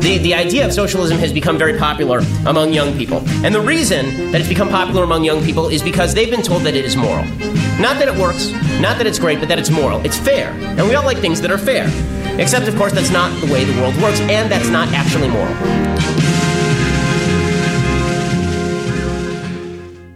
The, 0.07 0.19
the 0.19 0.35
idea 0.35 0.65
of 0.65 0.73
socialism 0.73 1.19
has 1.19 1.33
become 1.33 1.59
very 1.59 1.77
popular 1.81 2.21
among 2.47 2.73
young 2.73 2.97
people. 2.97 3.25
And 3.45 3.53
the 3.53 3.61
reason 3.61 4.31
that 4.31 4.41
it's 4.41 4.49
become 4.49 4.69
popular 4.69 5.03
among 5.03 5.25
young 5.25 5.43
people 5.43 5.67
is 5.67 5.83
because 5.83 6.15
they've 6.15 6.31
been 6.31 6.45
told 6.45 6.63
that 6.63 6.77
it 6.77 6.85
is 6.85 6.95
moral. 6.95 7.25
Not 7.81 7.99
that 7.99 8.07
it 8.07 8.15
works, 8.17 8.53
not 8.81 8.99
that 8.99 9.09
it's 9.09 9.19
great, 9.19 9.41
but 9.41 9.49
that 9.49 9.59
it's 9.59 9.69
moral. 9.69 10.01
It's 10.07 10.17
fair. 10.17 10.51
And 10.79 10.87
we 10.87 10.95
all 10.95 11.05
like 11.05 11.19
things 11.19 11.41
that 11.41 11.51
are 11.51 11.59
fair. 11.59 11.87
Except, 12.41 12.69
of 12.69 12.77
course, 12.77 12.93
that's 12.93 13.11
not 13.11 13.33
the 13.41 13.53
way 13.53 13.65
the 13.65 13.81
world 13.81 13.97
works, 14.01 14.21
and 14.21 14.49
that's 14.49 14.69
not 14.69 14.87
actually 14.93 15.27
moral. 15.27 15.53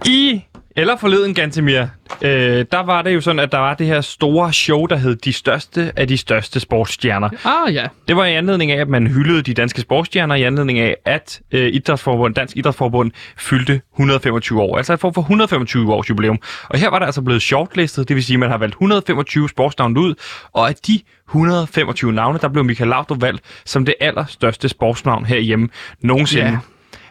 I, 0.03 0.47
eller 0.77 0.97
forleden, 0.97 1.35
Gantemir, 1.35 1.87
øh, 2.23 2.65
der 2.73 2.83
var 2.83 3.03
det 3.03 3.15
jo 3.15 3.21
sådan, 3.21 3.39
at 3.39 3.53
der 3.53 3.59
var 3.59 3.75
det 3.75 3.87
her 3.87 4.01
store 4.01 4.53
show, 4.53 4.87
der 4.87 4.97
hed 4.97 5.17
De 5.17 5.33
Største 5.33 5.93
af 5.97 6.09
de 6.09 6.17
Største 6.17 6.61
Sportsstjerner. 6.61 7.29
Ah 7.45 7.75
ja. 7.75 7.87
Det 8.09 8.17
var 8.17 8.25
i 8.25 8.35
anledning 8.35 8.71
af, 8.71 8.81
at 8.81 8.89
man 8.89 9.07
hyldede 9.07 9.43
de 9.43 9.55
danske 9.55 9.81
sportsstjerner, 9.81 10.35
i 10.35 10.43
anledning 10.43 10.79
af, 10.79 10.97
at 11.05 11.41
øh, 11.53 11.75
Idrætsforbund, 11.75 12.35
Dansk 12.35 12.57
Idrætsforbund 12.57 13.11
fyldte 13.37 13.81
125 13.95 14.61
år. 14.63 14.77
Altså 14.77 14.93
et 14.93 15.01
form 15.01 15.15
for 15.15 15.21
125 15.21 15.93
års 15.95 16.11
jubilæum. 16.11 16.39
Og 16.69 16.79
her 16.79 16.91
var 16.91 16.99
der 16.99 17.07
altså 17.07 17.23
blevet 17.23 17.43
shortlistet, 17.43 18.09
det 18.09 18.17
vil 18.17 18.25
sige, 18.25 18.35
at 18.35 18.41
man 18.41 18.51
har 18.51 18.59
valgt 18.59 18.75
125 18.75 19.49
sportsnavne 19.49 20.01
ud, 20.01 20.15
og 20.53 20.69
af 20.69 20.75
de 20.75 21.01
125 21.29 22.13
navne, 22.13 22.39
der 22.43 22.49
blev 22.49 22.65
Michael 22.65 22.91
Laudrup 22.91 23.23
valgt 23.23 23.43
som 23.65 23.85
det 23.85 23.95
allerstørste 24.01 24.69
sportsnavn 24.69 25.25
herhjemme 25.25 25.69
nogensinde. 26.01 26.47
Ja. 26.47 26.59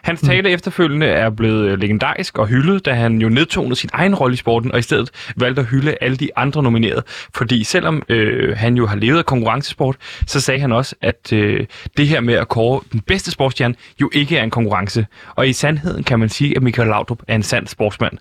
Hans 0.02 0.20
tale 0.20 0.50
efterfølgende 0.50 1.06
er 1.06 1.30
blevet 1.30 1.68
øh, 1.68 1.78
legendarisk 1.78 2.38
og 2.38 2.46
hyldet, 2.46 2.84
da 2.86 2.92
han 2.92 3.20
jo 3.22 3.28
nedtonede 3.28 3.76
sin 3.76 3.90
egen 3.92 4.14
rolle 4.14 4.34
i 4.34 4.36
sporten, 4.36 4.72
og 4.72 4.78
i 4.78 4.82
stedet 4.82 5.10
valgte 5.36 5.60
at 5.60 5.66
hylde 5.66 5.94
alle 6.00 6.16
de 6.16 6.28
andre 6.36 6.62
nominerede. 6.62 7.02
Fordi 7.34 7.64
selvom 7.64 8.02
øh, 8.08 8.56
han 8.56 8.74
jo 8.76 8.86
har 8.86 8.96
levet 8.96 9.18
af 9.18 9.26
konkurrencesport, 9.26 9.96
så 10.26 10.40
sagde 10.40 10.60
han 10.60 10.72
også, 10.72 10.94
at 11.02 11.32
øh, 11.32 11.66
det 11.96 12.08
her 12.08 12.20
med 12.20 12.34
at 12.34 12.48
kåre 12.48 12.80
den 12.92 13.00
bedste 13.00 13.30
sportsstjerne 13.30 13.74
jo 14.00 14.10
ikke 14.12 14.36
er 14.38 14.42
en 14.42 14.50
konkurrence. 14.50 15.06
Og 15.34 15.48
i 15.48 15.52
sandheden 15.52 16.04
kan 16.04 16.18
man 16.18 16.28
sige, 16.28 16.56
at 16.56 16.62
Michael 16.62 16.88
Laudrup 16.88 17.18
er 17.28 17.34
en 17.34 17.42
sand 17.42 17.66
sportsmand. 17.66 18.12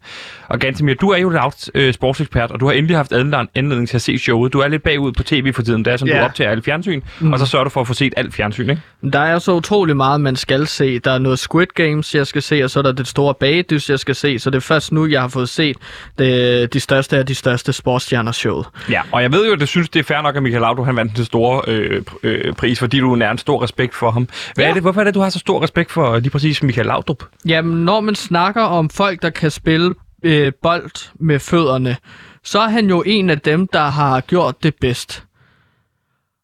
Og 0.48 0.60
Gantemir, 0.60 0.94
du 0.94 1.10
er 1.10 1.18
jo 1.18 1.30
Lauds 1.30 1.70
øh, 1.76 1.94
sportsekspert, 1.94 2.52
og 2.52 2.60
du 2.60 2.66
har 2.66 2.74
endelig 2.74 2.98
haft 2.98 3.14
anledning- 3.14 3.88
til 3.90 3.98
at 3.98 4.02
se 4.02 4.18
showet. 4.18 4.54
Du 4.54 4.60
er 4.60 4.68
lidt 4.68 4.84
bagud 4.84 5.12
på 5.12 5.24
tv 5.24 5.54
for 5.54 5.62
tiden, 5.62 5.86
det 5.86 5.94
er 5.94 5.98
som 5.98 6.08
Ja. 6.08 6.20
du 6.20 6.24
optager 6.24 6.50
alt 6.52 6.66
fjernsyn, 6.66 7.02
mm. 7.20 7.34
og 7.34 7.40
så 7.40 7.46
sørger 7.46 7.64
du 7.64 7.70
for 7.70 7.82
at 7.82 7.88
få 7.88 7.94
set 7.94 8.14
alt 8.18 8.34
fjernsyn, 8.34 8.70
ikke? 8.70 8.82
Der 9.14 9.20
er 9.20 9.40
så 9.40 9.52
utrolig 9.52 9.98
meget, 9.98 10.22
man 10.22 10.36
skal 10.36 10.68
se. 10.68 11.00
Der 11.00 11.12
er 11.12 11.18
noget 11.20 11.40
Squid 11.40 11.68
Games, 11.74 12.16
jeg 12.16 12.28
skal 12.28 12.42
se, 12.42 12.64
og 12.64 12.70
så 12.70 12.80
er 12.80 12.84
der 12.84 12.92
det 12.92 13.08
store 13.08 13.34
bagedys, 13.34 13.90
jeg 13.90 14.00
skal 14.00 14.16
se. 14.16 14.40
Så 14.40 14.50
det 14.50 14.56
er 14.58 14.62
først 14.62 14.92
nu, 14.92 15.06
jeg 15.06 15.22
har 15.22 15.28
fået 15.28 15.50
set 15.50 15.78
det, 16.18 16.74
de 16.74 16.80
største 16.80 17.18
af 17.18 17.26
de 17.26 17.36
største 17.36 17.74
sportsstjerner 17.74 18.32
showet. 18.32 18.66
Ja, 18.90 19.02
og 19.12 19.22
jeg 19.22 19.32
ved 19.32 19.48
jo, 19.48 19.54
at 19.54 19.60
du 19.60 19.66
synes, 19.66 19.90
det 19.90 20.00
er 20.00 20.04
fair 20.04 20.22
nok, 20.22 20.36
at 20.36 20.44
Michael 20.44 20.62
Laudrup 20.62 20.86
han 20.86 20.96
vandt 20.96 21.18
den 21.18 21.26
store 21.26 21.62
øh, 21.68 22.02
øh, 22.24 22.54
pris, 22.54 22.80
fordi 22.80 23.00
du 23.00 23.14
er 23.14 23.32
en 23.32 23.38
stor 23.38 23.64
respekt 23.64 23.96
for 23.96 24.12
ham. 24.12 24.28
Hvad 24.56 24.66
Ja. 24.66 24.70
er 24.70 24.74
det, 24.74 24.82
hvorfor 24.84 25.00
er 25.02 25.06
det, 25.06 25.14
du 25.16 25.20
har 25.20 25.30
så 25.30 25.40
stor 25.40 25.64
respekt 25.64 25.92
for 25.92 26.20
lige 26.20 26.30
præcis 26.30 26.64
Michael 26.64 26.88
Laudrup? 26.88 27.24
Jamen, 27.46 27.86
når 27.86 28.00
man 28.02 28.16
snakker 28.16 28.62
om 28.62 28.90
folk, 28.90 29.22
der 29.22 29.30
kan 29.30 29.52
spille 29.52 29.94
øh, 30.24 30.52
bold 30.64 31.12
med 31.20 31.40
fødderne, 31.40 31.96
så 32.44 32.60
er 32.60 32.70
han 32.70 32.90
jo 32.90 33.04
en 33.06 33.30
af 33.30 33.40
dem, 33.42 33.68
der 33.68 33.84
har 33.88 34.22
gjort 34.22 34.64
det 34.64 34.74
bedst. 34.82 35.24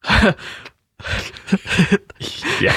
Ja, 2.62 2.72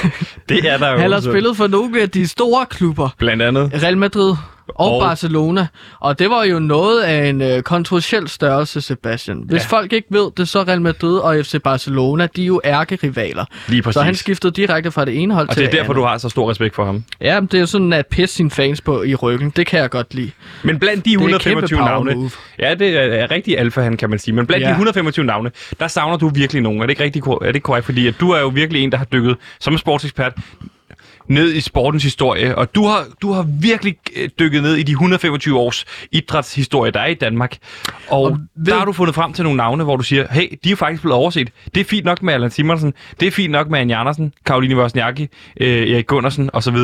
det 0.48 0.68
er 0.68 0.78
der 0.78 0.90
jo. 0.92 0.98
Han 0.98 1.12
har 1.12 1.20
spillet 1.20 1.56
for 1.56 1.66
nogle 1.66 2.00
af 2.00 2.10
de 2.10 2.28
store 2.28 2.66
klubber. 2.66 3.08
Blandt 3.18 3.42
andet. 3.42 3.82
Real 3.82 3.98
Madrid 3.98 4.34
og, 4.74 4.92
Og- 4.94 5.00
Barcelona. 5.02 5.66
Og 6.00 6.18
det 6.18 6.30
var 6.30 6.44
jo 6.44 6.58
noget 6.58 7.02
af 7.02 7.26
en 7.28 7.42
øh, 7.42 7.62
kontroversiel 7.62 8.28
størrelse, 8.28 8.80
Sebastian. 8.80 9.42
Hvis 9.46 9.62
Ja. 9.62 9.66
folk 9.78 9.92
ikke 9.92 10.08
ved 10.10 10.30
det, 10.36 10.48
så 10.48 10.62
Real 10.62 10.80
Madrid 10.80 11.18
og 11.18 11.36
FC 11.44 11.62
Barcelona, 11.64 12.28
de 12.36 12.42
er 12.42 12.46
jo 12.46 12.60
ærkerivaler. 12.64 13.44
Lige 13.68 13.82
præcis. 13.82 13.94
Så 13.94 14.02
han 14.02 14.14
skiftede 14.14 14.52
direkte 14.52 14.90
fra 14.90 15.04
det 15.04 15.18
ene 15.22 15.34
hold 15.34 15.48
og 15.48 15.54
til 15.54 15.62
det 15.62 15.68
er 15.68 15.72
derfor, 15.72 15.92
andet. 15.92 15.96
du 16.02 16.06
har 16.06 16.18
så 16.18 16.28
stor 16.28 16.50
respekt 16.50 16.74
for 16.74 16.84
ham. 16.84 17.04
Ja, 17.20 17.40
men 17.40 17.46
det 17.46 17.54
er 17.54 17.60
jo 17.60 17.66
sådan 17.66 17.92
at 17.92 18.06
pisse 18.06 18.36
sine 18.36 18.50
fans 18.50 18.80
på 18.80 19.02
i 19.02 19.14
ryggen. 19.14 19.50
Det 19.56 19.66
kan 19.66 19.80
jeg 19.80 19.90
godt 19.90 20.14
lide. 20.14 20.30
Men 20.64 20.78
blandt 20.78 21.04
de 21.04 21.10
er 21.10 21.14
et 21.14 21.20
125 21.20 21.68
kæmpe 21.68 21.76
power 21.76 21.88
navne... 21.90 22.14
move. 22.14 22.30
Ja, 22.58 22.74
det 22.74 22.96
er, 22.96 23.00
er 23.00 23.30
rigtig 23.30 23.58
alfa, 23.58 23.80
han 23.80 23.96
kan 23.96 24.10
man 24.10 24.18
sige. 24.18 24.34
Men 24.34 24.46
blandt 24.46 24.60
ja. 24.62 24.66
de 24.66 24.70
Ja. 24.70 24.74
125 24.74 25.26
navne, 25.26 25.50
der 25.80 25.88
savner 25.88 26.16
du 26.16 26.28
virkelig 26.28 26.62
nogen. 26.62 26.78
Er 26.82 26.86
det 26.86 26.90
ikke 26.90 27.04
rigtig 27.04 27.22
er 27.42 27.52
det 27.52 27.62
korrekt? 27.62 27.84
Fordi 27.86 28.06
at 28.06 28.14
du 28.20 28.30
er 28.30 28.40
jo 28.40 28.48
virkelig 28.48 28.82
en, 28.84 28.92
der 28.92 28.98
har 28.98 29.04
dykket 29.04 29.36
som 29.60 29.78
sportsekspert 29.78 30.32
ned 31.30 31.52
i 31.54 31.60
sportens 31.60 32.02
historie, 32.02 32.58
og 32.58 32.74
du 32.74 32.84
har, 32.86 33.04
du 33.22 33.32
har 33.32 33.46
virkelig 33.60 33.96
øh, 34.16 34.28
dykket 34.38 34.62
ned 34.62 34.74
i 34.76 34.82
de 34.82 34.92
125 34.92 35.58
års 35.58 35.84
idrætshistorie, 36.12 36.90
der 36.90 37.00
er 37.00 37.06
i 37.06 37.14
Danmark. 37.14 37.56
Og, 38.08 38.22
og 38.22 38.38
ved- 38.56 38.72
der 38.72 38.78
har 38.78 38.84
du 38.84 38.92
fundet 38.92 39.14
frem 39.14 39.32
til 39.32 39.44
nogle 39.44 39.56
navne, 39.56 39.84
hvor 39.84 39.96
du 39.96 40.02
siger, 40.02 40.26
hey, 40.30 40.40
de 40.50 40.68
er 40.68 40.70
jo 40.70 40.76
faktisk 40.76 41.02
blevet 41.02 41.16
overset. 41.16 41.50
Det 41.74 41.80
er 41.80 41.84
fint 41.84 42.04
nok 42.04 42.22
med 42.22 42.34
Allan 42.34 42.50
Simonsen, 42.50 42.94
det 43.20 43.28
er 43.28 43.30
fint 43.32 43.52
nok 43.52 43.70
med 43.70 43.80
Anja 43.80 44.00
Andersen, 44.00 44.32
Karoline 44.46 44.76
Wozniacki, 44.76 45.28
øh, 45.60 45.90
Erik 45.90 46.06
Gundersen 46.06 46.50
osv., 46.52 46.76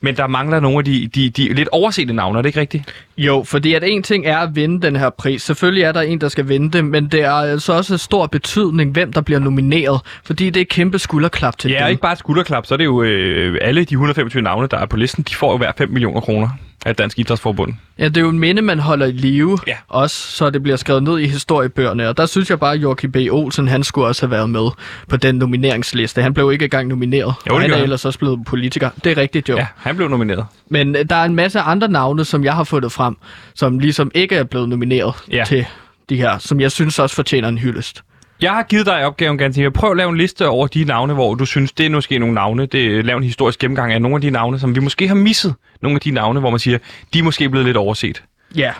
men 0.00 0.16
der 0.16 0.26
mangler 0.26 0.60
nogle 0.60 0.78
af 0.78 0.84
de, 0.84 1.06
de, 1.14 1.30
de 1.30 1.54
lidt 1.54 1.68
oversete 1.72 2.12
navne, 2.12 2.38
er 2.38 2.42
det 2.42 2.48
ikke 2.48 2.60
rigtigt? 2.60 2.84
Jo, 3.18 3.42
fordi 3.46 3.74
at 3.74 3.82
en 3.86 4.02
ting 4.02 4.26
er 4.26 4.38
at 4.38 4.56
vinde 4.56 4.82
den 4.86 4.96
her 4.96 5.10
pris. 5.10 5.42
Selvfølgelig 5.42 5.82
er 5.82 5.92
der 5.92 6.00
en, 6.00 6.20
der 6.20 6.28
skal 6.28 6.48
vinde 6.48 6.70
det, 6.70 6.84
men 6.84 7.06
det 7.06 7.20
er 7.20 7.30
altså 7.32 7.72
også 7.72 7.98
stor 7.98 8.26
betydning, 8.26 8.92
hvem 8.92 9.12
der 9.12 9.20
bliver 9.20 9.38
nomineret. 9.40 10.00
Fordi 10.24 10.50
det 10.50 10.60
er 10.60 10.64
kæmpe 10.70 10.98
skulderklap 10.98 11.58
til 11.58 11.70
Ja, 11.70 11.80
dem. 11.82 11.90
ikke 11.90 12.02
bare 12.02 12.16
skulderklap, 12.16 12.66
så 12.66 12.74
er 12.74 12.76
det 12.78 12.84
jo 12.84 13.02
øh, 13.02 13.58
alle 13.60 13.84
de 13.84 13.93
125 13.94 14.42
navne, 14.42 14.66
der 14.66 14.76
er 14.78 14.86
på 14.86 14.96
listen, 14.96 15.24
de 15.28 15.34
får 15.34 15.50
jo 15.52 15.56
hver 15.56 15.72
5 15.78 15.90
millioner 15.90 16.20
kroner. 16.20 16.48
af 16.86 16.96
Dansk 16.96 17.18
Idrætsforbund. 17.18 17.72
Ja, 17.98 18.08
det 18.08 18.16
er 18.16 18.20
jo 18.20 18.28
en 18.28 18.38
minde, 18.38 18.62
man 18.62 18.78
holder 18.78 19.06
i 19.06 19.12
live 19.12 19.58
Ja. 19.66 19.76
også, 19.88 20.16
så 20.16 20.50
det 20.50 20.62
bliver 20.62 20.76
skrevet 20.76 21.02
ned 21.02 21.18
i 21.18 21.26
historiebøgerne. 21.26 22.08
Og 22.08 22.16
der 22.16 22.26
synes 22.26 22.50
jeg 22.50 22.60
bare, 22.60 22.72
at 22.72 22.82
Joachim 22.82 23.12
B. 23.12 23.16
Olsen, 23.30 23.68
han 23.68 23.84
skulle 23.84 24.06
også 24.06 24.22
have 24.26 24.30
været 24.30 24.50
med 24.50 24.68
på 25.08 25.16
den 25.16 25.34
nomineringsliste. 25.34 26.22
Han 26.22 26.34
blev 26.34 26.52
ikke 26.52 26.64
engang 26.64 26.88
nomineret. 26.88 27.34
og 27.50 27.60
han 27.60 27.70
er 27.72 27.76
ellers 27.76 28.04
også 28.04 28.18
blevet 28.18 28.44
politiker. 28.46 28.90
Det 29.04 29.12
er 29.12 29.16
rigtigt, 29.16 29.48
jo. 29.48 29.56
Ja, 29.56 29.66
han 29.76 29.96
blev 29.96 30.08
nomineret. 30.08 30.46
Men 30.68 30.96
øh, 30.96 31.04
der 31.10 31.16
er 31.16 31.24
en 31.24 31.34
masse 31.34 31.60
andre 31.60 31.88
navne, 31.88 32.24
som 32.24 32.44
jeg 32.44 32.54
har 32.54 32.64
fundet 32.64 32.92
frem, 32.92 33.16
som 33.54 33.78
ligesom 33.78 34.10
ikke 34.14 34.36
er 34.36 34.44
blevet 34.44 34.68
nomineret 34.68 35.14
Ja. 35.32 35.44
til 35.46 35.66
de 36.08 36.16
her, 36.16 36.38
som 36.38 36.60
jeg 36.60 36.72
synes 36.72 36.98
også 36.98 37.16
fortjener 37.16 37.48
en 37.48 37.58
hyldest. 37.58 38.02
Jeg 38.44 38.52
har 38.52 38.62
givet 38.62 38.86
dig 38.86 39.06
opgaven, 39.06 39.38
Gansimir. 39.38 39.70
Prøv 39.70 39.90
at 39.90 39.96
lave 39.96 40.10
en 40.10 40.16
liste 40.16 40.48
over 40.48 40.66
de 40.66 40.84
navne, 40.84 41.14
hvor 41.14 41.34
du 41.34 41.46
synes, 41.46 41.72
det 41.72 41.86
er 41.86 41.90
måske 41.90 42.18
nogle 42.18 42.34
navne. 42.34 42.66
Det 42.66 43.04
lav 43.04 43.16
en 43.16 43.22
historisk 43.22 43.58
gennemgang 43.58 43.92
af 43.92 44.02
nogle 44.02 44.14
af 44.14 44.20
de 44.20 44.30
navne, 44.30 44.58
som 44.58 44.74
vi 44.74 44.80
måske 44.80 45.08
har 45.08 45.14
misset. 45.14 45.54
Nogle 45.82 45.96
af 45.96 46.00
de 46.00 46.10
navne, 46.10 46.40
hvor 46.40 46.50
man 46.50 46.58
siger, 46.58 46.78
de 47.14 47.18
er 47.18 47.22
måske 47.22 47.50
blevet 47.50 47.66
lidt 47.66 47.76
overset. 47.76 48.22
Ja, 48.56 48.72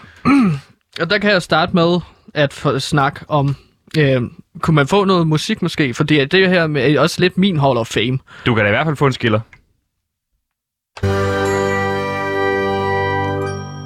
og 1.00 1.10
der 1.10 1.18
kan 1.18 1.30
jeg 1.30 1.42
starte 1.42 1.72
med 1.74 2.00
at 2.34 2.52
få 2.52 2.78
snak 2.78 3.20
om, 3.28 3.56
øh, 3.98 4.22
kunne 4.60 4.74
man 4.74 4.86
få 4.86 5.04
noget 5.04 5.26
musik 5.26 5.62
måske? 5.62 5.94
Fordi 5.94 6.24
det 6.24 6.48
her 6.48 6.66
med, 6.66 6.94
er 6.94 7.00
også 7.00 7.20
lidt 7.20 7.38
min 7.38 7.58
Hall 7.58 7.78
of 7.78 7.86
Fame. 7.86 8.18
Du 8.46 8.54
kan 8.54 8.64
da 8.64 8.70
i 8.70 8.72
hvert 8.72 8.86
fald 8.86 8.96
få 8.96 9.06
en 9.06 9.12
skiller. 9.12 9.40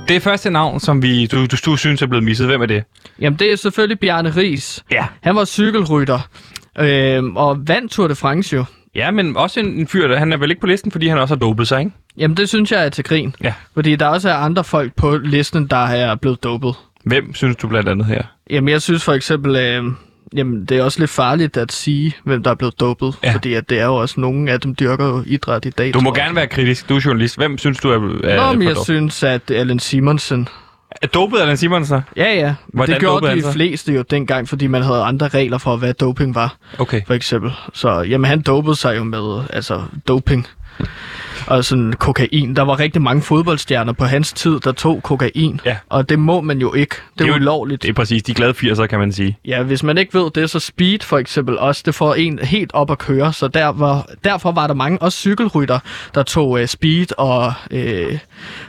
Det 0.08 0.16
er 0.16 0.20
første 0.20 0.50
navn, 0.50 0.80
som 0.80 1.02
vi, 1.02 1.26
du, 1.26 1.46
du, 1.46 1.56
du 1.64 1.76
synes 1.76 2.02
er 2.02 2.06
blevet 2.06 2.24
misset. 2.24 2.46
Hvem 2.46 2.62
er 2.62 2.66
det? 2.66 2.84
Jamen, 3.20 3.38
det 3.38 3.52
er 3.52 3.56
selvfølgelig 3.56 4.00
Bjarne 4.00 4.30
Ries. 4.36 4.84
Ja. 4.90 5.06
Han 5.20 5.36
var 5.36 5.44
cykelrytter, 5.44 6.28
øh, 6.78 7.24
og 7.24 7.68
vandt 7.68 7.92
Tour 7.92 8.08
de 8.08 8.14
France 8.14 8.56
jo. 8.56 8.64
Ja, 8.94 9.10
men 9.10 9.36
også 9.36 9.60
en, 9.60 9.66
en 9.66 9.86
fyr, 9.86 10.08
der, 10.08 10.18
han 10.18 10.32
er 10.32 10.36
vel 10.36 10.50
ikke 10.50 10.60
på 10.60 10.66
listen, 10.66 10.92
fordi 10.92 11.08
han 11.08 11.18
også 11.18 11.34
har 11.34 11.38
dopet 11.38 11.68
sig, 11.68 11.78
ikke? 11.80 11.92
Jamen, 12.16 12.36
det 12.36 12.48
synes 12.48 12.72
jeg 12.72 12.84
er 12.84 12.88
til 12.88 13.04
grin. 13.04 13.34
Ja. 13.42 13.54
Fordi 13.74 13.96
der 13.96 14.06
også 14.06 14.30
er 14.30 14.34
andre 14.34 14.64
folk 14.64 14.94
på 14.96 15.16
listen, 15.16 15.66
der 15.66 15.86
er 15.86 16.14
blevet 16.14 16.42
dopet. 16.42 16.74
Hvem 17.04 17.34
synes 17.34 17.56
du 17.56 17.68
blandt 17.68 17.88
andet 17.88 18.06
her? 18.06 18.22
Jamen, 18.50 18.68
jeg 18.68 18.82
synes 18.82 19.04
for 19.04 19.12
eksempel, 19.12 19.56
øh, 19.56 19.84
jamen, 20.36 20.64
det 20.64 20.78
er 20.78 20.82
også 20.82 21.00
lidt 21.00 21.10
farligt 21.10 21.56
at 21.56 21.72
sige, 21.72 22.16
hvem 22.24 22.42
der 22.42 22.50
er 22.50 22.54
blevet 22.54 22.80
dopet. 22.80 23.14
Ja. 23.22 23.34
Fordi 23.34 23.54
at 23.54 23.70
det 23.70 23.80
er 23.80 23.84
jo 23.84 23.94
også 23.94 24.20
nogen 24.20 24.48
af 24.48 24.60
dem 24.60 24.74
dyrker 24.74 25.06
jo 25.06 25.22
idræt 25.26 25.64
i 25.64 25.70
dag. 25.70 25.94
Du 25.94 26.00
må 26.00 26.14
gerne 26.14 26.36
være 26.36 26.46
kritisk. 26.46 26.88
Du 26.88 26.96
er 26.96 27.00
journalist. 27.04 27.36
Hvem 27.36 27.58
synes 27.58 27.78
du 27.78 27.90
er, 27.90 27.94
er, 27.94 28.46
Nå, 28.46 28.52
men 28.52 28.62
jeg 28.62 28.74
dopet? 28.74 28.84
synes, 28.84 29.22
at 29.22 29.50
Allen 29.50 29.78
Simonsen... 29.78 30.48
Er 31.02 31.06
dopet 31.06 31.40
Allan 31.40 31.56
Simonsen? 31.56 32.00
Ja, 32.16 32.34
ja. 32.34 32.54
Hvordan 32.66 32.94
det 32.94 33.00
gjorde 33.00 33.36
de 33.36 33.52
fleste 33.52 33.92
jo 33.92 34.02
dengang, 34.02 34.48
fordi 34.48 34.66
man 34.66 34.82
havde 34.82 35.02
andre 35.02 35.28
regler 35.28 35.58
for, 35.58 35.76
hvad 35.76 35.94
doping 35.94 36.34
var. 36.34 36.56
Okay. 36.78 37.02
for 37.06 37.14
eksempel. 37.14 37.52
Så 37.74 38.00
jamen, 38.00 38.30
han 38.30 38.40
dopede 38.40 38.76
sig 38.76 38.96
jo 38.96 39.04
med 39.04 39.42
altså, 39.52 39.82
doping. 40.08 40.46
Og 41.48 41.64
sådan 41.64 41.92
kokain. 41.92 42.56
Der 42.56 42.62
var 42.62 42.78
rigtig 42.80 43.02
mange 43.02 43.22
fodboldstjerner 43.22 43.92
på 43.92 44.04
hans 44.04 44.32
tid, 44.32 44.60
der 44.60 44.72
tog 44.72 45.02
kokain. 45.02 45.60
Ja. 45.64 45.76
Og 45.88 46.08
det 46.08 46.18
må 46.18 46.40
man 46.40 46.58
jo 46.58 46.74
ikke. 46.74 46.94
Det 47.18 47.24
er, 47.24 47.28
jo- 47.28 47.34
ulovligt. 47.34 47.82
Det 47.82 47.88
er 47.88 47.92
præcis 47.92 48.22
de 48.22 48.34
glade 48.34 48.52
80'er, 48.52 48.86
kan 48.86 48.98
man 48.98 49.12
sige. 49.12 49.38
Ja, 49.44 49.62
hvis 49.62 49.82
man 49.82 49.98
ikke 49.98 50.18
ved 50.18 50.30
det, 50.34 50.50
så 50.50 50.58
speed 50.60 50.98
for 51.02 51.18
eksempel 51.18 51.58
også, 51.58 51.82
det 51.86 51.94
får 51.94 52.14
en 52.14 52.38
helt 52.38 52.70
op 52.74 52.90
at 52.90 52.98
køre. 52.98 53.32
Så 53.32 53.48
der 53.48 53.66
var, 53.66 54.06
derfor 54.24 54.52
var 54.52 54.66
der 54.66 54.74
mange, 54.74 55.02
også 55.02 55.18
cykelrytter, 55.18 55.78
der 56.14 56.22
tog 56.22 56.50
uh, 56.50 56.66
speed 56.66 57.06
og, 57.18 57.52
øh, 57.70 58.18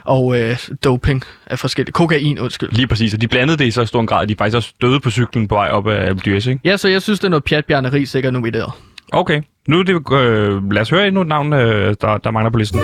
og 0.04 0.26
uh, 0.26 0.36
doping 0.84 1.22
af 1.46 1.58
forskellige. 1.58 1.92
Kokain, 1.92 2.38
undskyld. 2.38 2.68
Lige 2.72 2.86
præcis, 2.86 3.14
og 3.14 3.20
de 3.20 3.28
blandede 3.28 3.58
det 3.58 3.64
i 3.64 3.70
så 3.70 3.84
stor 3.84 4.00
en 4.00 4.06
grad, 4.06 4.22
at 4.22 4.28
de 4.28 4.34
faktisk 4.38 4.56
også 4.56 4.72
døde 4.82 5.00
på 5.00 5.10
cyklen 5.10 5.48
på 5.48 5.54
vej 5.54 5.68
op 5.68 5.86
af 5.88 6.06
Alpe 6.06 6.36
ikke? 6.36 6.60
Ja, 6.64 6.76
så 6.76 6.88
jeg 6.88 7.02
synes, 7.02 7.20
det 7.20 7.24
er 7.26 7.30
noget 7.30 7.44
pjat, 7.44 7.64
Bjarne 7.64 7.92
Ries 7.92 8.14
ikke 8.14 8.26
er 8.26 8.32
nomineret. 8.32 8.72
Okay. 9.12 9.42
Nu 9.68 9.82
det, 9.82 10.12
øh, 10.12 10.72
lad 10.72 10.82
os 10.82 10.90
høre 10.90 11.06
endnu 11.06 11.20
et 11.20 11.26
navn, 11.26 11.52
øh, 11.52 11.96
der, 12.00 12.18
der 12.18 12.30
mangler 12.30 12.50
på 12.50 12.58
listen. 12.58 12.80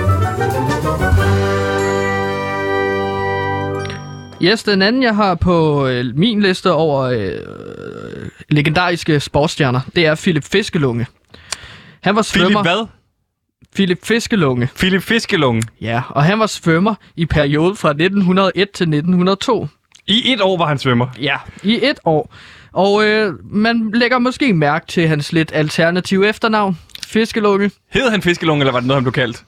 Yes, 4.42 4.62
den 4.62 4.82
anden, 4.82 5.02
jeg 5.02 5.16
har 5.16 5.34
på 5.34 5.86
øh, 5.86 6.04
min 6.14 6.42
liste 6.42 6.72
over 6.72 7.02
øh, 7.02 7.30
legendariske 8.48 9.20
sportsstjerner, 9.20 9.80
det 9.94 10.06
er 10.06 10.14
Philip 10.14 10.44
Fiskelunge. 10.44 11.06
Han 12.02 12.16
var 12.16 12.22
svømmer. 12.22 12.62
Philip 12.62 12.66
hvad? 12.66 12.86
Philip 13.74 13.98
Fiskelunge. 14.04 14.68
Philip 14.76 15.02
Fiskelunge. 15.02 15.62
Ja, 15.80 16.02
og 16.08 16.24
han 16.24 16.38
var 16.38 16.46
svømmer 16.46 16.94
i 17.16 17.26
perioden 17.26 17.76
fra 17.76 17.88
1901 17.90 18.70
til 18.70 18.84
1902. 18.84 19.68
I 20.06 20.32
et 20.32 20.40
år 20.40 20.58
var 20.58 20.66
han 20.66 20.78
svømmer. 20.78 21.06
Ja, 21.20 21.36
i 21.62 21.80
et 21.82 21.98
år. 22.04 22.34
Og 22.72 23.04
øh, 23.04 23.34
man 23.44 23.90
lægger 23.94 24.18
måske 24.18 24.52
mærke 24.54 24.86
til 24.86 25.08
hans 25.08 25.32
lidt 25.32 25.50
alternative 25.54 26.28
efternavn, 26.28 26.78
Fiskelunge. 27.06 27.70
Hed 27.90 28.10
han 28.10 28.22
Fiskelunge, 28.22 28.60
eller 28.60 28.72
var 28.72 28.80
det 28.80 28.86
noget, 28.86 28.96
han 28.96 29.04
blev 29.04 29.12
kaldt? 29.12 29.44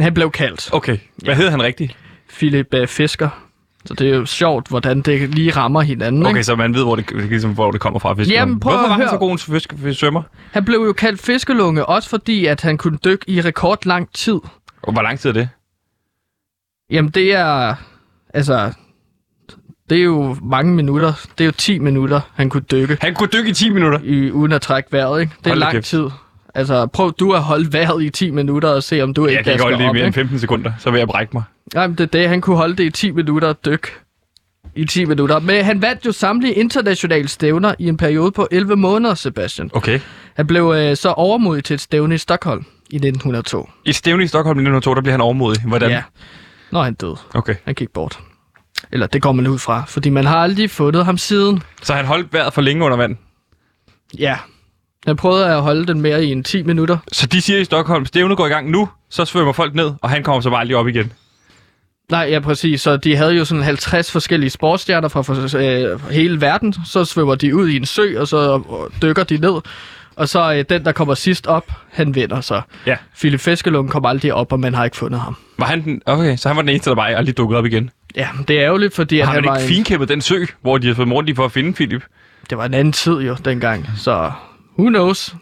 Han 0.00 0.14
blev 0.14 0.30
kaldt 0.30 0.70
Okay. 0.72 0.98
Hvad 1.16 1.34
hed 1.34 1.48
han 1.48 1.62
rigtigt? 1.62 1.96
Philip 2.38 2.74
øh, 2.74 2.86
Fisker. 2.88 3.28
Så 3.84 3.94
det 3.94 4.10
er 4.10 4.16
jo 4.16 4.26
sjovt, 4.26 4.68
hvordan 4.68 5.00
det 5.00 5.30
lige 5.34 5.50
rammer 5.50 5.80
hinanden. 5.80 6.22
Okay, 6.22 6.30
ikke? 6.30 6.44
så 6.44 6.56
man 6.56 6.74
ved, 6.74 6.82
hvor 6.82 6.96
det, 6.96 7.10
ligesom, 7.28 7.54
hvor 7.54 7.70
det 7.70 7.80
kommer 7.80 7.98
fra, 7.98 8.14
Fiskelunge. 8.14 8.40
Jamen, 8.40 8.60
prøv 8.60 8.72
Hvorfor 8.72 8.88
var 8.88 8.96
han 8.96 9.08
så 9.08 9.16
god 9.16 9.32
en 9.32 9.38
fisk, 9.38 9.74
fisk, 9.82 10.00
svømmer? 10.00 10.22
Han 10.52 10.64
blev 10.64 10.78
jo 10.78 10.92
kaldt 10.92 11.22
Fiskelunge, 11.22 11.86
også 11.86 12.08
fordi, 12.08 12.46
at 12.46 12.60
han 12.60 12.78
kunne 12.78 12.98
dykke 13.04 13.30
i 13.30 13.40
rekordlang 13.40 14.12
tid. 14.12 14.38
Og 14.82 14.92
hvor 14.92 15.02
lang 15.02 15.18
tid 15.18 15.30
er 15.30 15.34
det? 15.34 15.48
Jamen, 16.90 17.10
det 17.10 17.34
er... 17.34 17.74
Altså... 18.34 18.72
Det 19.92 20.00
er 20.00 20.04
jo 20.04 20.36
mange 20.42 20.74
minutter. 20.74 21.12
Det 21.38 21.44
er 21.44 21.46
jo 21.46 21.52
10 21.52 21.78
minutter, 21.78 22.20
han 22.34 22.50
kunne 22.50 22.62
dykke, 22.70 22.96
Han 23.00 23.14
kunne 23.14 23.28
dykke 23.32 23.50
i 23.50 23.52
10 23.52 23.70
minutter. 23.70 23.98
i, 24.04 24.30
uden 24.30 24.52
at 24.52 24.62
trække 24.62 24.92
vejret, 24.92 25.20
ikke? 25.20 25.32
Det 25.38 25.46
er 25.46 25.50
Hold 25.50 25.58
lang 25.60 25.72
kæft. 25.72 25.86
tid. 25.86 26.04
Altså, 26.54 26.86
prøv 26.86 27.12
du 27.20 27.32
at 27.32 27.42
holde 27.42 27.72
vejret 27.72 28.02
i 28.02 28.10
10 28.10 28.30
minutter 28.30 28.68
og 28.68 28.82
se, 28.82 29.00
om 29.02 29.14
du 29.14 29.26
ikke 29.26 29.36
Jeg 29.36 29.44
kan 29.44 29.52
ikke 29.52 29.62
holde 29.62 29.78
det 29.78 29.82
i 29.82 29.86
mere 29.86 29.96
end 29.98 30.06
ikke? 30.06 30.14
15 30.14 30.38
sekunder, 30.38 30.72
så 30.78 30.90
vil 30.90 30.98
jeg 30.98 31.08
brække 31.08 31.30
mig. 31.32 31.42
Jamen, 31.74 31.96
det 31.98 32.04
er 32.04 32.18
det. 32.18 32.28
Han 32.28 32.40
kunne 32.40 32.56
holde 32.56 32.76
det 32.76 32.84
i 32.84 32.90
10 32.90 33.10
minutter 33.10 33.48
og 33.48 33.64
dykke. 33.64 33.88
I 34.74 34.84
10 34.84 35.04
minutter. 35.04 35.38
Men 35.38 35.64
han 35.64 35.82
vandt 35.82 36.06
jo 36.06 36.12
samtlige 36.12 36.54
internationale 36.54 37.28
stævner 37.28 37.74
i 37.78 37.88
en 37.88 37.96
periode 37.96 38.30
på 38.32 38.48
11 38.50 38.76
måneder, 38.76 39.14
Sebastian. 39.14 39.70
Okay. 39.74 40.00
Han 40.36 40.46
blev 40.46 40.74
øh, 40.76 40.96
så 40.96 41.08
overmodig 41.08 41.64
til 41.64 41.74
et 41.74 41.80
stævne 41.80 42.14
i 42.14 42.18
Stockholm 42.18 42.64
i 42.90 42.96
1902. 42.96 43.68
I 43.84 43.92
stævne 43.92 44.24
i 44.24 44.26
Stockholm 44.26 44.58
i 44.58 44.62
1902, 44.62 44.94
der 44.94 45.00
bliver 45.00 45.12
han 45.12 45.20
overmodig. 45.20 45.62
Hvordan? 45.62 45.90
Ja. 45.90 46.02
Når 46.72 46.82
han 46.82 46.94
døde. 46.94 47.16
Okay. 47.34 47.54
Han 47.64 47.74
gik 47.74 47.90
bort. 47.90 48.18
Eller 48.92 49.06
det 49.06 49.22
går 49.22 49.32
man 49.32 49.46
ud 49.46 49.58
fra, 49.58 49.84
fordi 49.88 50.10
man 50.10 50.24
har 50.24 50.36
aldrig 50.36 50.70
fundet 50.70 51.04
ham 51.04 51.18
siden. 51.18 51.62
Så 51.82 51.94
han 51.94 52.04
holdt 52.04 52.32
vejret 52.32 52.52
for 52.52 52.60
længe 52.60 52.84
under 52.84 52.96
vand. 52.96 53.16
Ja. 54.18 54.36
Han 55.06 55.16
prøvede 55.16 55.46
at 55.46 55.62
holde 55.62 55.86
den 55.86 56.00
mere 56.00 56.24
i 56.24 56.32
en 56.32 56.44
10 56.44 56.62
minutter. 56.62 56.98
Så 57.12 57.26
de 57.26 57.40
siger 57.40 57.58
i 57.58 57.64
Stockholm, 57.64 58.06
stævnet 58.06 58.36
går 58.36 58.46
i 58.46 58.48
gang 58.48 58.70
nu, 58.70 58.88
så 59.10 59.24
svømmer 59.24 59.52
folk 59.52 59.74
ned, 59.74 59.92
og 60.02 60.10
han 60.10 60.22
kommer 60.22 60.40
så 60.40 60.50
bare 60.50 60.60
aldrig 60.60 60.76
op 60.76 60.88
igen. 60.88 61.12
Nej, 62.10 62.28
ja, 62.30 62.40
præcis. 62.40 62.80
Så 62.80 62.96
de 62.96 63.16
havde 63.16 63.32
jo 63.34 63.44
sådan 63.44 63.64
50 63.64 64.12
forskellige 64.12 64.50
sportsstjerner 64.50 65.08
fra 65.08 65.22
for, 65.22 65.56
øh, 65.56 66.10
hele 66.10 66.40
verden. 66.40 66.74
Så 66.86 67.04
svømmer 67.04 67.34
de 67.34 67.56
ud 67.56 67.68
i 67.68 67.76
en 67.76 67.86
sø, 67.86 68.20
og 68.20 68.28
så 68.28 68.54
øh, 68.56 69.02
dykker 69.02 69.24
de 69.24 69.36
ned. 69.36 69.60
Og 70.16 70.28
så 70.28 70.54
øh, 70.54 70.64
den, 70.68 70.84
der 70.84 70.92
kommer 70.92 71.14
sidst 71.14 71.46
op, 71.46 71.72
han 71.92 72.14
vinder 72.14 72.40
så. 72.40 72.60
Ja. 72.86 72.96
Philip 73.18 73.40
Fiskelund 73.40 73.88
kom 73.88 74.06
aldrig 74.06 74.34
op, 74.34 74.52
og 74.52 74.60
man 74.60 74.74
har 74.74 74.84
ikke 74.84 74.96
fundet 74.96 75.20
ham. 75.20 75.36
Var 75.58 75.66
han 75.66 75.84
den? 75.84 76.02
Okay, 76.06 76.36
så 76.36 76.48
han 76.48 76.56
var 76.56 76.62
den 76.62 76.68
eneste, 76.68 76.90
der 76.90 76.96
bare 76.96 77.14
aldrig 77.14 77.36
dukkede 77.36 77.58
op 77.58 77.66
igen. 77.66 77.90
Ja, 78.16 78.28
det 78.48 78.58
er 78.58 78.64
ærgerligt, 78.64 78.94
fordi 78.94 79.18
Har 79.18 79.32
han 79.32 79.42
man 79.42 79.50
var 79.50 79.58
ikke 79.58 79.94
en, 79.94 80.08
den 80.08 80.20
sø, 80.20 80.44
hvor 80.60 80.78
de 80.78 80.86
har 80.86 80.94
fået 80.94 81.28
i 81.28 81.34
for 81.34 81.44
at 81.44 81.52
finde 81.52 81.72
Philip? 81.72 82.02
det 82.50 82.58
var 82.58 82.64
en 82.64 82.74
anden 82.74 82.92
tid 82.92 83.12
jo 83.12 83.36
dengang. 83.44 83.88
Så 83.96 84.30
who 84.78 84.88
knows? 84.88 85.34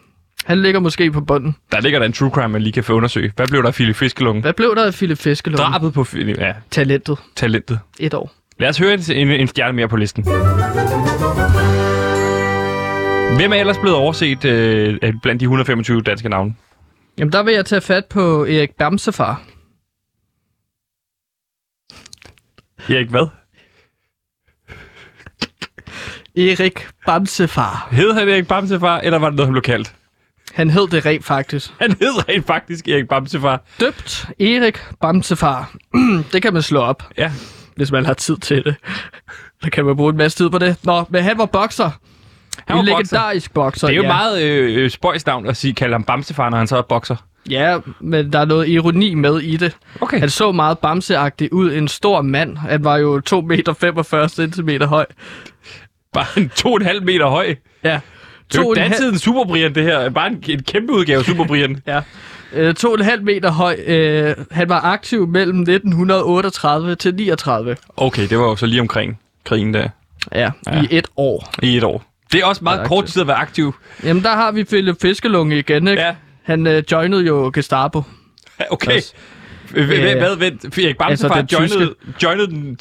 Han 0.45 0.61
ligger 0.61 0.79
måske 0.79 1.11
på 1.11 1.21
bunden. 1.21 1.55
Der 1.71 1.81
ligger 1.81 1.99
der 1.99 2.05
en 2.05 2.13
true 2.13 2.29
crime, 2.29 2.47
man 2.47 2.61
lige 2.61 2.73
kan 2.73 2.83
få 2.83 2.93
undersøge. 2.93 3.31
Hvad 3.35 3.47
blev 3.47 3.61
der 3.61 3.67
af 3.67 3.73
Philip 3.73 3.95
Fiskelunge? 3.95 4.41
Hvad 4.41 4.53
blev 4.53 4.75
der 4.75 4.85
af 4.85 4.93
Philip 4.93 5.17
Fiskelund? 5.17 5.57
Drabet 5.57 5.93
på 5.93 6.03
Philip, 6.03 6.37
ja, 6.37 6.53
Talentet. 6.71 7.17
talentet. 7.35 7.79
Et 7.99 8.13
år. 8.13 8.31
Lad 8.59 8.69
os 8.69 8.77
høre 8.77 8.93
en, 8.93 8.99
en, 9.11 9.29
en 9.31 9.47
stjerne 9.47 9.73
mere 9.73 9.87
på 9.87 9.95
listen. 9.97 10.23
Hvem 13.37 13.53
er 13.53 13.55
ellers 13.55 13.77
blevet 13.77 13.97
overset 13.97 14.45
øh, 14.45 14.97
blandt 15.23 15.39
de 15.39 15.45
125 15.45 16.01
danske 16.01 16.29
navne? 16.29 16.55
Jamen, 17.19 17.31
der 17.31 17.43
vil 17.43 17.53
jeg 17.53 17.65
tage 17.65 17.81
fat 17.81 18.05
på 18.05 18.45
Erik 18.45 18.69
Bamsefar. 18.79 19.41
Erik 22.89 23.09
hvad? 23.09 23.27
Erik 26.37 26.87
Bamsefar. 27.05 27.87
Hed 27.91 28.13
han 28.13 28.29
Erik 28.29 28.47
Bamsefar, 28.47 28.97
eller 28.97 29.19
var 29.19 29.29
det 29.29 29.35
noget, 29.35 29.47
han 29.47 29.53
blev 29.53 29.61
kaldt? 29.61 29.93
Han 30.53 30.69
hed 30.69 30.87
det 30.87 31.05
rent 31.05 31.25
faktisk. 31.25 31.71
Han 31.79 31.91
hed 31.91 32.29
rent 32.29 32.47
faktisk 32.47 32.87
Erik 32.87 33.07
Bamsefar. 33.07 33.61
Døbt 33.79 34.29
Erik 34.39 34.77
Bamsefar. 35.01 35.71
det 36.33 36.41
kan 36.41 36.53
man 36.53 36.61
slå 36.61 36.79
op, 36.79 37.03
Ja. 37.17 37.31
hvis 37.75 37.91
man 37.91 38.05
har 38.05 38.13
tid 38.13 38.37
til 38.37 38.63
det. 38.63 38.75
Der 39.63 39.69
kan 39.69 39.85
man 39.85 39.95
bruge 39.95 40.09
en 40.11 40.17
masse 40.17 40.37
tid 40.37 40.49
på 40.49 40.57
det. 40.57 40.75
Nå, 40.83 41.05
men 41.09 41.23
han 41.23 41.37
var 41.37 41.45
bokser. 41.45 41.89
Han 42.67 42.77
en 42.77 42.85
var 42.87 42.93
bokser. 42.93 43.15
legendarisk 43.15 43.53
bokser. 43.53 43.87
Det 43.87 43.93
er 43.93 43.97
jo 43.97 44.03
ja. 44.03 44.07
meget 44.07 44.41
øh, 44.43 44.89
spøjsnavn 44.89 45.45
at 45.47 45.57
sige, 45.57 45.73
kalde 45.73 45.93
ham 45.93 46.03
Bamsefar, 46.03 46.49
når 46.49 46.57
han 46.57 46.67
så 46.67 46.77
er 46.77 46.81
bokser. 46.81 47.15
Ja, 47.49 47.77
men 47.99 48.33
der 48.33 48.39
er 48.39 48.45
noget 48.45 48.67
ironi 48.69 49.13
med 49.13 49.39
i 49.39 49.57
det. 49.57 49.77
Okay. 50.01 50.19
Han 50.19 50.29
så 50.29 50.51
meget 50.51 50.79
bamseagtig 50.79 51.53
ud. 51.53 51.71
En 51.73 51.87
stor 51.87 52.21
mand. 52.21 52.57
Han 52.57 52.83
var 52.83 52.97
jo 52.97 53.19
2 53.19 53.41
meter 53.41 53.73
45 53.73 54.29
centimeter 54.29 54.87
høj. 54.87 55.05
Bare 56.13 56.25
en 56.37 56.49
to 56.55 56.69
og 56.73 56.75
en 56.81 56.85
halv 56.85 57.03
meter 57.03 57.27
høj. 57.27 57.55
Ja. 57.83 57.99
Det 58.51 58.57
er 58.57 58.61
jo 58.61 58.75
halv- 58.77 59.17
Superbrian, 59.17 59.75
det 59.75 59.83
her. 59.83 60.09
Bare 60.09 60.27
en, 60.27 60.43
en 60.49 60.63
kæmpe 60.63 60.93
udgave 60.93 61.19
af 61.19 61.25
Superbrian. 61.25 61.81
Ja. 61.87 62.01
Øh, 62.53 62.73
to 62.75 62.87
og 62.91 62.99
en 62.99 63.05
halv 63.05 63.23
meter 63.23 63.51
høj. 63.51 63.75
Øh, 63.87 64.35
han 64.51 64.69
var 64.69 64.81
aktiv 64.81 65.27
mellem 65.27 65.59
1938 65.59 66.95
til 66.95 67.15
39. 67.15 67.75
Okay, 67.97 68.27
det 68.29 68.37
var 68.37 68.43
jo 68.43 68.55
så 68.55 68.65
lige 68.65 68.81
omkring 68.81 69.19
krigen 69.45 69.73
der 69.73 69.87
Ja, 70.31 70.49
Ja. 70.67 70.81
i 70.81 70.87
et 70.91 71.07
år. 71.17 71.49
i 71.63 71.77
et 71.77 71.83
år. 71.83 72.03
Det 72.31 72.41
er 72.41 72.45
også 72.45 72.63
meget 72.63 72.87
kort 72.87 73.05
tid 73.05 73.21
at 73.21 73.27
være 73.27 73.37
aktiv. 73.37 73.75
Jamen, 74.03 74.23
der 74.23 74.29
har 74.35 74.51
vi 74.51 74.63
Philip 74.63 75.01
Fiskelunge 75.01 75.59
igen, 75.59 75.87
ikke? 75.87 76.01
Ja. 76.01 76.15
Han 76.51 76.67
øh, 76.67 76.83
joinede 76.91 77.25
jo 77.25 77.51
Gestapo. 77.53 78.03
Okay. 78.71 79.01
Øh, 79.75 79.85
Hvad, 79.87 80.35
hvad, 80.37 80.51
Erik 80.51 80.75
altså 80.75 80.95
Bamsefar 80.99 81.35
den 81.41 81.45
joinede, 81.45 81.95
joinede 82.23 82.47
den, 82.47 82.77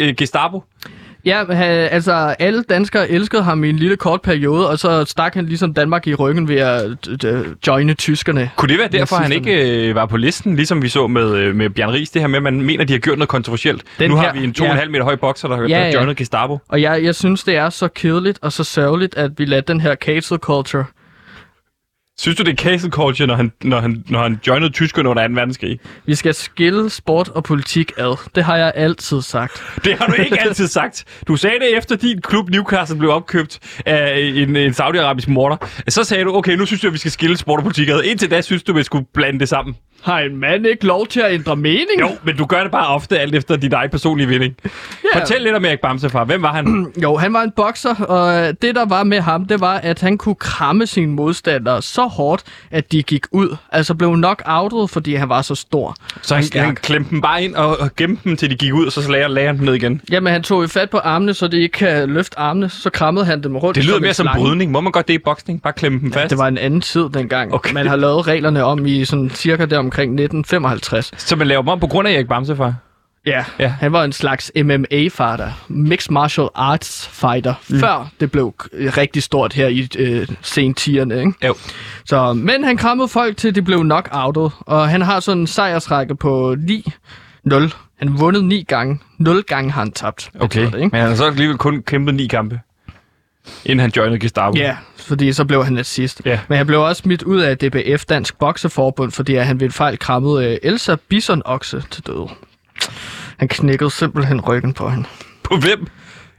øh, 0.00 0.14
Gestapo? 0.16 0.62
Ja, 1.24 1.44
altså 1.52 2.12
alle 2.38 2.62
danskere 2.62 3.10
elskede 3.10 3.42
ham 3.42 3.64
i 3.64 3.68
en 3.70 3.76
lille 3.76 3.96
kort 3.96 4.22
periode, 4.22 4.70
og 4.70 4.78
så 4.78 5.04
stak 5.04 5.34
han 5.34 5.46
ligesom 5.46 5.74
Danmark 5.74 6.06
i 6.06 6.14
ryggen 6.14 6.48
ved 6.48 6.56
at 6.56 6.84
joine 7.66 7.94
tyskerne. 7.94 8.50
Kunne 8.56 8.68
det 8.68 8.78
være 8.78 8.88
derfor, 8.88 9.16
han 9.16 9.32
ikke 9.32 9.88
øh, 9.88 9.94
var 9.94 10.06
på 10.06 10.16
listen, 10.16 10.56
ligesom 10.56 10.82
vi 10.82 10.88
så 10.88 11.06
med, 11.06 11.34
øh, 11.36 11.54
med 11.56 11.70
Bjørn 11.70 11.90
Ries, 11.90 12.10
det 12.10 12.22
her 12.22 12.28
med, 12.28 12.36
at 12.36 12.42
man 12.42 12.60
mener, 12.62 12.84
de 12.84 12.92
har 12.92 13.00
gjort 13.00 13.18
noget 13.18 13.28
kontroversielt? 13.28 13.82
Den 13.98 14.10
nu 14.10 14.16
har 14.16 14.22
her- 14.22 14.32
vi 14.32 14.44
en 14.44 14.54
2,5 14.58 14.64
ja. 14.64 14.88
meter 14.88 15.04
høj 15.04 15.16
bokser, 15.16 15.48
der, 15.48 15.56
Ja, 15.62 15.68
der 15.68 15.78
ja. 15.86 15.90
joinede 15.92 16.14
Gestapo. 16.14 16.58
Og 16.68 16.82
jeg, 16.82 17.04
jeg 17.04 17.14
synes, 17.14 17.44
det 17.44 17.56
er 17.56 17.70
så 17.70 17.88
kedeligt 17.88 18.38
og 18.42 18.52
så 18.52 18.64
sørgeligt, 18.64 19.16
at 19.16 19.30
vi 19.38 19.44
lader 19.44 19.62
den 19.62 19.80
her 19.80 19.94
cancel 19.94 20.38
culture. 20.38 20.84
Synes 22.18 22.36
du, 22.36 22.42
det 22.42 22.52
er 22.52 22.56
cancel 22.56 22.90
culture, 22.90 23.26
når 23.26 23.34
han, 23.34 23.52
når 23.64 23.80
han, 23.80 24.04
når 24.08 24.22
han 24.22 24.40
joinede 24.46 24.70
tyskerne 24.70 25.08
under 25.08 25.28
2. 25.28 25.34
verdenskrig? 25.34 25.80
Vi 26.06 26.14
skal 26.14 26.34
skille 26.34 26.90
sport 26.90 27.28
og 27.28 27.44
politik 27.44 27.92
ad. 27.98 28.30
Det 28.34 28.44
har 28.44 28.56
jeg 28.56 28.72
altid 28.74 29.22
sagt. 29.22 29.62
Det 29.84 29.98
har 29.98 30.06
du 30.06 30.12
ikke 30.12 30.40
altid 30.40 30.66
sagt. 30.66 31.04
Du 31.28 31.36
sagde 31.36 31.58
det 31.60 31.76
efter 31.76 31.96
din 31.96 32.20
klub 32.20 32.50
Newcastle 32.50 32.98
blev 32.98 33.10
opkøbt 33.10 33.58
af 33.86 34.32
en, 34.34 34.56
en 34.56 34.74
saudiarabisk 34.74 35.28
morder. 35.28 35.56
Så 35.88 36.04
sagde 36.04 36.24
du, 36.24 36.36
okay, 36.36 36.56
nu 36.56 36.66
synes 36.66 36.82
jeg, 36.82 36.88
at 36.88 36.92
vi 36.92 36.98
skal 36.98 37.10
skille 37.10 37.36
sport 37.36 37.58
og 37.58 37.62
politik 37.62 37.88
ad. 37.88 38.02
Indtil 38.04 38.30
da 38.30 38.40
synes 38.40 38.62
du, 38.62 38.72
at 38.72 38.78
vi 38.78 38.82
skulle 38.82 39.06
blande 39.14 39.40
det 39.40 39.48
sammen. 39.48 39.76
Har 40.06 40.20
en 40.20 40.36
mand 40.36 40.66
ikke 40.66 40.86
lov 40.86 41.06
til 41.06 41.20
at 41.20 41.32
ændre 41.32 41.56
mening? 41.56 42.00
Jo, 42.00 42.08
men 42.24 42.36
du 42.36 42.46
gør 42.46 42.62
det 42.62 42.70
bare 42.72 42.86
ofte 42.86 43.18
alt 43.18 43.34
efter 43.34 43.56
din 43.56 43.72
egen 43.72 43.90
personlige 43.90 44.28
vinding. 44.28 44.54
Ja. 45.14 45.20
Fortæl 45.20 45.42
lidt 45.42 45.54
om 45.54 45.64
Erik 45.64 45.80
Bamsefar. 45.80 46.24
Hvem 46.24 46.42
var 46.42 46.52
han? 46.52 46.86
Jo, 47.02 47.16
han 47.16 47.32
var 47.32 47.42
en 47.42 47.50
bokser, 47.56 47.94
og 47.94 48.62
det 48.62 48.74
der 48.74 48.84
var 48.84 49.04
med 49.04 49.20
ham, 49.20 49.44
det 49.44 49.60
var, 49.60 49.76
at 49.76 50.00
han 50.00 50.18
kunne 50.18 50.34
kramme 50.34 50.86
sine 50.86 51.12
modstandere 51.12 51.82
så 51.82 52.02
hårdt, 52.02 52.42
at 52.70 52.92
de 52.92 53.02
gik 53.02 53.26
ud. 53.32 53.56
Altså 53.72 53.94
blev 53.94 54.12
knock-outet, 54.14 54.90
fordi 54.90 55.14
han 55.14 55.28
var 55.28 55.42
så 55.42 55.54
stor. 55.54 55.96
Så 56.22 56.34
han, 56.34 56.44
han 56.54 56.74
klemte 56.74 57.10
dem 57.10 57.20
bare 57.20 57.44
ind 57.44 57.54
og, 57.54 57.80
og 57.80 57.90
gemte 57.96 58.24
dem, 58.24 58.36
til 58.36 58.50
de 58.50 58.54
gik 58.56 58.74
ud, 58.74 58.86
og 58.86 58.92
så 58.92 59.10
lagde, 59.10 59.28
lagde 59.28 59.46
han 59.46 59.56
dem 59.56 59.64
ned 59.64 59.74
igen. 59.74 60.00
Jamen, 60.10 60.32
han 60.32 60.42
tog 60.42 60.62
jo 60.62 60.68
fat 60.68 60.90
på 60.90 60.98
armene, 60.98 61.34
så 61.34 61.48
de 61.48 61.60
ikke 61.60 61.72
kan 61.72 62.08
løfte 62.08 62.38
armene. 62.38 62.68
Så 62.68 62.90
krammede 62.90 63.26
han 63.26 63.42
dem 63.42 63.56
rundt 63.56 63.76
Det 63.76 63.84
lyder 63.84 64.00
mere 64.00 64.14
som 64.14 64.28
brydning. 64.36 64.70
Må 64.70 64.80
man 64.80 64.92
godt 64.92 65.08
det 65.08 65.14
i 65.14 65.18
boksning? 65.18 65.62
Bare 65.62 65.72
klemme 65.72 66.00
dem 66.00 66.12
fast? 66.12 66.30
Det 66.30 66.38
var 66.38 66.48
en 66.48 66.58
anden 66.58 66.80
tid 66.80 67.08
dengang. 67.14 67.54
Okay. 67.54 67.72
Man 67.72 67.86
har 67.86 67.96
lavet 67.96 68.26
reglerne 68.26 68.64
om 68.64 68.86
i 68.86 69.04
sådan 69.04 69.30
cirka 69.30 69.64
der 69.64 69.78
omkring 69.78 69.95
1955. 70.02 71.12
Så 71.16 71.36
man 71.36 71.46
laver 71.46 71.62
dem 71.62 71.68
om 71.68 71.80
på 71.80 71.86
grund 71.86 72.08
af 72.08 72.12
Erik 72.12 72.28
Bamsefar? 72.28 72.74
Ja, 73.26 73.44
Ja. 73.58 73.68
han 73.68 73.92
var 73.92 74.04
en 74.04 74.12
slags 74.12 74.52
MMA-fighter. 74.56 75.50
Mixed 75.68 76.12
Martial 76.12 76.48
Arts 76.54 77.08
fighter. 77.12 77.54
Mm. 77.70 77.80
Før 77.80 78.08
det 78.20 78.30
blev 78.30 78.54
rigtig 78.72 79.22
stort 79.22 79.52
her 79.52 79.68
i 79.68 79.88
øh, 79.98 80.28
sentierne, 80.42 81.18
ikke? 81.20 81.32
Jo. 81.46 81.54
Så, 82.04 82.32
men 82.32 82.64
han 82.64 82.76
krammede 82.76 83.08
folk 83.08 83.36
til, 83.36 83.54
de 83.54 83.62
blev 83.62 83.80
knock-outet. 83.80 84.50
Og 84.60 84.88
han 84.88 85.02
har 85.02 85.20
sådan 85.20 85.40
en 85.40 85.46
sejrsrække 85.46 86.14
på 86.16 86.52
9-0. 86.52 87.54
Han 87.98 88.08
har 88.08 88.16
vundet 88.18 88.44
9 88.44 88.62
gange. 88.68 88.98
0 89.18 89.42
gange 89.42 89.70
har 89.70 89.80
han 89.80 89.92
tabt. 89.92 90.30
Okay, 90.40 90.60
Det, 90.60 90.66
ikke? 90.74 90.88
men 90.92 91.00
han 91.00 91.08
har 91.08 91.16
så 91.16 91.26
alligevel 91.26 91.58
kun 91.58 91.82
kæmpet 91.82 92.14
ni 92.14 92.26
kampe, 92.26 92.60
inden 93.64 93.80
han 93.80 93.92
joinede 93.96 94.18
Gestapo. 94.18 94.56
Ja, 94.56 94.76
fordi 95.06 95.32
så 95.32 95.44
blev 95.44 95.64
han 95.64 95.72
nazist. 95.72 96.22
Ja. 96.24 96.40
Men 96.48 96.58
han 96.58 96.66
blev 96.66 96.80
også 96.82 97.02
smidt 97.02 97.22
ud 97.22 97.40
af 97.40 97.58
DBF, 97.58 98.04
Dansk 98.04 98.38
Bokseforbund, 98.38 99.12
fordi 99.12 99.34
han 99.34 99.60
ved 99.60 99.66
en 99.66 99.72
fejl 99.72 99.98
krammede 99.98 100.50
øh, 100.50 100.58
Elsa 100.62 100.96
Bison-okse 101.08 101.82
til 101.90 102.06
døde. 102.06 102.28
Han 103.36 103.48
knækkede 103.48 103.90
simpelthen 103.90 104.40
ryggen 104.40 104.72
på 104.74 104.88
hende. 104.88 105.08
På 105.42 105.56
hvem? 105.56 105.86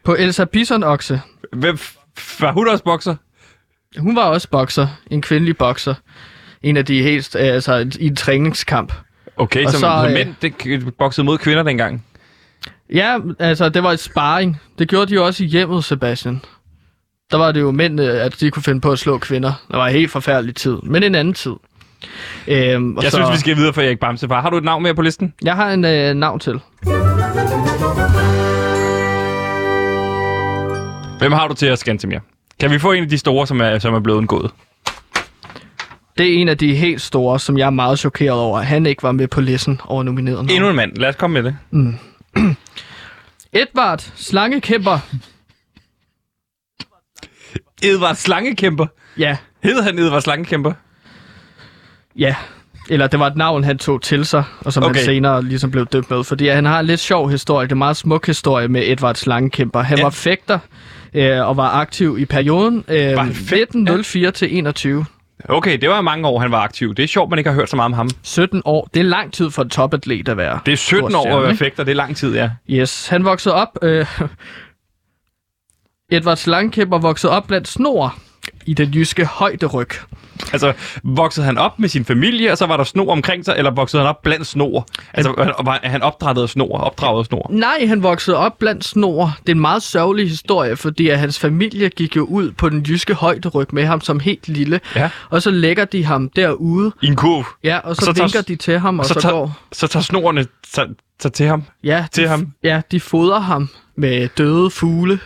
På 0.03 0.15
Elsa 0.19 0.45
Bison-okse. 0.45 1.21
Hvem 1.53 1.77
var 2.39 2.51
hun 2.51 2.67
også 2.67 2.83
bokser? 2.83 3.15
Hun 3.97 4.15
var 4.15 4.23
også 4.23 4.49
bokser. 4.49 4.87
En 5.11 5.21
kvindelig 5.21 5.57
bokser. 5.57 5.93
En 6.63 6.77
af 6.77 6.85
de 6.85 7.03
helt, 7.03 7.35
øh, 7.35 7.41
altså 7.41 7.91
i 7.99 8.07
en 8.07 8.15
træningskamp. 8.15 8.93
Okay, 9.37 9.65
Og 9.65 9.71
så, 9.71 9.79
så, 9.79 10.05
øh, 10.07 10.13
mænd 10.13 10.35
det 10.41 10.97
boksede 10.97 11.25
mod 11.25 11.37
kvinder 11.37 11.63
dengang. 11.63 12.05
Ja, 12.93 13.17
altså 13.39 13.69
det 13.69 13.83
var 13.83 13.91
et 13.91 13.99
sparring. 13.99 14.61
Det 14.79 14.89
gjorde 14.89 15.05
de 15.05 15.13
jo 15.13 15.25
også 15.25 15.43
i 15.43 15.47
hjemmet, 15.47 15.83
Sebastian. 15.83 16.41
Der 17.31 17.37
var 17.37 17.51
det 17.51 17.61
jo 17.61 17.71
mænd, 17.71 17.99
øh, 17.99 18.25
at 18.25 18.39
de 18.39 18.51
kunne 18.51 18.63
finde 18.63 18.81
på 18.81 18.91
at 18.91 18.99
slå 18.99 19.17
kvinder. 19.17 19.53
Det 19.67 19.77
var 19.77 19.87
en 19.87 19.93
helt 19.93 20.11
forfærdelig 20.11 20.55
tid. 20.55 20.77
Men 20.83 21.03
en 21.03 21.15
anden 21.15 21.33
tid. 21.33 21.53
Øhm, 22.47 22.97
og 22.97 23.03
Jeg 23.03 23.11
så, 23.11 23.17
synes, 23.17 23.31
vi 23.31 23.37
skal 23.37 23.55
videre 23.55 23.73
for 23.73 23.81
Erik 23.81 23.99
Bamsefar. 23.99 24.41
Har 24.41 24.49
du 24.49 24.57
et 24.57 24.63
navn 24.63 24.83
mere 24.83 24.95
på 24.95 25.01
listen? 25.01 25.33
Jeg 25.43 25.55
har 25.55 25.71
en 25.71 25.85
øh, 25.85 26.13
navn 26.13 26.39
til. 26.39 26.59
Hvem 31.19 31.31
har 31.31 31.47
du 31.47 31.53
til 31.53 31.65
at 31.65 31.79
Skantemir? 31.79 32.19
Kan 32.59 32.71
vi 32.71 32.79
få 32.79 32.91
en 32.91 33.03
af 33.03 33.09
de 33.09 33.17
store, 33.17 33.47
som 33.47 33.61
er, 33.61 33.79
som 33.79 33.93
er 33.93 33.99
blevet 33.99 34.17
undgået? 34.17 34.51
Det 36.17 36.29
er 36.33 36.41
en 36.41 36.49
af 36.49 36.57
de 36.57 36.75
helt 36.75 37.01
store, 37.01 37.39
som 37.39 37.57
jeg 37.57 37.65
er 37.65 37.69
meget 37.69 37.99
chokeret 37.99 38.39
over, 38.39 38.59
at 38.59 38.65
han 38.65 38.85
ikke 38.85 39.03
var 39.03 39.11
med 39.11 39.27
på 39.27 39.41
listen 39.41 39.81
over 39.85 40.03
nomineret. 40.03 40.51
Endnu 40.51 40.69
en 40.69 40.75
mand. 40.75 40.97
Lad 40.97 41.09
os 41.09 41.15
komme 41.15 41.41
med 41.41 41.43
det. 41.43 41.57
Edvard 43.61 43.99
Slangekæmper. 44.15 44.99
Edvard 47.83 48.15
Slangekæmper. 48.15 48.85
Ja, 49.17 49.37
Hed 49.63 49.81
han 49.81 49.99
Edvard 49.99 50.21
Slangekæmper? 50.21 50.71
ja. 52.17 52.35
Eller 52.89 53.07
det 53.07 53.19
var 53.19 53.27
et 53.27 53.35
navn, 53.35 53.63
han 53.63 53.77
tog 53.77 54.01
til 54.01 54.25
sig, 54.25 54.43
og 54.59 54.73
som 54.73 54.83
okay. 54.83 54.95
Han 54.95 55.05
senere 55.05 55.43
ligesom 55.43 55.71
blev 55.71 55.85
døbt 55.85 56.09
med. 56.09 56.23
Fordi 56.23 56.47
han 56.47 56.65
har 56.65 56.79
en 56.79 56.85
lidt 56.85 56.99
sjov 56.99 57.29
historie. 57.29 57.65
Det 57.67 57.71
er 57.71 57.75
en 57.75 57.79
meget 57.79 57.97
smuk 57.97 58.25
historie 58.27 58.67
med 58.67 58.83
Edvard 58.85 59.15
Slangekæmper. 59.15 59.81
Han 59.81 59.97
Ja. 59.97 60.01
ja. 60.01 60.05
var 60.05 60.09
fægter 60.09 60.59
øh, 61.13 61.47
og 61.47 61.57
var 61.57 61.69
aktiv 61.69 62.17
i 62.19 62.25
perioden 62.25 62.83
øh, 62.87 63.15
Var 63.15 63.23
han 63.23 63.33
fægter? 63.33 63.61
1904 63.61 64.31
til 64.31 64.57
21. 64.57 65.05
Okay, 65.49 65.77
det 65.77 65.89
var 65.89 66.01
mange 66.01 66.27
år, 66.27 66.39
han 66.39 66.51
var 66.51 66.59
aktiv. 66.61 66.95
Det 66.95 67.03
er 67.03 67.07
sjovt, 67.07 67.29
man 67.29 67.39
ikke 67.39 67.49
har 67.49 67.55
hørt 67.55 67.69
så 67.69 67.75
meget 67.75 67.85
om 67.85 67.93
ham. 67.93 68.09
17 68.23 68.61
år. 68.65 68.89
Det 68.93 68.99
er 68.99 69.03
lang 69.03 69.33
tid 69.33 69.51
for 69.51 69.63
en 69.63 69.69
topatlet 69.69 70.29
at 70.29 70.37
være. 70.37 70.59
Det 70.65 70.71
er 70.71 70.77
17 70.77 71.11
stor 71.11 71.19
år 71.19 71.37
at 71.37 71.43
være 71.43 71.55
fægter. 71.55 71.83
Det 71.83 71.91
er 71.91 71.95
lang 71.95 72.15
tid, 72.17 72.35
ja. 72.35 72.49
Yes, 72.69 73.07
han 73.07 73.25
voksede 73.25 73.55
op... 73.55 73.77
Øh, 73.81 74.05
Edvard 76.11 76.37
Slangkæmper 76.37 76.97
voksede 76.97 77.31
op 77.33 77.47
blandt 77.47 77.67
snor 77.67 78.15
i 78.65 78.73
den 78.73 78.89
jyske 78.93 79.25
højderyg. 79.25 79.87
Altså, 80.53 80.73
voksede 81.03 81.45
han 81.45 81.57
op 81.57 81.79
med 81.79 81.89
sin 81.89 82.05
familie, 82.05 82.51
og 82.51 82.57
så 82.57 82.65
var 82.65 82.77
der 82.77 82.83
snor 82.83 83.11
omkring 83.11 83.45
sig, 83.45 83.55
eller 83.57 83.71
voksede 83.71 84.01
han 84.01 84.09
op 84.09 84.21
blandt 84.23 84.47
snor? 84.47 84.85
Altså, 85.13 85.33
var- 85.37 85.61
var 85.63 85.79
han 85.83 86.01
opdraget 86.03 86.43
af 86.43 86.49
snor? 86.49 86.77
Opdraget 86.77 87.19
af 87.19 87.25
snor? 87.25 87.47
Nej, 87.49 87.85
han 87.87 88.03
voksede 88.03 88.37
op 88.37 88.59
blandt 88.59 88.85
snor. 88.85 89.33
Det 89.41 89.49
er 89.49 89.55
en 89.55 89.61
meget 89.61 89.83
sørgelig 89.83 90.29
historie, 90.29 90.75
fordi 90.75 91.07
at 91.09 91.19
hans 91.19 91.39
familie 91.39 91.89
gik 91.89 92.15
jo 92.15 92.23
ud 92.23 92.51
på 92.51 92.69
den 92.69 92.81
jyske 92.81 93.13
højderyg 93.13 93.67
med 93.73 93.85
ham 93.85 94.01
som 94.01 94.19
helt 94.19 94.47
lille. 94.47 94.79
Ja. 94.95 95.09
Og 95.29 95.41
så 95.41 95.51
lægger 95.51 95.85
de 95.85 96.05
ham 96.05 96.29
derude. 96.29 96.91
I 97.01 97.07
en 97.07 97.15
kurv. 97.15 97.45
Ja, 97.63 97.77
og 97.77 97.95
så, 97.95 97.99
så 97.99 98.05
så 98.05 98.13
tager- 98.13 98.25
vinker 98.27 98.41
de 98.41 98.55
til 98.55 98.79
ham, 98.79 98.99
og 98.99 99.05
så 99.05 99.13
så, 99.13 99.19
tager- 99.21 99.33
går... 99.35 99.57
Så 99.71 99.87
tager 99.87 100.03
snorene 100.03 100.45
så, 100.67 100.87
så 101.21 101.29
til 101.29 101.45
ham. 101.45 101.63
Ja, 101.83 102.05
til 102.11 102.23
de, 102.23 102.29
ham. 102.29 102.47
Ja, 102.63 102.81
de 102.91 102.99
fodrer 102.99 103.39
ham 103.39 103.69
med 103.95 104.27
døde 104.37 104.69
fugle. 104.69 105.19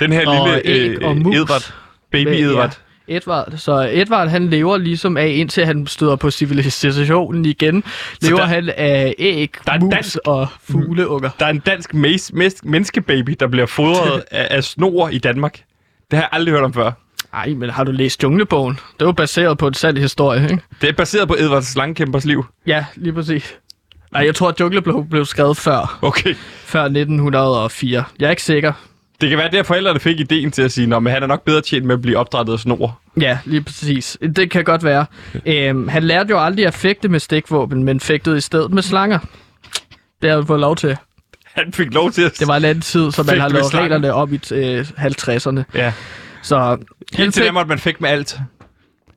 Den 0.00 0.12
her 0.12 0.28
Og 0.28 0.48
lille 0.48 0.62
æg 0.64 1.04
og 1.04 1.16
mus. 1.16 1.36
Edvard. 1.36 1.74
Baby 2.12 2.28
Med- 2.28 2.38
Edvard. 2.38 2.78
Ja, 3.08 3.16
Edvard. 3.16 3.52
Så 3.56 3.88
Edvard, 3.92 4.28
han 4.28 4.48
lever 4.50 4.76
ligesom 4.76 5.16
af, 5.16 5.28
indtil 5.28 5.64
han 5.66 5.86
støder 5.86 6.16
på 6.16 6.30
civilisationen 6.30 7.44
igen. 7.44 7.84
Lever 8.22 8.36
der- 8.38 8.46
han 8.46 8.70
af 8.76 9.14
æg, 9.18 9.50
Der 9.66 9.72
er 9.72 9.80
mus 9.80 9.94
dansk- 9.94 10.18
og 10.26 10.46
fugleunger. 10.70 11.30
Der 11.38 11.46
er 11.46 11.50
en 11.50 11.58
dansk 11.58 11.94
mes- 11.94 12.30
mes- 12.34 12.60
menneskebaby, 12.62 13.36
der 13.40 13.46
bliver 13.46 13.66
fodret 13.66 14.24
af, 14.30 14.48
af 14.50 14.64
snor 14.64 15.08
i 15.08 15.18
Danmark. 15.18 15.54
Det 16.10 16.16
har 16.18 16.22
jeg 16.22 16.28
aldrig 16.32 16.54
hørt 16.54 16.64
om 16.64 16.72
før. 16.74 16.92
Ej, 17.34 17.48
men 17.48 17.70
har 17.70 17.84
du 17.84 17.92
læst 17.92 18.22
Junglebogen? 18.22 18.78
Det 18.98 19.06
var 19.06 19.12
baseret 19.12 19.58
på 19.58 19.66
en 19.66 19.74
sand 19.74 19.98
historie, 19.98 20.42
ikke? 20.42 20.58
Det 20.80 20.88
er 20.88 20.92
baseret 20.92 21.28
på 21.28 21.34
Edvard 21.38 21.62
Slangkæmpers 21.62 22.24
liv. 22.24 22.44
Ja, 22.66 22.84
lige 22.96 23.12
præcis. 23.12 23.54
Nej, 24.12 24.24
jeg 24.24 24.34
tror, 24.34 24.48
at 24.48 24.60
Junglebogen 24.60 25.08
blev 25.08 25.24
skrevet 25.24 25.56
før, 25.56 25.98
Okay. 26.02 26.34
før 26.64 26.84
1904. 26.84 28.04
Jeg 28.18 28.26
er 28.26 28.30
ikke 28.30 28.42
sikker. 28.42 28.72
Det 29.20 29.28
kan 29.28 29.38
være, 29.38 29.56
at 29.58 29.66
forældrene 29.66 30.00
fik 30.00 30.20
ideen 30.20 30.50
til 30.50 30.62
at 30.62 30.72
sige, 30.72 30.96
at 30.96 31.02
han 31.12 31.22
er 31.22 31.26
nok 31.26 31.44
bedre 31.44 31.60
tjent 31.60 31.84
med 31.86 31.94
at 31.94 32.02
blive 32.02 32.18
opdrettet 32.18 32.52
af 32.52 32.58
snor. 32.58 33.00
Ja, 33.20 33.38
lige 33.44 33.62
præcis. 33.62 34.18
Det 34.36 34.50
kan 34.50 34.64
godt 34.64 34.84
være. 34.84 35.06
Øhm, 35.46 35.88
han 35.88 36.02
lærte 36.02 36.30
jo 36.30 36.44
aldrig 36.44 36.66
at 36.66 36.74
fægte 36.74 37.08
med 37.08 37.20
stikvåben, 37.20 37.84
men 37.84 38.00
fægtede 38.00 38.36
i 38.36 38.40
stedet 38.40 38.72
med 38.72 38.82
slanger. 38.82 39.18
Det 40.22 40.30
har 40.30 40.36
han 40.36 40.46
fået 40.46 40.60
lov 40.60 40.76
til. 40.76 40.96
Han 41.44 41.72
fik 41.72 41.94
lov 41.94 42.10
til 42.10 42.22
at... 42.22 42.38
Det 42.38 42.48
var 42.48 42.56
en 42.56 42.64
anden 42.64 42.82
tid, 42.82 43.10
så 43.12 43.22
man 43.22 43.40
har 43.40 43.48
lavet 43.48 43.74
reglerne 43.74 44.12
op 44.14 44.32
i 44.32 44.40
øh, 44.52 44.80
50'erne. 44.98 45.62
Ja. 45.74 45.92
Så 46.42 46.78
Indtil 47.18 47.40
fik, 47.42 47.46
der 47.46 47.52
måtte 47.52 47.68
man 47.68 47.78
fægte 47.78 48.02
med 48.02 48.10
alt. 48.10 48.38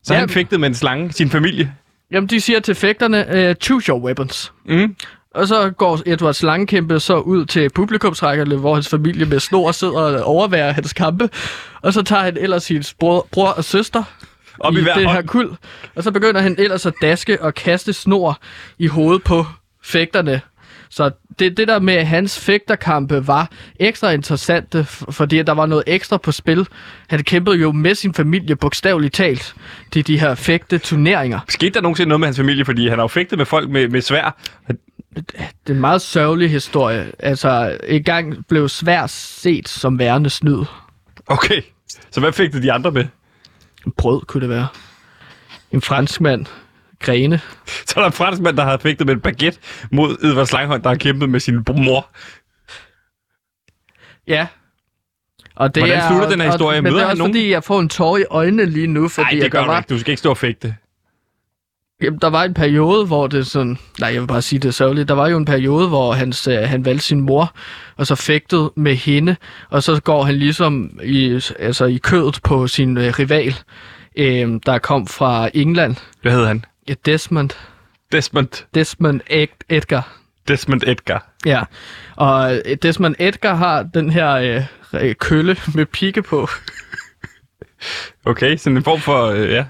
Så 0.03 0.13
Ja. 0.13 0.19
han 0.19 0.29
fægtede 0.29 0.59
med 0.61 0.67
en 0.67 0.75
slange, 0.75 1.11
sin 1.11 1.29
familie. 1.29 1.73
jamen, 2.11 2.27
de 2.29 2.41
siger 2.41 2.59
til 2.59 2.75
fægterne, 2.75 3.49
uh, 3.49 3.55
choose 3.61 3.89
your 3.89 3.99
weapons. 4.05 4.53
Mm. 4.65 4.95
Og 5.36 5.47
så 5.47 5.69
går 5.69 5.99
Edward 6.05 6.34
Slangekæmpe 6.34 6.99
så 6.99 7.17
ud 7.17 7.45
til 7.45 7.69
publikumsrækkerne, 7.69 8.55
hvor 8.55 8.73
hans 8.73 8.89
familie 8.89 9.25
med 9.25 9.39
snor 9.39 9.71
sidder 9.71 9.93
og 9.93 10.23
overværer 10.23 10.71
hans 10.71 10.93
kampe. 10.93 11.29
Og 11.82 11.93
så 11.93 12.01
tager 12.01 12.21
han 12.23 12.38
ellers 12.38 12.63
sin 12.63 12.84
bror, 12.99 13.27
bror 13.32 13.47
og 13.49 13.63
søster 13.63 14.03
Op 14.59 14.73
i 14.73 14.79
i 14.79 14.82
hver 14.82 14.93
det 14.93 15.03
her 15.07 15.13
hånd. 15.13 15.27
kuld. 15.27 15.51
Og 15.95 16.03
så 16.03 16.11
begynder 16.11 16.41
han 16.41 16.55
ellers 16.59 16.86
at 16.86 16.93
daske 17.01 17.41
og 17.41 17.53
kaste 17.53 17.93
snor 17.93 18.39
i 18.79 18.88
hovedet 18.88 19.23
på 19.23 19.45
fægterne. 19.84 20.41
Så 20.89 21.11
det, 21.39 21.57
det 21.57 21.67
der 21.67 21.79
med 21.79 22.03
hans 22.03 22.39
fægterkampe 22.39 23.27
var 23.27 23.49
ekstra 23.79 24.11
interessante, 24.11 24.84
fordi 25.09 25.41
der 25.41 25.53
var 25.53 25.65
noget 25.65 25.84
ekstra 25.88 26.17
på 26.17 26.32
spil. 26.32 26.67
Han 27.09 27.23
kæmpede 27.23 27.57
jo 27.57 27.71
med 27.71 27.95
sin 27.95 28.13
familie 28.13 28.55
bogstaveligt 28.55 29.13
talt 29.13 29.55
til 29.91 30.07
de 30.07 30.19
her 30.19 30.36
fægte 30.36 30.77
turneringer. 30.77 31.39
Skete 31.49 31.71
der 31.73 31.82
nogensinde 31.82 32.09
noget 32.09 32.19
med 32.19 32.27
hans 32.27 32.38
familie, 32.38 32.65
fordi 32.65 32.88
han 32.88 32.97
har 32.97 33.03
jo 33.03 33.07
fægtet 33.07 33.38
med 33.38 33.45
folk 33.45 33.69
med, 33.69 33.88
med 33.88 34.01
svær. 34.01 34.38
Det 35.16 35.24
er 35.68 35.72
en 35.74 35.80
meget 35.80 36.01
sørgelig 36.01 36.49
historie. 36.51 37.12
Altså, 37.20 37.78
en 37.84 38.03
gang 38.03 38.47
blev 38.47 38.70
svær 38.70 39.07
set 39.07 39.68
som 39.70 39.99
værende 39.99 40.30
snyd. 40.30 40.66
Okay, 41.28 41.62
så 42.12 42.20
hvad 42.20 42.32
fik 42.32 42.53
de 42.53 42.72
andre 42.72 42.91
med? 42.91 43.05
Brød 43.97 44.22
kunne 44.22 44.41
det 44.41 44.49
være. 44.49 44.68
En 45.72 45.82
franskmand. 45.82 46.45
Grene. 46.99 47.41
Så 47.86 47.93
er 47.95 47.99
der 47.99 48.07
en 48.07 48.14
franskmand, 48.14 48.57
der 48.57 48.64
har 48.64 48.78
fægtet 48.78 49.07
med 49.07 49.14
en 49.14 49.22
baguette 49.22 49.59
mod 49.91 50.18
Edvard 50.24 50.45
Slanghøj, 50.45 50.78
der 50.78 50.89
har 50.89 50.95
kæmpet 50.95 51.30
med 51.30 51.39
sin 51.39 51.66
mor. 51.78 52.09
Ja. 54.28 54.47
Og 55.55 55.76
det 55.76 55.84
Hvordan 55.84 55.97
er, 55.99 56.07
slutter 56.09 56.30
den 56.30 56.39
her 56.41 56.47
og- 56.47 56.53
historie? 56.53 56.82
Men 56.82 56.86
det 56.86 56.93
Møder 56.93 57.03
er 57.03 57.07
han 57.07 57.12
også 57.12 57.20
nogen? 57.20 57.34
fordi, 57.34 57.49
jeg 57.51 57.64
får 57.64 57.80
en 57.80 57.89
tår 57.89 58.18
i 58.18 58.24
øjnene 58.30 58.66
lige 58.66 58.88
nu, 58.88 59.07
fordi 59.07 59.36
Nej, 59.36 59.41
det 59.43 59.51
gør 59.51 59.59
der, 59.59 59.66
du 59.66 59.72
var, 59.72 59.78
ikke. 59.80 59.89
Du 59.93 59.99
skal 59.99 60.12
ikke 60.12 60.20
stå 60.20 60.30
og 60.30 60.38
fægte. 60.38 60.76
Jamen, 62.01 62.19
der 62.19 62.27
var 62.29 62.43
en 62.43 62.53
periode, 62.53 63.05
hvor 63.05 63.27
det 63.27 63.47
sådan... 63.47 63.77
Nej, 63.99 64.13
jeg 64.13 64.21
vil 64.21 64.27
bare 64.27 64.41
sige 64.41 64.59
det 64.59 64.67
er 64.67 64.71
sørgeligt. 64.73 65.07
Der 65.07 65.15
var 65.15 65.27
jo 65.27 65.37
en 65.37 65.45
periode, 65.45 65.87
hvor 65.87 66.13
hans, 66.13 66.47
øh, 66.47 66.57
han 66.57 66.85
valgte 66.85 67.05
sin 67.05 67.21
mor, 67.21 67.55
og 67.97 68.07
så 68.07 68.15
fægtede 68.15 68.71
med 68.75 68.95
hende, 68.95 69.35
og 69.69 69.83
så 69.83 70.01
går 70.01 70.23
han 70.23 70.35
ligesom 70.35 70.99
i, 71.03 71.41
altså, 71.59 71.85
i 71.85 71.97
kødet 71.97 72.39
på 72.43 72.67
sin 72.67 72.97
øh, 72.97 73.13
rival, 73.19 73.55
øh, 74.17 74.59
der 74.65 74.77
kom 74.77 75.07
fra 75.07 75.49
England. 75.53 75.95
Hvad 76.21 76.31
hedder 76.31 76.47
han? 76.47 76.65
Ja, 76.87 76.93
Desmond. 77.05 77.49
Desmond. 78.11 78.65
Desmond 78.73 79.21
Ed- 79.29 79.65
Edgar. 79.69 80.17
Desmond 80.47 80.81
Edgar. 80.87 81.31
Ja, 81.45 81.61
og 82.15 82.55
øh, 82.55 82.77
Desmond 82.81 83.15
Edgar 83.19 83.55
har 83.55 83.83
den 83.83 84.09
her 84.09 84.65
øh, 84.93 85.15
kølle 85.15 85.57
med 85.75 85.85
pigge 85.85 86.21
på. 86.21 86.47
Okay, 88.25 88.57
sådan 88.57 88.77
en 88.77 88.83
form 88.83 88.99
for... 88.99 89.25
Øh, 89.25 89.49
ja. 89.51 89.65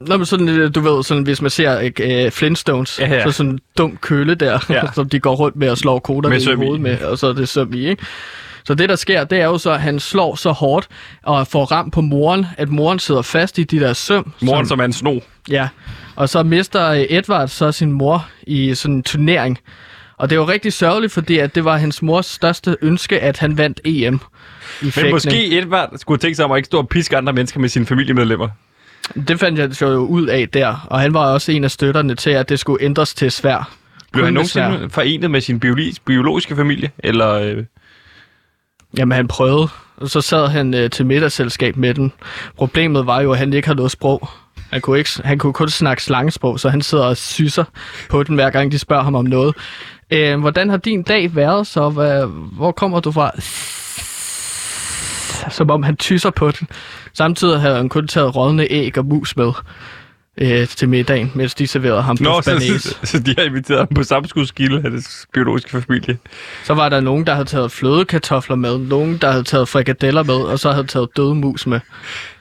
Nå, 0.00 0.16
men 0.16 0.26
sådan, 0.26 0.48
øh, 0.48 0.74
du 0.74 0.80
ved, 0.80 1.04
sådan, 1.04 1.22
hvis 1.22 1.42
man 1.42 1.50
ser 1.50 1.90
øh, 2.00 2.30
Flintstones, 2.30 2.98
Ja, 3.00 3.08
ja. 3.14 3.24
så 3.24 3.32
sådan 3.32 3.52
en 3.52 3.58
dum 3.78 3.96
kølle 3.96 4.34
der, 4.34 4.58
Ja. 4.70 4.80
som 4.94 5.08
de 5.08 5.20
går 5.20 5.34
rundt 5.34 5.56
med 5.56 5.70
og 5.70 5.78
slår 5.78 5.98
koder 5.98 6.28
Med 6.28 6.40
i 6.40 6.54
hovedet 6.54 6.80
med, 6.80 7.00
og 7.02 7.18
så 7.18 7.26
er 7.26 7.32
det 7.32 7.48
søm 7.48 7.72
i, 7.74 7.86
ikke? 7.86 8.02
Så 8.64 8.74
det, 8.74 8.88
der 8.88 8.96
sker, 8.96 9.24
det 9.24 9.40
er 9.40 9.44
jo 9.44 9.58
så, 9.58 9.70
at 9.70 9.80
han 9.80 10.00
slår 10.00 10.34
så 10.36 10.50
hårdt 10.52 10.88
og 11.22 11.46
får 11.46 11.64
ramt 11.64 11.92
på 11.92 12.00
moren, 12.00 12.46
at 12.56 12.68
moren 12.68 12.98
sidder 12.98 13.22
fast 13.22 13.58
i 13.58 13.62
de 13.64 13.80
der 13.80 13.92
søm. 13.92 14.32
Moren, 14.42 14.66
som 14.66 14.80
er 14.80 14.84
en 14.84 14.92
sno. 14.92 15.18
Ja, 15.50 15.68
og 16.16 16.28
så 16.28 16.42
mister 16.42 16.88
øh, 16.90 17.04
Edvard 17.10 17.48
så 17.48 17.72
sin 17.72 17.92
mor 17.92 18.26
i 18.46 18.74
sådan 18.74 18.94
en 18.94 19.02
turnering. 19.02 19.58
Og 20.16 20.30
det 20.30 20.38
var 20.38 20.48
rigtig 20.48 20.72
sørgeligt, 20.72 21.12
fordi 21.12 21.38
at 21.38 21.54
det 21.54 21.64
var 21.64 21.76
hans 21.76 22.02
mors 22.02 22.26
største 22.26 22.76
ønske, 22.82 23.20
at 23.20 23.38
han 23.38 23.58
vandt 23.58 23.80
EM 23.84 24.14
i 24.14 24.18
Men 24.82 24.92
fægtning. 24.92 25.14
måske 25.14 25.58
Edvard 25.58 25.92
skulle 25.96 26.18
tænke 26.18 26.36
sig 26.36 26.44
om 26.44 26.52
at 26.52 26.56
ikke 26.56 26.66
stå 26.66 26.78
og 26.78 26.88
piske 26.88 27.16
andre 27.16 27.32
mennesker 27.32 27.60
med 27.60 27.68
sine 27.68 27.86
familiemedlemmer. 27.86 28.48
Det 29.14 29.40
fandt 29.40 29.58
jeg 29.58 29.74
så 29.74 29.86
jo 29.86 29.98
ud 29.98 30.26
af 30.26 30.48
der, 30.48 30.86
og 30.90 31.00
han 31.00 31.14
var 31.14 31.32
også 31.32 31.52
en 31.52 31.64
af 31.64 31.70
støtterne 31.70 32.14
til, 32.14 32.30
at 32.30 32.48
det 32.48 32.58
skulle 32.58 32.84
ændres 32.84 33.14
til 33.14 33.30
svær. 33.30 33.70
Blev 34.12 34.24
han 34.24 34.34
nogensinde 34.34 34.90
forenet 34.90 35.30
med 35.30 35.40
sin 35.40 35.60
biologi- 35.64 35.96
biologiske 36.04 36.56
familie? 36.56 36.90
Eller... 36.98 37.32
Øh... 37.32 37.64
Jamen, 38.98 39.16
han 39.16 39.28
prøvede, 39.28 39.68
og 39.96 40.08
så 40.10 40.20
sad 40.20 40.48
han 40.48 40.74
øh, 40.74 40.90
til 40.90 41.06
middagsselskab 41.06 41.76
med 41.76 41.94
den. 41.94 42.12
Problemet 42.56 43.06
var 43.06 43.20
jo, 43.20 43.32
at 43.32 43.38
han 43.38 43.52
ikke 43.52 43.68
havde 43.68 43.76
noget 43.76 43.90
sprog. 43.90 44.28
Han 44.70 44.80
kunne, 44.80 44.98
ikke, 44.98 45.10
han 45.24 45.38
kunne 45.38 45.52
kun 45.52 45.68
snakke 45.68 46.02
slangesprog, 46.02 46.60
så 46.60 46.68
han 46.68 46.82
sidder 46.82 47.04
og 47.04 47.16
syser 47.16 47.64
på 48.08 48.22
den, 48.22 48.34
hver 48.34 48.50
gang 48.50 48.72
de 48.72 48.78
spørger 48.78 49.02
ham 49.02 49.14
om 49.14 49.24
noget. 49.24 49.54
Øh, 50.10 50.40
hvordan 50.40 50.70
har 50.70 50.76
din 50.76 51.02
dag 51.02 51.34
været 51.34 51.66
så? 51.66 51.88
Hvad, 51.88 52.26
hvor 52.52 52.72
kommer 52.72 53.00
du 53.00 53.12
fra? 53.12 53.30
Som 55.50 55.70
om 55.70 55.82
han 55.82 55.96
tyser 55.96 56.30
på 56.30 56.50
den. 56.50 56.68
Samtidig 57.18 57.60
havde 57.60 57.76
han 57.76 57.88
kun 57.88 58.08
taget 58.08 58.36
rådne 58.36 58.66
æg 58.70 58.98
og 58.98 59.06
mus 59.06 59.36
med 59.36 59.52
øh, 60.40 60.68
til 60.68 60.88
middagen, 60.88 61.32
mens 61.34 61.54
de 61.54 61.66
serverede 61.66 62.02
ham 62.02 62.16
Nå, 62.20 62.32
på 62.36 62.42
så, 62.42 62.78
så, 62.78 62.96
så, 63.02 63.18
de 63.18 63.34
har 63.38 63.44
inviteret 63.44 63.78
ham 63.78 63.88
på 63.94 64.02
samskudskilde 64.02 64.82
af 64.84 64.90
det 64.90 65.06
biologiske 65.34 65.70
familie. 65.70 66.18
Så 66.64 66.74
var 66.74 66.88
der 66.88 67.00
nogen, 67.00 67.26
der 67.26 67.32
havde 67.34 67.48
taget 67.48 67.72
flødekartofler 67.72 68.56
med, 68.56 68.78
nogen, 68.78 69.18
der 69.18 69.30
havde 69.30 69.44
taget 69.44 69.68
frikadeller 69.68 70.22
med, 70.22 70.34
og 70.34 70.58
så 70.58 70.72
havde 70.72 70.86
taget 70.86 71.08
døde 71.16 71.34
mus 71.34 71.66
med. 71.66 71.80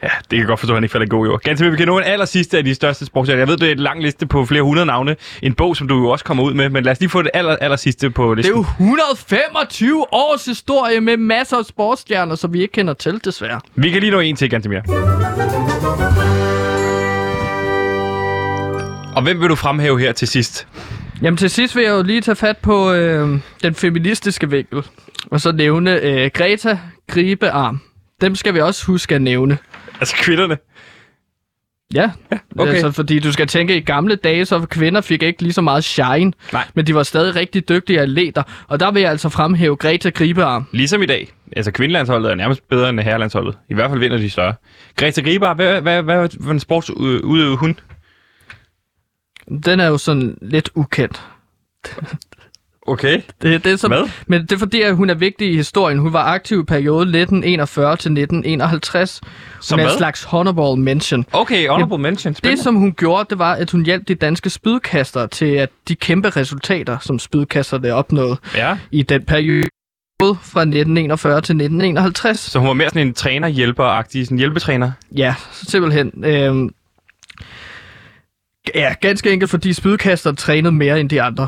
Ja, 0.03 0.07
det 0.07 0.29
kan 0.29 0.39
jeg 0.39 0.47
godt 0.47 0.59
forstå, 0.59 0.73
at 0.73 0.77
han 0.77 0.83
ikke 0.83 0.91
falder 0.91 1.05
i 1.05 1.09
god 1.09 1.25
jord. 1.27 1.41
Ganske 1.41 1.71
vi 1.71 1.77
kan 1.77 1.87
nå 1.87 1.97
en 1.97 2.03
aller 2.03 2.25
sidste 2.25 2.57
af 2.57 2.63
de 2.63 2.75
største 2.75 3.05
sportssager. 3.05 3.37
Jeg 3.37 3.47
ved, 3.47 3.57
det 3.57 3.67
er 3.67 3.71
en 3.71 3.79
lang 3.79 4.01
liste 4.03 4.27
på 4.27 4.45
flere 4.45 4.61
hundrede 4.61 4.85
navne. 4.85 5.15
En 5.41 5.53
bog, 5.53 5.77
som 5.77 5.87
du 5.87 5.97
jo 5.97 6.09
også 6.09 6.25
kommer 6.25 6.43
ud 6.43 6.53
med, 6.53 6.69
men 6.69 6.83
lad 6.83 6.91
os 6.91 6.99
lige 6.99 7.09
få 7.09 7.21
det 7.21 7.31
aller, 7.33 7.55
aller 7.61 7.77
sidste 7.77 8.09
på 8.09 8.23
Det 8.23 8.29
er 8.31 8.35
listen. 8.35 8.55
jo 8.55 8.65
125 8.79 10.13
års 10.13 10.45
historie 10.45 11.01
med 11.01 11.17
masser 11.17 11.57
af 11.57 11.65
sportsstjerner, 11.65 12.35
som 12.35 12.53
vi 12.53 12.61
ikke 12.61 12.71
kender 12.71 12.93
til, 12.93 13.21
desværre. 13.25 13.59
Vi 13.75 13.89
kan 13.89 13.99
lige 14.01 14.11
nå 14.11 14.19
en 14.19 14.35
til, 14.35 14.49
Gantemir. 14.49 14.81
Og 19.17 19.23
hvem 19.23 19.41
vil 19.41 19.49
du 19.49 19.55
fremhæve 19.55 19.99
her 19.99 20.11
til 20.11 20.27
sidst? 20.27 20.67
Jamen 21.21 21.37
til 21.37 21.49
sidst 21.49 21.75
vil 21.75 21.83
jeg 21.83 21.91
jo 21.91 22.01
lige 22.01 22.21
tage 22.21 22.35
fat 22.35 22.57
på 22.57 22.91
øh, 22.93 23.39
den 23.63 23.75
feministiske 23.75 24.49
vinkel, 24.49 24.83
og 25.31 25.41
så 25.41 25.51
nævne 25.51 26.01
øh, 26.01 26.31
Greta 26.33 26.79
Gribearm. 27.07 27.81
Dem 28.21 28.35
skal 28.35 28.53
vi 28.53 28.59
også 28.59 28.85
huske 28.85 29.15
at 29.15 29.21
nævne. 29.21 29.57
Altså 29.99 30.15
kvinderne. 30.15 30.57
Ja, 31.93 32.11
okay. 32.59 32.71
altså, 32.71 32.91
fordi 32.91 33.19
du 33.19 33.31
skal 33.31 33.47
tænke, 33.47 33.77
i 33.77 33.81
gamle 33.81 34.15
dage, 34.15 34.45
så 34.45 34.59
kvinder 34.59 35.01
fik 35.01 35.23
ikke 35.23 35.41
lige 35.41 35.53
så 35.53 35.61
meget 35.61 35.83
shine, 35.83 36.33
Nej. 36.53 36.63
men 36.73 36.87
de 36.87 36.95
var 36.95 37.03
stadig 37.03 37.35
rigtig 37.35 37.69
dygtige 37.69 38.01
atleter, 38.01 38.43
og 38.67 38.79
der 38.79 38.91
vil 38.91 39.01
jeg 39.01 39.11
altså 39.11 39.29
fremhæve 39.29 39.75
Greta 39.75 40.09
Gribearm. 40.09 40.67
Ligesom 40.71 41.01
i 41.01 41.05
dag. 41.05 41.29
Altså 41.55 41.71
kvindelandsholdet 41.71 42.31
er 42.31 42.35
nærmest 42.35 42.69
bedre 42.69 42.89
end 42.89 42.99
herrelandsholdet. 42.99 43.57
I 43.69 43.73
hvert 43.73 43.89
fald 43.89 43.99
vinder 43.99 44.17
de 44.17 44.29
større. 44.29 44.53
Greta 44.95 45.21
Griber, 45.21 45.53
hvad, 45.53 45.81
hvad, 45.81 46.03
hvad, 46.03 46.15
hvad 46.15 46.29
for 46.43 46.51
en 46.51 46.59
sports 46.59 46.89
udøvede 46.89 47.57
hun? 47.57 47.79
Den 49.65 49.79
er 49.79 49.87
jo 49.87 49.97
sådan 49.97 50.37
lidt 50.41 50.69
ukendt. 50.75 51.21
Okay. 52.87 53.21
Det, 53.41 53.63
det 53.63 53.71
er 53.71 53.75
som, 53.75 53.91
Hvad? 53.91 54.09
Men 54.27 54.41
det 54.41 54.51
er 54.51 54.57
fordi, 54.57 54.81
at 54.81 54.95
hun 54.95 55.09
er 55.09 55.13
vigtig 55.13 55.51
i 55.51 55.55
historien. 55.55 55.97
Hun 55.97 56.13
var 56.13 56.23
aktiv 56.23 56.59
i 56.59 56.63
perioden 56.63 57.07
1941 57.07 57.89
til 57.95 58.11
1951. 58.11 59.21
Som 59.61 59.75
hun 59.75 59.79
er 59.79 59.83
hvad? 59.83 59.93
en 59.93 59.97
slags 59.97 60.23
honorable 60.23 60.83
mention. 60.83 61.25
Okay, 61.33 61.67
honorable 61.69 61.97
mention. 61.97 62.31
Det, 62.33 62.37
Spændende. 62.37 62.63
som 62.63 62.75
hun 62.75 62.93
gjorde, 62.93 63.25
det 63.29 63.39
var, 63.39 63.53
at 63.53 63.71
hun 63.71 63.85
hjalp 63.85 64.07
de 64.07 64.15
danske 64.15 64.49
spydkastere 64.49 65.27
til 65.27 65.45
at 65.45 65.69
de 65.87 65.95
kæmpe 65.95 66.29
resultater, 66.29 66.97
som 67.01 67.19
spydkasterne 67.19 67.93
opnåede 67.93 68.37
Ja, 68.55 68.77
i 68.91 69.01
den 69.03 69.23
periode 69.25 69.67
fra 70.21 70.61
1941 70.61 71.33
til 71.33 71.39
1951. 71.55 72.39
så 72.39 72.59
hun 72.59 72.67
var 72.67 72.73
mere 72.73 72.89
sådan 72.89 73.07
en 73.07 73.13
træner-hjælper-agtig, 73.13 74.25
sådan 74.25 74.35
en 74.35 74.39
hjælpetræner. 74.39 74.91
Ja, 75.15 75.35
simpelthen. 75.51 76.11
Øhm, 76.25 76.69
ja, 78.75 78.93
ganske 79.01 79.31
enkelt, 79.31 79.51
fordi 79.51 79.73
spydkaster 79.73 80.31
trænede 80.31 80.71
mere 80.71 80.99
end 80.99 81.09
de 81.09 81.21
andre. 81.21 81.47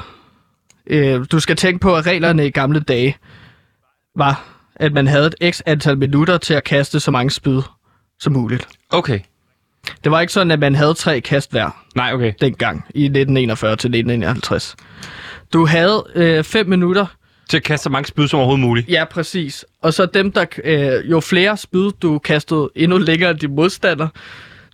Øh, 0.87 1.25
du 1.31 1.39
skal 1.39 1.55
tænke 1.55 1.79
på, 1.79 1.95
at 1.95 2.05
reglerne 2.05 2.47
i 2.47 2.51
gamle 2.51 2.79
dage 2.79 3.17
var, 4.15 4.43
at 4.75 4.93
man 4.93 5.07
havde 5.07 5.31
et 5.41 5.55
x 5.55 5.61
antal 5.65 5.97
minutter 5.97 6.37
til 6.37 6.53
at 6.53 6.63
kaste 6.63 6.99
så 6.99 7.11
mange 7.11 7.31
spyd 7.31 7.61
som 8.19 8.33
muligt. 8.33 8.67
Okay. 8.89 9.19
Det 10.03 10.11
var 10.11 10.21
ikke 10.21 10.33
sådan, 10.33 10.51
at 10.51 10.59
man 10.59 10.75
havde 10.75 10.93
tre 10.93 11.21
kast 11.21 11.51
hver 11.51 11.85
Nej, 11.95 12.13
okay. 12.13 12.33
dengang 12.41 12.85
i 12.95 13.03
1941 13.03 13.71
til 13.71 13.87
1951. 13.87 14.75
Du 15.53 15.65
havde 15.65 16.05
øh, 16.15 16.43
fem 16.43 16.67
minutter. 16.67 17.05
Til 17.49 17.57
at 17.57 17.63
kaste 17.63 17.83
så 17.83 17.89
mange 17.89 18.07
spyd 18.07 18.27
som 18.27 18.39
overhovedet 18.39 18.65
muligt. 18.65 18.89
Ja, 18.89 19.05
præcis. 19.05 19.65
Og 19.81 19.93
så 19.93 20.05
dem, 20.05 20.31
der 20.31 20.45
øh, 20.63 21.11
jo 21.11 21.19
flere 21.19 21.57
spyd 21.57 21.91
du 21.91 22.19
kastede 22.19 22.69
endnu 22.75 22.97
længere 22.97 23.31
end 23.31 23.39
din 23.39 23.55
modstander, 23.55 24.07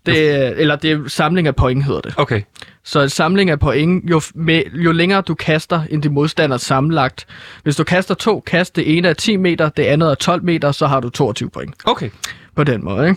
det, 0.05 0.59
eller 0.61 0.75
det 0.75 0.91
er 0.91 1.07
samling 1.07 1.47
af 1.47 1.55
point, 1.55 1.83
hedder 1.83 2.01
det. 2.01 2.13
Okay. 2.17 2.41
Så 2.83 3.01
en 3.01 3.09
samling 3.09 3.49
af 3.49 3.59
point, 3.59 4.09
jo, 4.09 4.21
med, 4.35 4.61
jo 4.73 4.91
længere 4.91 5.21
du 5.21 5.35
kaster 5.35 5.81
end 5.89 6.01
din 6.01 6.13
modstander 6.13 6.57
sammenlagt. 6.57 7.27
Hvis 7.63 7.75
du 7.75 7.83
kaster 7.83 8.15
to 8.15 8.39
kast, 8.39 8.75
det 8.75 8.97
ene 8.97 9.07
er 9.07 9.13
10 9.13 9.37
meter, 9.37 9.69
det 9.69 9.83
andet 9.83 10.09
er 10.09 10.15
12 10.15 10.43
meter, 10.43 10.71
så 10.71 10.87
har 10.87 10.99
du 10.99 11.09
22 11.09 11.49
point 11.49 11.75
Okay. 11.85 12.09
på 12.55 12.63
den 12.63 12.85
måde. 12.85 13.09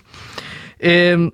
Ikke? 0.83 1.13
Øhm, 1.13 1.31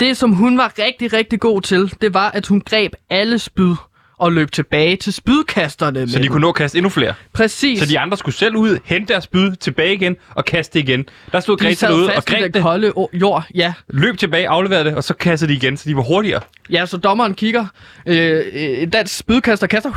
det, 0.00 0.16
som 0.16 0.32
hun 0.32 0.58
var 0.58 0.72
rigtig, 0.78 1.12
rigtig 1.12 1.40
god 1.40 1.60
til, 1.62 1.94
det 2.00 2.14
var, 2.14 2.30
at 2.30 2.46
hun 2.46 2.60
greb 2.60 2.92
alle 3.10 3.38
spyd 3.38 3.74
og 4.22 4.32
løb 4.32 4.52
tilbage 4.52 4.96
til 4.96 5.12
spydkasterne. 5.12 6.08
Så 6.10 6.18
de 6.18 6.22
den. 6.22 6.30
kunne 6.32 6.40
nå 6.40 6.48
at 6.48 6.54
kaste 6.54 6.78
endnu 6.78 6.88
flere. 6.88 7.14
Præcis. 7.32 7.78
Så 7.78 7.86
de 7.86 7.98
andre 7.98 8.16
skulle 8.16 8.34
selv 8.34 8.56
ud, 8.56 8.78
hente 8.84 9.12
deres 9.12 9.24
spyd 9.24 9.52
tilbage 9.56 9.94
igen 9.94 10.16
og 10.34 10.44
kaste 10.44 10.78
det 10.78 10.88
igen. 10.88 11.04
Der 11.32 11.40
stod 11.40 11.56
de 11.56 11.64
Greta 11.64 11.86
derude 11.86 12.12
og 12.16 12.24
greb 12.24 12.42
den 12.42 12.52
det, 12.52 12.62
kolde 12.62 12.92
jord. 13.12 13.44
Ja. 13.54 13.72
løb 13.88 14.18
tilbage, 14.18 14.48
afleverede 14.48 14.84
det, 14.84 14.94
og 14.94 15.04
så 15.04 15.14
kastede 15.14 15.52
de 15.52 15.56
igen, 15.56 15.76
så 15.76 15.88
de 15.88 15.96
var 15.96 16.02
hurtigere. 16.02 16.40
ja, 16.70 16.86
så 16.86 16.96
dommeren 16.96 17.34
kigger. 17.34 17.66
Øh, 18.06 18.44
en 18.54 18.90
dansk 18.90 19.16
spydkaster 19.16 19.66
kaster 19.66 19.90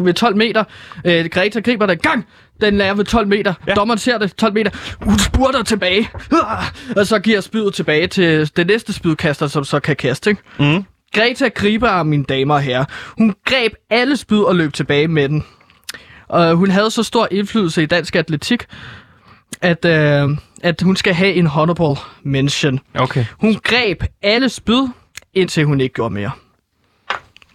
med 0.00 0.14
12 0.14 0.36
meter. 0.36 0.64
Øh, 1.04 1.24
Greta 1.24 1.60
griber 1.60 1.86
den. 1.86 1.98
Gang! 1.98 2.26
Den 2.60 2.80
er 2.80 2.94
ved 2.94 3.04
12 3.04 3.28
meter. 3.28 3.54
Ja. 3.66 3.74
Dommeren 3.74 3.98
ser 3.98 4.18
det 4.18 4.36
12 4.36 4.54
meter. 4.54 4.70
Hun 5.00 5.18
spurter 5.18 5.62
tilbage. 5.62 6.08
Og 6.96 7.06
så 7.06 7.18
giver 7.18 7.40
spydet 7.40 7.74
tilbage 7.74 8.06
til 8.06 8.50
det 8.56 8.66
næste 8.66 8.92
spydkaster, 8.92 9.46
som 9.46 9.64
så 9.64 9.80
kan 9.80 9.96
kaste. 9.96 10.30
Ikke? 10.30 10.42
Mm. 10.58 10.84
Greta 11.14 11.48
griber 11.48 12.02
mine 12.02 12.24
damer 12.24 12.54
og 12.54 12.62
herrer. 12.62 12.84
Hun 13.18 13.34
greb 13.44 13.72
alle 13.90 14.16
spyd 14.16 14.40
og 14.40 14.56
løb 14.56 14.72
tilbage 14.72 15.08
med 15.08 15.28
den. 15.28 15.44
Og 16.28 16.54
hun 16.54 16.70
havde 16.70 16.90
så 16.90 17.02
stor 17.02 17.28
indflydelse 17.30 17.82
i 17.82 17.86
dansk 17.86 18.16
atletik, 18.16 18.66
at, 19.60 19.84
øh, 19.84 20.38
at 20.62 20.82
hun 20.82 20.96
skal 20.96 21.14
have 21.14 21.32
en 21.34 21.46
honorable 21.46 22.02
mention. 22.22 22.80
Okay. 22.94 23.24
Hun 23.40 23.54
greb 23.54 24.04
alle 24.22 24.48
spyd, 24.48 24.88
indtil 25.34 25.64
hun 25.64 25.80
ikke 25.80 25.94
gjorde 25.94 26.14
mere. 26.14 26.30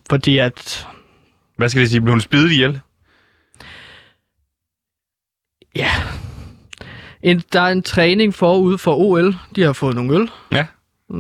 Fordi 0.10 0.38
at, 0.38 0.88
Hvad 1.58 1.70
skal 1.70 1.82
det 1.82 1.90
sige? 1.90 2.02
Blev 2.02 2.12
hun 2.14 2.22
spidet 2.22 2.52
ihjel? 2.52 2.80
ja... 5.76 5.92
En, 7.24 7.44
der 7.54 7.62
er 7.62 7.72
en 7.72 7.84
træning 7.84 8.34
forud 8.34 8.78
for 8.78 8.96
OL. 8.96 9.36
De 9.56 9.62
har 9.62 9.74
fået 9.74 9.96
nogle 9.96 10.16
øl. 10.16 10.32
Ja. 10.52 10.66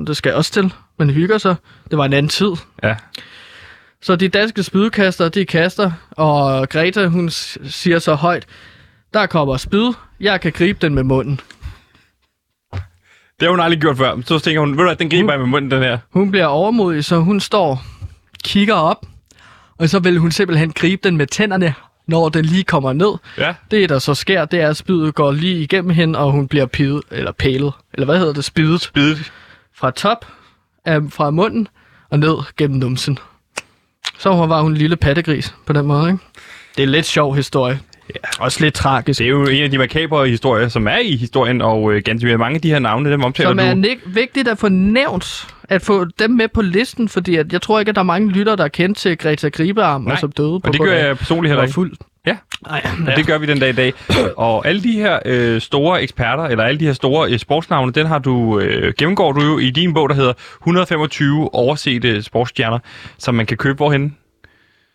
Det 0.07 0.17
skal 0.17 0.29
jeg 0.29 0.37
også 0.37 0.51
til. 0.51 0.73
Man 1.01 1.09
hygger 1.09 1.37
sig. 1.37 1.55
Det 1.91 1.97
var 1.97 2.05
en 2.05 2.13
anden 2.13 2.29
tid. 2.29 2.51
Ja. 2.83 2.95
Så 4.01 4.15
de 4.15 4.27
danske 4.27 4.63
spydkaster, 4.63 5.29
de 5.29 5.45
kaster, 5.45 5.91
og 6.11 6.69
Greta, 6.69 7.05
hun 7.07 7.29
siger 7.29 7.99
så 7.99 8.15
højt, 8.15 8.45
der 9.13 9.25
kommer 9.25 9.57
spyd, 9.57 9.93
jeg 10.19 10.41
kan 10.41 10.51
gribe 10.51 10.79
den 10.81 10.95
med 10.95 11.03
munden. 11.03 11.39
Det 13.39 13.47
har 13.47 13.49
hun 13.49 13.59
aldrig 13.59 13.81
gjort 13.81 13.97
før. 13.97 14.21
Så 14.25 14.39
tænker 14.39 14.59
hun, 14.59 14.71
ved 14.71 14.77
du 14.77 14.83
hvad, 14.83 14.95
den 14.95 15.09
griber 15.09 15.31
jeg 15.33 15.39
med 15.39 15.47
munden, 15.47 15.71
den 15.71 15.81
her. 15.83 15.97
Hun 16.09 16.31
bliver 16.31 16.45
overmodig, 16.45 17.05
så 17.05 17.17
hun 17.17 17.39
står, 17.39 17.83
kigger 18.43 18.73
op, 18.75 19.05
og 19.77 19.89
så 19.89 19.99
vil 19.99 20.17
hun 20.17 20.31
simpelthen 20.31 20.71
gribe 20.71 21.01
den 21.03 21.17
med 21.17 21.27
tænderne, 21.27 21.73
når 22.07 22.29
den 22.29 22.45
lige 22.45 22.63
kommer 22.63 22.93
ned. 22.93 23.13
Ja. 23.37 23.53
Det, 23.71 23.89
der 23.89 23.99
så 23.99 24.13
sker, 24.15 24.45
det 24.45 24.61
er, 24.61 24.69
at 24.69 24.77
spydet 24.77 25.15
går 25.15 25.31
lige 25.31 25.63
igennem 25.63 25.89
hende, 25.89 26.19
og 26.19 26.31
hun 26.31 26.47
bliver 26.47 26.65
pivet, 26.65 27.03
eller 27.11 27.31
pælet, 27.31 27.73
eller 27.93 28.05
hvad 28.05 28.17
hedder 28.19 28.33
det, 28.33 28.43
spidet, 28.45 28.81
Spidet. 28.81 29.31
fra 29.75 29.91
top, 29.91 30.25
af, 30.85 30.99
fra 31.09 31.31
munden, 31.31 31.67
og 32.09 32.19
ned 32.19 32.35
gennem 32.57 32.77
numsen. 32.79 33.19
Så 34.19 34.29
var 34.29 34.61
hun 34.61 34.71
en 34.71 34.77
lille 34.77 34.95
pattegris 34.95 35.55
på 35.65 35.73
den 35.73 35.85
måde, 35.85 36.07
ikke? 36.11 36.23
Det 36.75 36.83
er 36.83 36.87
en 36.87 36.91
lidt 36.91 37.05
sjov 37.05 37.35
historie. 37.35 37.79
Ja. 38.09 38.43
Også 38.43 38.61
lidt 38.61 38.73
tragisk. 38.73 39.19
Det 39.19 39.25
er 39.25 39.29
jo 39.29 39.43
en 39.47 39.63
af 39.63 39.71
de 39.71 39.77
makabre 39.77 40.27
historier, 40.29 40.67
som 40.67 40.87
er 40.87 40.97
i 40.97 41.15
historien, 41.15 41.61
og 41.61 41.93
øh, 41.93 42.01
ganske 42.05 42.37
mange 42.37 42.55
af 42.55 42.61
de 42.61 42.69
her 42.69 42.79
navne, 42.79 43.11
dem 43.11 43.23
omtaler 43.23 43.49
Som 43.49 43.57
du. 43.57 43.63
er 43.63 43.73
nik- 43.73 44.01
vigtigt 44.05 44.47
at 44.47 44.57
få 44.57 44.69
nævnt, 44.69 45.47
at 45.63 45.81
få 45.81 46.05
dem 46.19 46.31
med 46.31 46.47
på 46.47 46.61
listen, 46.61 47.09
fordi 47.09 47.35
at 47.35 47.53
jeg 47.53 47.61
tror 47.61 47.79
ikke, 47.79 47.89
at 47.89 47.95
der 47.95 48.01
er 48.01 48.05
mange 48.05 48.29
lytter, 48.31 48.55
der 48.55 48.63
er 48.63 48.67
kendt 48.67 48.97
til 48.97 49.17
Greta 49.17 49.49
Gribearm, 49.49 50.01
Nej, 50.01 50.13
og 50.13 50.19
som 50.19 50.31
døde 50.31 50.59
på 50.59 50.67
Og 50.67 50.73
det 50.73 50.81
gør 50.81 50.93
jeg 50.93 51.17
personligt 51.17 51.49
heller 51.49 51.63
ikke. 51.63 51.73
fuld. 51.73 51.93
Ja. 52.27 52.37
Nej, 52.67 52.85
Og 53.07 53.15
det 53.15 53.27
gør 53.27 53.37
vi 53.37 53.45
den 53.45 53.59
dag 53.59 53.69
i 53.69 53.73
dag. 53.73 53.93
Og 54.37 54.67
alle 54.67 54.83
de 54.83 54.91
her 54.91 55.19
øh, 55.25 55.61
store 55.61 56.01
eksperter, 56.01 56.43
eller 56.43 56.63
alle 56.63 56.79
de 56.79 56.85
her 56.85 56.93
store 56.93 57.31
øh, 57.31 57.39
sportsnavne, 57.39 57.91
den 57.91 58.07
har 58.07 58.19
du, 58.19 58.59
øh, 58.59 58.93
gennemgår 58.97 59.31
du 59.31 59.41
jo 59.41 59.59
i 59.59 59.69
din 59.69 59.93
bog, 59.93 60.09
der 60.09 60.15
hedder 60.15 60.33
125 60.61 61.55
oversete 61.55 62.23
sportsstjerner, 62.23 62.79
som 63.17 63.35
man 63.35 63.45
kan 63.45 63.57
købe 63.57 63.75
hvorhen. 63.75 64.17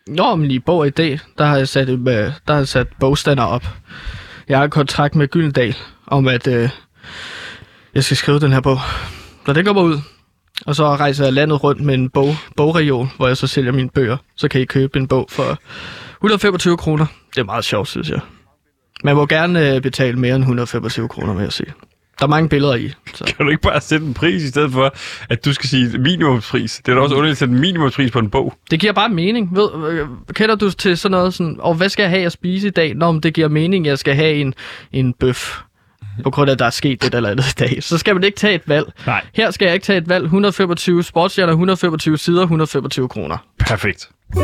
Nå, 0.06 0.34
men 0.34 0.50
i 0.50 0.58
Bog 0.58 0.78
og 0.78 0.86
Idé, 0.86 1.18
der 1.38 1.44
har 1.44 1.56
jeg 1.56 1.68
sat, 1.68 1.88
øh, 1.88 1.96
der 1.98 2.30
har 2.48 2.56
jeg 2.56 2.68
sat 2.68 2.86
bogstander 3.00 3.44
op. 3.44 3.66
Jeg 4.48 4.58
har 4.58 4.68
kontrakt 4.68 5.14
med 5.14 5.28
Gyldendal 5.28 5.76
om, 6.06 6.28
at 6.28 6.46
øh, 6.46 6.68
jeg 7.94 8.04
skal 8.04 8.16
skrive 8.16 8.40
den 8.40 8.52
her 8.52 8.60
bog. 8.60 8.78
Når 9.46 9.54
det 9.54 9.64
kommer 9.66 9.82
ud, 9.82 9.98
og 10.66 10.76
så 10.76 10.96
rejser 10.96 11.24
jeg 11.24 11.32
landet 11.32 11.64
rundt 11.64 11.80
med 11.80 11.94
en 11.94 12.10
bog, 12.10 12.34
bogreol, 12.56 13.08
hvor 13.16 13.26
jeg 13.26 13.36
så 13.36 13.46
sælger 13.46 13.72
mine 13.72 13.88
bøger. 13.88 14.16
Så 14.36 14.48
kan 14.48 14.60
I 14.60 14.64
købe 14.64 14.98
en 14.98 15.08
bog 15.08 15.26
for 15.30 15.58
125 16.26 16.76
kroner. 16.76 17.06
Det 17.34 17.40
er 17.40 17.44
meget 17.44 17.64
sjovt, 17.64 17.88
synes 17.88 18.10
jeg. 18.10 18.20
Man 19.04 19.16
må 19.16 19.26
gerne 19.26 19.74
øh, 19.74 19.82
betale 19.82 20.18
mere 20.18 20.34
end 20.34 20.42
125 20.42 21.08
kroner, 21.08 21.34
vil 21.34 21.42
jeg 21.42 21.52
sige. 21.52 21.72
Der 22.18 22.24
er 22.24 22.28
mange 22.28 22.48
billeder 22.48 22.74
i. 22.74 22.92
Så. 23.14 23.24
Kan 23.24 23.46
du 23.46 23.50
ikke 23.50 23.62
bare 23.62 23.80
sætte 23.80 24.06
en 24.06 24.14
pris 24.14 24.42
i 24.42 24.48
stedet 24.48 24.72
for, 24.72 24.94
at 25.30 25.44
du 25.44 25.52
skal 25.52 25.68
sige 25.68 25.98
minimumspris? 25.98 26.80
Det 26.86 26.92
er 26.92 26.96
da 26.96 27.02
også 27.02 27.14
underligt 27.14 27.32
at 27.32 27.38
sætte 27.38 27.54
en 27.54 27.60
minimumspris 27.60 28.10
på 28.10 28.18
en 28.18 28.30
bog. 28.30 28.54
Det 28.70 28.80
giver 28.80 28.92
bare 28.92 29.08
mening. 29.08 29.56
Ved, 29.56 29.68
øh, 29.90 30.08
kender 30.32 30.54
du 30.54 30.70
til 30.70 30.98
sådan 30.98 31.10
noget 31.10 31.34
sådan, 31.34 31.56
og 31.58 31.74
hvad 31.74 31.88
skal 31.88 32.02
jeg 32.02 32.10
have 32.10 32.26
at 32.26 32.32
spise 32.32 32.66
i 32.66 32.70
dag? 32.70 32.94
Nå, 32.94 33.12
men 33.12 33.22
det 33.22 33.34
giver 33.34 33.48
mening, 33.48 33.86
at 33.86 33.90
jeg 33.90 33.98
skal 33.98 34.14
have 34.14 34.34
en, 34.34 34.54
en 34.92 35.12
bøf. 35.12 35.60
På 36.22 36.30
grund 36.30 36.50
af, 36.50 36.54
at 36.54 36.58
der 36.58 36.66
er 36.66 36.70
sket 36.70 37.04
et 37.04 37.14
eller 37.14 37.30
andet 37.30 37.44
i 37.50 37.54
dag. 37.58 37.82
Så 37.82 37.98
skal 37.98 38.14
man 38.14 38.24
ikke 38.24 38.36
tage 38.36 38.54
et 38.54 38.68
valg. 38.68 38.92
Nej. 39.06 39.24
Her 39.34 39.50
skal 39.50 39.66
jeg 39.66 39.74
ikke 39.74 39.84
tage 39.84 39.98
et 39.98 40.08
valg. 40.08 40.24
125 40.24 41.02
sportsstjerner, 41.02 41.52
125 41.52 42.18
sider, 42.18 42.42
125 42.42 43.08
kroner. 43.08 43.36
Perfekt. 43.58 44.08
Nu 44.34 44.42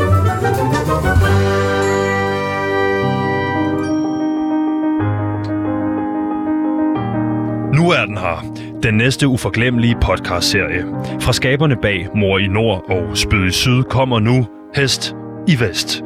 er 7.89 8.05
den 8.05 8.17
her. 8.17 8.55
Den 8.83 8.93
næste 8.93 9.27
uforglemmelige 9.27 9.95
podcastserie. 10.01 10.85
Fra 11.21 11.33
skaberne 11.33 11.75
bag 11.81 12.07
Mor 12.15 12.37
i 12.37 12.47
Nord 12.47 12.91
og 12.91 13.17
Spyd 13.17 13.47
i 13.47 13.51
Syd 13.51 13.83
kommer 13.83 14.19
nu 14.19 14.47
Hest 14.75 15.15
i 15.47 15.59
Vest. 15.59 16.03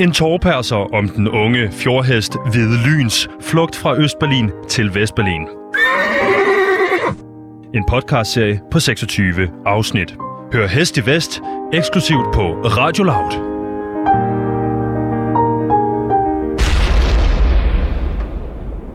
En 0.00 0.12
tårperser 0.12 0.94
om 0.94 1.08
den 1.08 1.28
unge 1.28 1.72
fjordhest 1.72 2.36
Hvide 2.52 2.78
Lyns 2.86 3.28
flugt 3.40 3.76
fra 3.76 3.96
Østberlin 3.96 4.50
til 4.68 4.94
Vestberlin. 4.94 5.48
En 7.74 7.84
podcastserie 7.88 8.60
på 8.70 8.80
26 8.80 9.48
afsnit. 9.66 10.16
Hør 10.52 10.66
Hest 10.66 10.96
i 10.96 11.06
Vest 11.06 11.40
eksklusivt 11.72 12.34
på 12.34 12.42
Radio 12.64 13.04
Loud. 13.04 13.49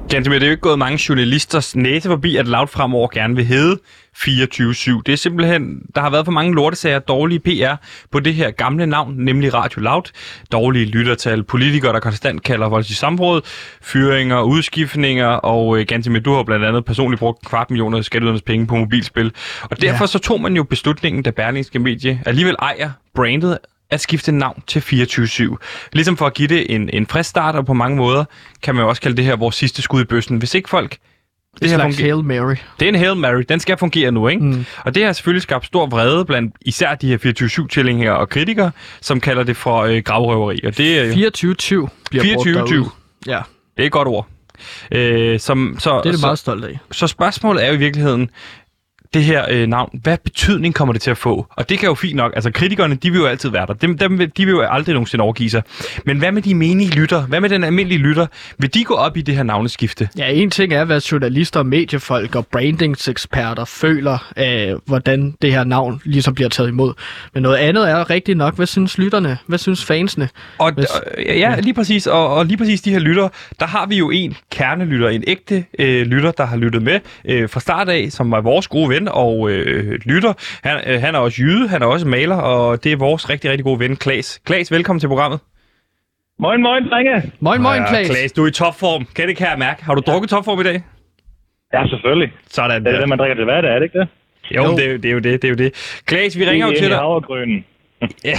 Ganske 0.09 0.29
med, 0.29 0.39
det 0.39 0.45
er 0.45 0.47
jo 0.47 0.51
ikke 0.51 0.61
gået 0.61 0.79
mange 0.79 0.99
journalisters 1.09 1.75
næse 1.75 2.09
forbi, 2.09 2.35
at 2.35 2.47
Loud 2.47 2.67
fremover 2.67 3.07
gerne 3.13 3.35
vil 3.35 3.45
hedde 3.45 3.79
24-7. 4.17 5.01
Det 5.05 5.13
er 5.13 5.15
simpelthen, 5.15 5.81
der 5.95 6.01
har 6.01 6.09
været 6.09 6.25
for 6.25 6.31
mange 6.31 6.55
lortesager, 6.55 6.99
dårlige 6.99 7.39
PR 7.39 7.75
på 8.11 8.19
det 8.19 8.33
her 8.33 8.51
gamle 8.51 8.85
navn, 8.85 9.15
nemlig 9.17 9.53
Radio 9.53 9.81
Loud. 9.81 10.03
Dårlige 10.51 10.85
lyttertal, 10.85 11.43
politikere, 11.43 11.93
der 11.93 11.99
konstant 11.99 12.43
kalder 12.43 12.69
folk 12.69 12.85
til 12.85 12.95
samråd, 12.95 13.41
fyringer, 13.81 14.41
udskiftninger, 14.41 15.27
og 15.27 15.79
øh, 15.79 15.85
ganske 15.87 16.11
med, 16.11 16.21
du 16.21 16.33
har 16.33 16.43
blandt 16.43 16.65
andet 16.65 16.85
personligt 16.85 17.19
brugt 17.19 17.41
en 17.41 17.49
kvart 17.49 17.71
millioner 17.71 17.97
af 17.97 18.03
skatteydernes 18.03 18.41
penge 18.41 18.67
på 18.67 18.75
mobilspil. 18.75 19.31
Og 19.61 19.81
derfor 19.81 20.03
ja. 20.03 20.07
så 20.07 20.19
tog 20.19 20.41
man 20.41 20.55
jo 20.55 20.63
beslutningen, 20.63 21.23
da 21.23 21.31
Berlingske 21.31 21.79
Medie 21.79 22.21
alligevel 22.25 22.55
ejer 22.59 22.91
brandet 23.15 23.57
at 23.89 24.01
skifte 24.01 24.31
navn 24.31 24.63
til 24.67 24.79
24-7. 24.79 25.55
Ligesom 25.93 26.17
for 26.17 26.25
at 26.25 26.33
give 26.33 26.47
det 26.47 26.75
en, 26.75 26.89
en 26.93 27.07
frisk 27.07 27.29
start, 27.29 27.55
og 27.55 27.65
på 27.65 27.73
mange 27.73 27.97
måder 27.97 28.25
kan 28.61 28.75
man 28.75 28.83
jo 28.83 28.89
også 28.89 29.01
kalde 29.01 29.17
det 29.17 29.25
her 29.25 29.35
vores 29.35 29.55
sidste 29.55 29.81
skud 29.81 30.01
i 30.01 30.05
bøssen. 30.05 30.37
Hvis 30.37 30.53
ikke 30.55 30.69
folk... 30.69 30.97
Det 31.59 31.65
er 31.65 31.69
her 31.69 31.77
slags 31.77 31.99
Hail 31.99 32.23
Mary. 32.23 32.55
det 32.79 32.85
er 32.85 32.89
en 32.89 32.95
Hail 32.95 33.15
Mary. 33.15 33.43
Den 33.49 33.59
skal 33.59 33.77
fungere 33.77 34.11
nu, 34.11 34.27
ikke? 34.27 34.43
Mm. 34.43 34.65
Og 34.85 34.95
det 34.95 35.05
har 35.05 35.13
selvfølgelig 35.13 35.41
skabt 35.41 35.65
stor 35.65 35.85
vrede 35.85 36.25
blandt 36.25 36.55
især 36.61 36.95
de 36.95 37.07
her 37.07 37.17
24-7-tilhængere 37.17 38.17
og 38.17 38.29
kritikere, 38.29 38.71
som 39.01 39.19
kalder 39.19 39.43
det 39.43 39.57
for 39.57 39.81
øh, 39.81 39.97
gravrøveri. 39.97 40.59
Og 40.65 40.77
det 40.77 40.99
er 40.99 41.05
jo 41.05 41.13
24 41.13 41.55
bliver 42.09 42.35
brugt 42.35 42.47
24-20. 42.47 42.51
derude. 42.51 42.89
Ja, 43.27 43.41
det 43.77 43.83
er 43.83 43.85
et 43.85 43.91
godt 43.91 44.07
ord. 44.07 44.27
Øh, 44.91 45.39
som, 45.39 45.75
så, 45.79 45.89
det 45.89 45.97
er 45.97 46.11
det 46.11 46.19
så, 46.19 46.25
meget 46.25 46.39
stolt 46.39 46.65
af. 46.65 46.79
så 46.91 47.07
spørgsmålet 47.07 47.63
er 47.63 47.67
jo 47.67 47.73
i 47.73 47.77
virkeligheden, 47.77 48.29
det 49.13 49.23
her 49.23 49.45
øh, 49.49 49.67
navn, 49.67 49.99
hvad 50.03 50.17
betydning 50.23 50.75
kommer 50.75 50.93
det 50.93 51.01
til 51.01 51.11
at 51.11 51.17
få? 51.17 51.45
Og 51.49 51.69
det 51.69 51.79
kan 51.79 51.87
jo 51.89 51.95
fint 51.95 52.15
nok, 52.15 52.31
altså 52.35 52.51
kritikerne, 52.51 52.95
de 52.95 53.11
vil 53.11 53.19
jo 53.19 53.25
altid 53.25 53.49
være 53.49 53.65
der. 53.65 53.73
Dem, 53.73 53.97
dem, 53.97 54.19
vil- 54.19 54.31
de 54.37 54.45
vil 54.45 54.51
jo 54.51 54.61
aldrig 54.61 54.93
nogensinde 54.93 55.21
overgive 55.23 55.49
sig. 55.49 55.61
Men 56.05 56.17
hvad 56.17 56.31
med 56.31 56.41
de 56.41 56.55
menige 56.55 56.89
lytter? 56.91 57.21
Hvad 57.21 57.39
med 57.41 57.49
den 57.49 57.63
almindelige 57.63 57.99
lytter? 57.99 58.25
Vil 58.57 58.73
de 58.73 58.83
gå 58.83 58.93
op 58.93 59.17
i 59.17 59.21
det 59.21 59.35
her 59.35 59.43
navneskifte? 59.43 60.09
Ja, 60.17 60.31
en 60.31 60.51
ting 60.51 60.73
er, 60.73 60.83
hvad 60.83 61.01
journalister, 61.01 61.63
mediefolk 61.63 62.35
og 62.35 62.47
brandingseksperter 62.47 63.65
føler 63.65 64.31
af, 64.35 64.73
hvordan 64.85 65.33
det 65.41 65.51
her 65.51 65.63
navn 65.63 66.01
ligesom 66.05 66.33
bliver 66.35 66.49
taget 66.49 66.69
imod. 66.69 66.93
Men 67.33 67.43
noget 67.43 67.57
andet 67.57 67.89
er 67.89 68.09
rigtig 68.09 68.35
nok, 68.35 68.55
hvad 68.55 68.65
synes 68.65 68.97
lytterne? 68.97 69.37
Hvad 69.47 69.57
synes 69.57 69.85
fansene? 69.85 70.29
Og, 70.57 70.71
Hvis- 70.71 70.85
og 70.85 71.01
ja, 71.25 71.55
lige 71.59 71.73
præcis. 71.73 72.07
Og, 72.07 72.33
og 72.35 72.45
lige 72.45 72.57
præcis 72.57 72.81
de 72.81 72.91
her 72.91 72.99
lytter, 72.99 73.29
der 73.59 73.65
har 73.65 73.85
vi 73.85 73.97
jo 73.97 74.09
en 74.09 74.37
kernelytter, 74.51 75.09
en 75.09 75.23
ægte 75.27 75.65
øh, 75.79 76.05
lytter, 76.05 76.31
der 76.31 76.45
har 76.45 76.57
lyttet 76.57 76.81
med 76.81 76.99
øh, 77.25 77.49
fra 77.49 77.59
start 77.59 77.89
af, 77.89 78.07
som 78.11 78.31
var 78.31 78.41
vores 78.41 78.67
gode 78.67 78.89
ven 78.89 79.04
og 79.07 79.49
øh, 79.51 79.99
lytter. 80.05 80.33
Han, 80.63 80.77
øh, 80.87 81.01
han 81.01 81.15
er 81.15 81.19
også 81.19 81.41
jyde, 81.41 81.67
han 81.67 81.81
er 81.81 81.85
også 81.85 82.07
maler, 82.07 82.35
og 82.35 82.83
det 82.83 82.91
er 82.91 82.95
vores 82.97 83.29
rigtig, 83.29 83.49
rigtig 83.51 83.63
gode 83.63 83.79
ven, 83.79 83.95
Klaas. 83.95 84.41
Klaas, 84.45 84.71
velkommen 84.71 84.99
til 84.99 85.07
programmet. 85.07 85.39
Moin, 86.39 86.61
moin, 86.61 86.83
drenge. 86.89 87.31
Moin, 87.39 87.61
moin, 87.61 87.81
Klaas. 87.89 88.07
Klaas, 88.09 88.31
du 88.31 88.43
er 88.43 88.47
i 88.47 88.51
topform. 88.51 89.07
Kan 89.15 89.27
det 89.27 89.37
kan 89.37 89.47
jeg 89.47 89.59
mærke. 89.59 89.83
Har 89.83 89.95
du 89.95 90.01
drukket 90.07 90.29
topform 90.29 90.59
i 90.59 90.63
dag? 90.63 90.81
Ja, 91.73 91.87
selvfølgelig. 91.87 92.31
Sådan 92.49 92.85
Det 92.85 92.95
er 92.95 92.99
det, 92.99 93.09
man 93.09 93.19
drikker 93.19 93.35
til 93.35 93.43
hverdag, 93.43 93.69
er 93.71 93.79
det 93.79 93.83
ikke 93.83 93.99
det? 93.99 94.07
Jo, 94.55 94.63
jo. 94.63 94.71
Det, 94.71 94.85
er 94.85 94.91
jo- 94.91 94.97
det 94.97 95.05
er 95.09 95.13
jo 95.13 95.19
det, 95.19 95.41
det 95.41 95.47
er 95.47 95.49
jo 95.49 95.55
det. 95.55 96.01
Klaas, 96.05 96.37
vi 96.39 96.45
ringer 96.49 96.67
jo 96.67 96.73
til 96.79 96.89
dig. 96.89 96.97
havregrynen. 96.97 97.65
Ja. 98.25 98.37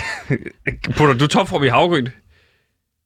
Putter 0.96 1.14
du 1.20 1.26
topform 1.26 1.64
i 1.64 1.68
havgryn? 1.68 2.06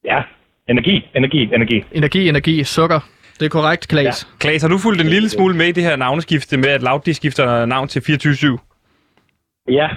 Ja, 0.04 0.22
energi, 0.68 1.06
energi, 1.16 1.42
energi. 1.54 1.84
Energi, 1.92 2.28
energi, 2.28 2.64
sukker. 2.64 3.00
Det 3.40 3.46
er 3.46 3.50
korrekt, 3.50 3.88
Klaas. 3.88 4.06
Ja. 4.06 4.38
Klaas, 4.38 4.62
har 4.62 4.68
du 4.68 4.78
fulgt 4.78 5.00
en 5.00 5.06
lille 5.06 5.28
smule 5.28 5.56
med 5.56 5.66
i 5.66 5.72
det 5.72 5.82
her 5.82 5.96
navneskifte 5.96 6.56
med, 6.56 6.68
at 6.68 6.82
Loud 6.82 7.14
skifter 7.14 7.66
navn 7.66 7.88
til 7.88 8.02
24 8.02 8.58
Ja, 9.68 9.88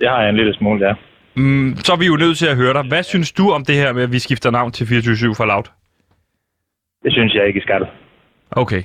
det 0.00 0.08
har 0.08 0.20
jeg 0.20 0.30
en 0.30 0.36
lille 0.36 0.54
smule, 0.54 0.86
ja. 0.86 0.94
Mm, 1.36 1.76
så 1.76 1.92
er 1.92 1.96
vi 1.96 2.06
jo 2.06 2.16
nødt 2.16 2.38
til 2.38 2.46
at 2.46 2.56
høre 2.56 2.72
dig. 2.72 2.84
Hvad 2.88 3.02
synes 3.02 3.32
du 3.32 3.50
om 3.50 3.64
det 3.64 3.74
her 3.74 3.92
med, 3.92 4.02
at 4.02 4.12
vi 4.12 4.18
skifter 4.18 4.50
navn 4.50 4.72
til 4.72 4.84
24-7 4.84 5.34
for 5.36 5.44
Loud? 5.44 5.66
Det 7.02 7.12
synes 7.12 7.34
jeg 7.34 7.46
ikke, 7.46 7.58
I 7.58 7.62
skal. 7.62 7.86
Okay. 8.50 8.82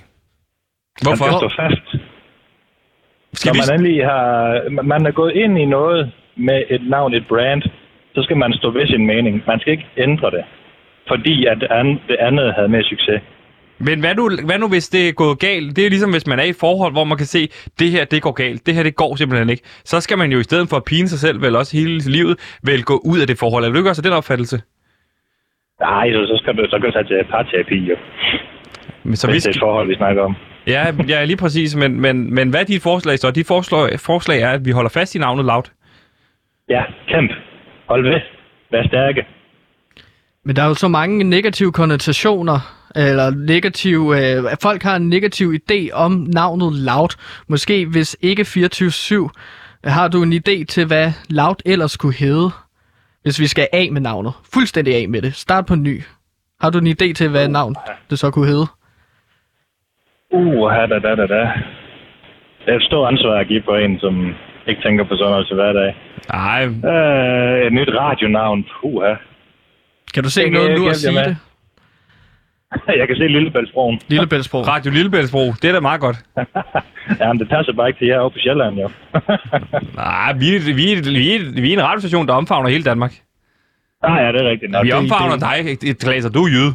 Man 1.01 1.07
Hvorfor? 1.07 1.25
skal 1.25 1.39
stå 1.39 1.49
fast. 1.61 1.87
Skal 3.33 3.49
Når 3.49 3.53
vi... 3.53 3.59
man 3.61 3.79
endelig 3.79 4.05
har... 4.05 4.29
Man 4.83 5.05
er 5.05 5.11
gået 5.11 5.33
ind 5.35 5.59
i 5.59 5.65
noget 5.65 6.11
med 6.37 6.63
et 6.69 6.89
navn, 6.89 7.13
et 7.13 7.27
brand, 7.27 7.61
så 8.15 8.23
skal 8.23 8.37
man 8.37 8.53
stå 8.53 8.69
ved 8.71 8.87
sin 8.87 9.05
mening. 9.05 9.43
Man 9.47 9.59
skal 9.59 9.71
ikke 9.71 9.89
ændre 9.97 10.31
det. 10.31 10.43
Fordi 11.07 11.45
at 11.45 11.57
det 11.61 11.67
andet, 11.71 11.99
det 12.07 12.15
andet 12.15 12.53
havde 12.53 12.69
mere 12.69 12.83
succes. 12.83 13.21
Men 13.77 13.99
hvad 13.99 14.15
nu, 14.15 14.29
hvad 14.45 14.59
nu, 14.59 14.67
hvis 14.67 14.89
det 14.89 15.09
er 15.09 15.11
gået 15.11 15.39
galt? 15.39 15.75
Det 15.75 15.85
er 15.85 15.89
ligesom, 15.89 16.11
hvis 16.11 16.27
man 16.27 16.39
er 16.39 16.43
i 16.43 16.49
et 16.49 16.55
forhold, 16.59 16.91
hvor 16.93 17.03
man 17.03 17.17
kan 17.17 17.25
se, 17.25 17.49
det 17.79 17.91
her, 17.91 18.05
det 18.05 18.21
går 18.21 18.31
galt. 18.31 18.65
Det 18.65 18.75
her, 18.75 18.83
det 18.83 18.95
går 18.95 19.15
simpelthen 19.15 19.49
ikke. 19.49 19.63
Så 19.85 19.99
skal 19.99 20.17
man 20.17 20.31
jo 20.31 20.39
i 20.39 20.43
stedet 20.43 20.69
for 20.69 20.77
at 20.77 20.83
pine 20.83 21.07
sig 21.07 21.19
selv, 21.19 21.41
vel 21.41 21.55
også 21.55 21.77
hele 21.77 21.97
livet, 21.99 22.57
vel 22.63 22.83
gå 22.83 23.01
ud 23.05 23.19
af 23.19 23.27
det 23.27 23.37
forhold. 23.39 23.65
Er 23.65 23.69
du 23.69 23.77
ikke 23.77 23.89
også 23.89 24.01
den 24.01 24.13
opfattelse? 24.13 24.61
Nej, 25.79 26.11
så, 26.11 26.25
så 26.27 26.37
skal 26.41 26.53
du 26.57 26.65
så 26.69 26.91
tage 26.93 27.05
til 27.05 27.29
parterapi, 27.31 27.75
jo. 27.75 27.95
Men 29.03 29.15
så 29.15 29.27
Hvis 29.27 29.45
vi 29.45 29.49
det 29.49 29.55
er 29.55 29.59
et 29.59 29.59
forhold, 29.59 29.87
vi 29.87 29.95
snakker 29.95 30.21
om. 30.23 30.35
Ja, 30.67 30.85
ja, 31.07 31.25
lige 31.25 31.37
præcis. 31.37 31.75
Men, 31.75 32.01
men, 32.01 32.33
men 32.33 32.49
hvad 32.49 32.59
er 32.59 32.63
dit 32.63 32.81
forslag 32.81 33.19
så? 33.19 33.31
Dit 33.31 33.47
forslag, 33.47 33.99
forslag 33.99 34.41
er, 34.41 34.49
at 34.49 34.65
vi 34.65 34.71
holder 34.71 34.89
fast 34.89 35.15
i 35.15 35.19
navnet 35.19 35.45
Loud. 35.45 35.63
Ja, 36.69 36.83
kæmp. 37.07 37.31
Hold 37.89 38.03
ved. 38.03 38.19
Vær 38.71 38.87
stærke. 38.87 39.25
Men 40.45 40.55
der 40.55 40.63
er 40.63 40.67
jo 40.67 40.73
så 40.73 40.87
mange 40.87 41.23
negative 41.23 41.71
konnotationer, 41.71 42.59
eller 42.95 43.29
negative, 43.29 44.05
øh, 44.17 44.51
at 44.51 44.57
folk 44.61 44.83
har 44.83 44.95
en 44.95 45.09
negativ 45.09 45.53
idé 45.53 45.91
om 45.93 46.11
navnet 46.11 46.73
Loud. 46.73 47.09
Måske 47.47 47.85
hvis 47.85 48.17
ikke 48.21 48.41
24-7, 48.41 49.29
har 49.83 50.07
du 50.07 50.23
en 50.23 50.33
idé 50.33 50.65
til, 50.65 50.87
hvad 50.87 51.11
Loud 51.29 51.55
ellers 51.65 51.97
kunne 51.97 52.13
hedde, 52.13 52.49
hvis 53.23 53.39
vi 53.39 53.47
skal 53.47 53.67
af 53.73 53.89
med 53.91 54.01
navnet. 54.01 54.33
Fuldstændig 54.53 54.95
af 54.95 55.09
med 55.09 55.21
det. 55.21 55.33
Start 55.35 55.65
på 55.65 55.75
ny. 55.75 56.01
Har 56.61 56.69
du 56.69 56.77
en 56.77 56.87
idé 56.87 57.13
til, 57.13 57.29
hvad 57.29 57.47
navn 57.47 57.75
det 58.09 58.19
så 58.19 58.31
kunne 58.31 58.47
hedde? 58.47 58.67
Uh, 60.31 60.71
da, 60.71 60.99
da, 61.05 61.15
da, 61.15 61.25
da. 61.35 61.43
Det 62.65 62.71
er 62.73 62.75
et 62.75 62.83
stort 62.83 63.11
ansvar 63.11 63.39
at 63.39 63.47
give 63.47 63.61
på 63.65 63.75
en, 63.75 63.99
som 63.99 64.33
ikke 64.67 64.81
tænker 64.81 65.03
på 65.03 65.15
sådan 65.15 65.31
noget 65.31 65.47
til 65.47 65.55
hverdag. 65.55 65.95
Nej, 66.33 66.65
Uh, 66.65 67.67
et 67.67 67.73
nyt 67.73 67.89
radionavn. 67.99 68.65
Puha. 68.81 69.13
Kan 70.13 70.23
du 70.23 70.29
se 70.29 70.43
Det 70.43 70.51
noget 70.51 70.79
nu 70.79 70.89
at 70.89 70.95
sige 70.95 71.11
hjælpe 71.11 71.29
det? 71.29 71.37
Jeg 72.99 73.07
kan 73.07 73.15
se 73.17 73.27
Lillebæltsbroen. 73.27 73.99
Lillebæltsbro. 74.07 74.61
Radio 74.61 74.91
Lillebæltsbro, 74.91 75.45
det 75.61 75.65
er 75.69 75.71
da 75.73 75.79
meget 75.79 76.01
godt. 76.01 76.17
ja, 77.19 77.27
men 77.33 77.39
det 77.39 77.49
passer 77.49 77.73
bare 77.73 77.87
ikke 77.89 77.99
til 77.99 78.07
jer 78.07 78.19
oppe 78.19 78.35
på 78.35 78.39
Sjælland, 78.39 78.75
jo. 78.79 78.89
Nej, 80.03 80.33
vi, 80.41 80.55
er- 80.55 80.75
vi, 80.79 80.85
vi, 81.19 81.61
vi 81.61 81.69
er 81.73 81.77
en 81.79 81.83
radiostation, 81.83 82.27
der 82.27 82.33
omfavner 82.33 82.69
hele 82.69 82.83
Danmark. 82.83 83.13
ah, 84.03 84.23
ja, 84.25 84.31
det 84.31 84.41
er 84.45 84.49
rigtigt. 84.49 84.71
Nok. 84.71 84.83
Vi 84.83 84.89
Det- 84.89 84.97
omfavner 84.97 85.35
det- 85.35 85.81
dig, 85.81 85.97
Klaas, 85.99 86.25
og 86.25 86.33
du 86.33 86.43
er 86.43 86.49
jyde. 86.49 86.73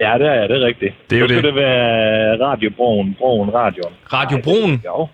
Ja, 0.00 0.12
det 0.18 0.26
er, 0.26 0.46
det 0.46 0.56
er 0.62 0.66
rigtigt. 0.66 0.94
Det 1.10 1.16
er 1.16 1.20
jo 1.20 1.28
Så 1.28 1.34
skal 1.34 1.42
det. 1.42 1.54
det 1.54 1.54
være 1.54 2.46
radiobroen, 2.46 3.14
broen, 3.18 3.54
radioen. 3.54 3.94
Radio 4.12 4.36
Nej, 4.36 4.42
Broen. 4.44 4.70
det- 4.72 4.84
Jo. 4.84 5.08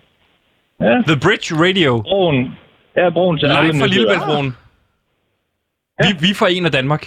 Ja, 0.81 1.01
The 1.07 1.17
Bridge 1.25 1.49
Radio. 1.63 2.01
broen. 2.01 2.57
Ja, 2.97 3.09
broen 3.09 3.37
til 3.39 3.45
alle 3.45 3.61
Live 3.61 3.71
fra 3.81 3.87
nyheder. 3.87 3.93
Lillebæltsbroen. 3.93 4.55
Vi, 6.03 6.27
vi 6.27 6.33
forener 6.41 6.69
Danmark. 6.69 7.03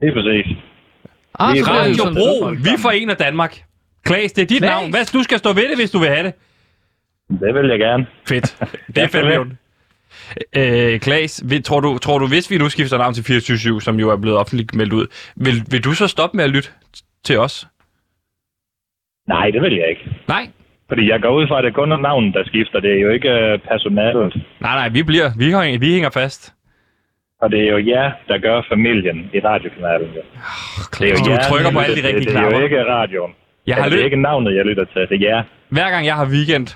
Det 0.00 0.08
er 0.08 0.12
præcis. 0.18 0.46
Ah, 1.38 1.54
Det 1.56 1.60
er 1.60 1.72
er 1.72 1.78
Radio 1.80 2.04
Broen. 2.14 2.58
Vi 2.64 2.70
forener 2.82 3.14
Danmark. 3.14 3.62
Klaas, 4.04 4.32
det 4.32 4.42
er 4.42 4.46
dit 4.46 4.58
Klaas. 4.58 4.70
navn. 4.70 4.90
Hvad, 4.90 5.12
du 5.12 5.22
skal 5.22 5.38
stå 5.38 5.52
ved 5.52 5.68
det, 5.68 5.76
hvis 5.78 5.90
du 5.90 5.98
vil 5.98 6.08
have 6.08 6.22
det. 6.26 6.34
Det 7.40 7.54
vil 7.54 7.68
jeg 7.70 7.78
gerne. 7.78 8.06
Fedt. 8.28 8.56
Det 8.94 8.98
er 9.02 9.08
fandme 9.08 9.30
følger. 9.30 9.44
jo. 10.54 10.92
Øh, 10.92 11.00
Klaas, 11.00 11.42
vil- 11.44 11.62
tror 11.62 11.80
du, 11.80 11.98
tror 11.98 12.18
du, 12.18 12.26
hvis 12.28 12.50
vi 12.50 12.58
nu 12.58 12.68
skifter 12.68 12.98
navn 12.98 13.14
til 13.14 13.24
24 13.24 13.82
som 13.82 14.00
jo 14.00 14.10
er 14.10 14.16
blevet 14.16 14.38
offentligt 14.38 14.74
meldt 14.74 14.92
ud, 14.92 15.06
vil, 15.36 15.54
vil 15.70 15.84
du 15.84 15.92
så 15.92 16.06
stoppe 16.08 16.36
med 16.36 16.44
at 16.44 16.50
lytte 16.50 16.68
til 17.24 17.38
os? 17.38 17.66
Nej, 19.28 19.50
det 19.50 19.62
vil 19.62 19.74
jeg 19.76 19.88
ikke. 19.90 20.16
Nej. 20.28 20.48
Fordi 20.88 21.10
jeg 21.10 21.20
går 21.22 21.30
ud 21.40 21.46
fra, 21.48 21.58
at 21.58 21.64
det 21.64 21.74
kun 21.74 21.92
er 21.92 21.96
navnet, 21.96 22.34
der 22.34 22.44
skifter. 22.44 22.80
Det 22.80 22.90
er 22.96 23.00
jo 23.00 23.10
ikke 23.10 23.28
øh, 23.30 23.58
personalet. 23.58 24.34
Nej, 24.60 24.74
nej, 24.74 24.88
vi 24.88 25.02
bliver, 25.02 25.30
vi, 25.38 25.44
hænger, 25.44 25.78
vi 25.78 25.92
hænger 25.92 26.10
fast. 26.10 26.54
Og 27.42 27.50
det 27.52 27.60
er 27.66 27.70
jo 27.76 27.78
jer, 27.92 28.06
der 28.28 28.38
gør 28.38 28.56
familien 28.72 29.18
i 29.36 29.38
radiokanalen. 29.48 30.10
Jo. 30.16 30.22
Klaas, 30.94 31.20
du 31.20 31.30
jer, 31.30 31.40
trykker 31.50 31.70
på 31.76 31.78
alle 31.78 31.96
de 32.02 32.06
rigtige 32.08 32.26
Det 32.26 32.36
er 32.36 32.42
jo 32.42 32.48
knapper. 32.48 32.64
ikke 32.66 32.84
radioen. 32.84 33.32
Jeg 33.66 33.74
har 33.76 33.82
Altså, 33.82 33.96
det 33.96 34.00
er 34.00 34.04
ikke 34.04 34.22
navnet, 34.22 34.54
jeg 34.56 34.64
lytter 34.64 34.84
til. 34.84 35.00
Det 35.10 35.16
er 35.26 35.28
jer. 35.28 35.42
hver 35.68 35.90
gang 35.90 36.06
jeg 36.06 36.14
har 36.14 36.26
weekend, 36.36 36.66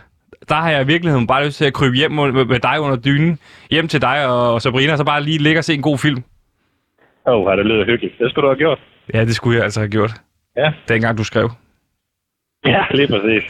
der 0.49 0.55
har 0.55 0.71
jeg 0.71 0.83
i 0.83 0.87
virkeligheden 0.87 1.27
bare 1.27 1.47
lyst 1.47 1.59
til 1.59 1.65
at 1.65 1.73
krybe 1.73 1.97
hjem 1.97 2.13
med, 2.13 2.61
dig 2.69 2.81
under 2.81 2.97
dynen, 2.97 3.39
hjem 3.71 3.89
til 3.89 4.01
dig 4.03 4.27
og, 4.27 4.55
og 4.55 4.63
Sabrina, 4.63 4.93
og 4.93 4.99
så 4.99 5.05
bare 5.05 5.23
lige 5.23 5.39
ligge 5.39 5.59
og 5.61 5.65
se 5.65 5.75
en 5.75 5.83
god 5.83 5.99
film. 5.99 6.23
Åh, 7.29 7.47
oh, 7.47 7.57
det 7.59 7.67
lyder 7.67 7.85
hyggeligt. 7.87 8.15
Det 8.19 8.31
skulle 8.31 8.45
du 8.45 8.51
have 8.53 8.59
gjort. 8.59 8.79
Ja, 9.15 9.21
det 9.25 9.35
skulle 9.35 9.57
jeg 9.57 9.65
altså 9.65 9.81
have 9.81 9.91
gjort, 9.91 10.13
Ja, 10.57 10.73
dengang 10.89 11.19
du 11.19 11.25
skrev. 11.25 11.51
ja 12.75 12.83
lige 12.95 13.09
præcis. 13.09 13.43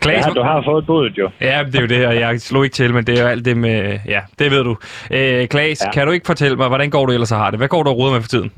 Klaas, 0.00 0.26
Ja, 0.26 0.30
du 0.32 0.42
har 0.42 0.62
fået 0.64 0.86
budet 0.86 1.18
jo. 1.18 1.30
Ja, 1.40 1.62
det 1.66 1.74
er 1.74 1.80
jo 1.80 1.86
det, 1.86 2.06
og 2.06 2.14
jeg 2.14 2.40
slog 2.40 2.64
ikke 2.64 2.74
til, 2.74 2.94
men 2.94 3.06
det 3.06 3.18
er 3.18 3.22
jo 3.22 3.28
alt 3.28 3.44
det 3.44 3.56
med... 3.56 3.98
Ja, 4.06 4.20
det 4.38 4.50
ved 4.50 4.64
du. 4.64 4.76
Øh, 5.10 5.48
Klaas, 5.48 5.80
ja. 5.82 5.86
Ja. 5.86 5.92
kan 5.92 6.06
du 6.06 6.12
ikke 6.12 6.26
fortælle 6.26 6.56
mig, 6.56 6.68
hvordan 6.68 6.90
går 6.90 7.06
du 7.06 7.12
ellers 7.12 7.32
og 7.32 7.38
har 7.38 7.50
det? 7.50 7.60
Hvad 7.60 7.68
går 7.68 7.82
du 7.82 7.90
og 7.90 7.98
roder 7.98 8.12
med 8.12 8.20
for 8.20 8.28
tiden? 8.28 8.52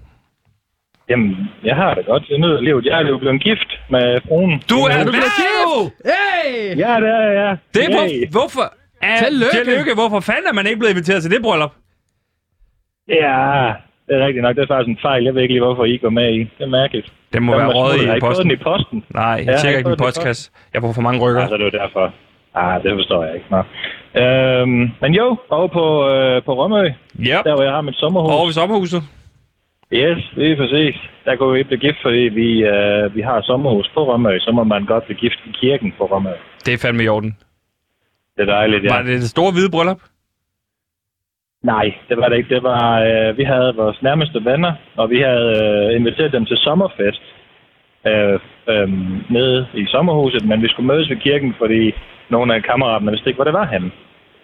Jamen, 1.11 1.37
jeg 1.65 1.77
har 1.77 1.95
det 1.95 2.07
godt. 2.07 2.23
Jeg 2.31 2.39
nyder 2.39 2.61
livet. 2.61 2.85
Jeg 2.85 3.03
er 3.03 3.09
jo 3.09 3.19
blevet 3.19 3.43
gift 3.43 3.71
med 3.91 4.21
fruen. 4.29 4.63
Du 4.71 4.77
er 4.77 5.05
nu. 5.05 5.11
blevet 5.11 5.93
Hey! 6.11 6.79
Ja, 6.79 6.93
det 7.03 7.11
er 7.11 7.31
jeg. 7.41 7.57
Det 7.75 7.85
er 7.85 7.91
på... 7.99 8.03
Hvorfor? 8.31 8.67
Ja, 9.03 9.17
Tillykke. 9.25 9.57
Tillykke. 9.57 9.95
Hvorfor 9.95 10.21
fanden 10.21 10.47
er 10.51 10.53
man 10.53 10.67
ikke 10.67 10.79
blevet 10.79 10.91
inviteret 10.95 11.23
til 11.23 11.31
det 11.31 11.43
bryllup? 11.43 11.73
Ja, 13.09 13.73
det 14.07 14.13
er 14.17 14.27
rigtigt 14.27 14.43
nok. 14.43 14.57
Det 14.57 14.63
er 14.63 14.67
faktisk 14.67 14.89
en 14.89 14.99
fejl. 15.03 15.25
Jeg 15.25 15.35
ved 15.35 15.43
ikke 15.43 15.55
lige, 15.55 15.65
hvorfor 15.65 15.85
I 15.85 15.97
går 15.97 16.11
med 16.11 16.33
i. 16.35 16.39
Det 16.39 16.65
er 16.69 16.73
mærkeligt. 16.81 17.13
Det 17.33 17.43
må 17.43 17.53
Den 17.53 17.61
være. 17.61 17.73
Har 17.73 17.95
i 17.95 18.21
fået 18.21 18.21
den 18.21 18.21
posten. 18.21 18.51
i 18.51 18.57
posten? 18.57 19.05
Nej, 19.15 19.25
jeg 19.25 19.45
Ja, 19.47 19.57
tjekker 19.63 19.79
ikke 19.79 19.89
min 19.91 19.99
den 19.99 20.05
postkasse. 20.05 20.51
Jeg 20.75 20.81
får 20.83 20.93
for 20.93 21.03
mange 21.03 21.21
rykker. 21.25 21.41
Altså, 21.43 21.57
det 21.57 21.67
er 21.75 21.79
derfor. 21.83 22.05
Ah, 22.55 22.83
det 22.83 22.91
forstår 22.99 23.25
jeg 23.25 23.35
ikke. 23.35 23.47
Nå. 23.55 23.61
Øhm, 24.23 24.91
men 25.03 25.11
jo, 25.21 25.37
over 25.51 25.69
på, 25.79 25.85
øh, 26.15 26.43
på 26.47 26.53
Rømø, 26.61 26.83
Ja, 27.31 27.39
der 27.45 27.55
hvor 27.55 27.63
jeg 27.63 27.73
har 27.73 27.81
mit 27.81 27.95
sommerhus. 27.97 28.31
over 28.33 28.45
ved 28.47 28.53
sommerhuset. 28.53 29.03
Yes, 29.93 30.19
det 30.37 30.53
er 30.53 30.57
præcis. 30.57 30.95
Der 31.25 31.37
kunne 31.37 31.53
vi 31.53 31.59
ikke 31.59 31.69
blive 31.69 31.81
gift, 31.81 31.99
fordi 32.03 32.19
vi, 32.41 32.49
øh, 32.75 33.15
vi 33.17 33.21
har 33.21 33.41
sommerhus 33.43 33.91
på 33.95 34.13
Rømø. 34.13 34.39
Så 34.41 34.51
må 34.53 34.65
man 34.65 34.85
godt 34.87 35.05
blive 35.05 35.19
gift 35.19 35.39
i 35.47 35.53
kirken 35.61 35.93
på 35.99 36.05
Rømø. 36.07 36.31
Det 36.67 36.75
er 36.75 36.79
fandme 36.79 37.03
i 37.05 37.09
orden. 37.09 37.37
Det 38.37 38.43
er 38.49 38.53
dejligt, 38.55 38.85
ja. 38.85 38.95
Var 38.95 39.03
det 39.03 39.21
det 39.21 39.31
store 39.31 39.53
hvide 39.53 39.71
bryllup? 39.71 40.01
Nej, 41.63 41.95
det 42.09 42.17
var 42.17 42.29
det 42.29 42.37
ikke. 42.37 42.55
Det 42.55 42.63
var, 42.63 43.01
øh, 43.01 43.39
vi 43.39 43.45
havde 43.45 43.75
vores 43.77 44.03
nærmeste 44.03 44.45
venner, 44.45 44.73
og 44.97 45.11
vi 45.11 45.19
havde 45.21 45.51
øh, 45.63 45.97
inviteret 45.97 46.33
dem 46.33 46.47
til 46.47 46.57
sommerfest 46.57 47.23
øh, 48.07 48.39
øh, 48.73 48.89
nede 49.31 49.67
i 49.75 49.87
sommerhuset, 49.87 50.45
men 50.49 50.63
vi 50.63 50.69
skulle 50.69 50.87
mødes 50.87 51.11
ved 51.11 51.17
kirken, 51.17 51.55
fordi 51.59 51.93
nogle 52.31 52.55
af 52.55 52.63
kammeraterne 52.63 53.11
vidste 53.11 53.29
ikke, 53.31 53.37
hvor 53.39 53.45
det 53.45 53.53
var 53.61 53.67
henne. 53.67 53.91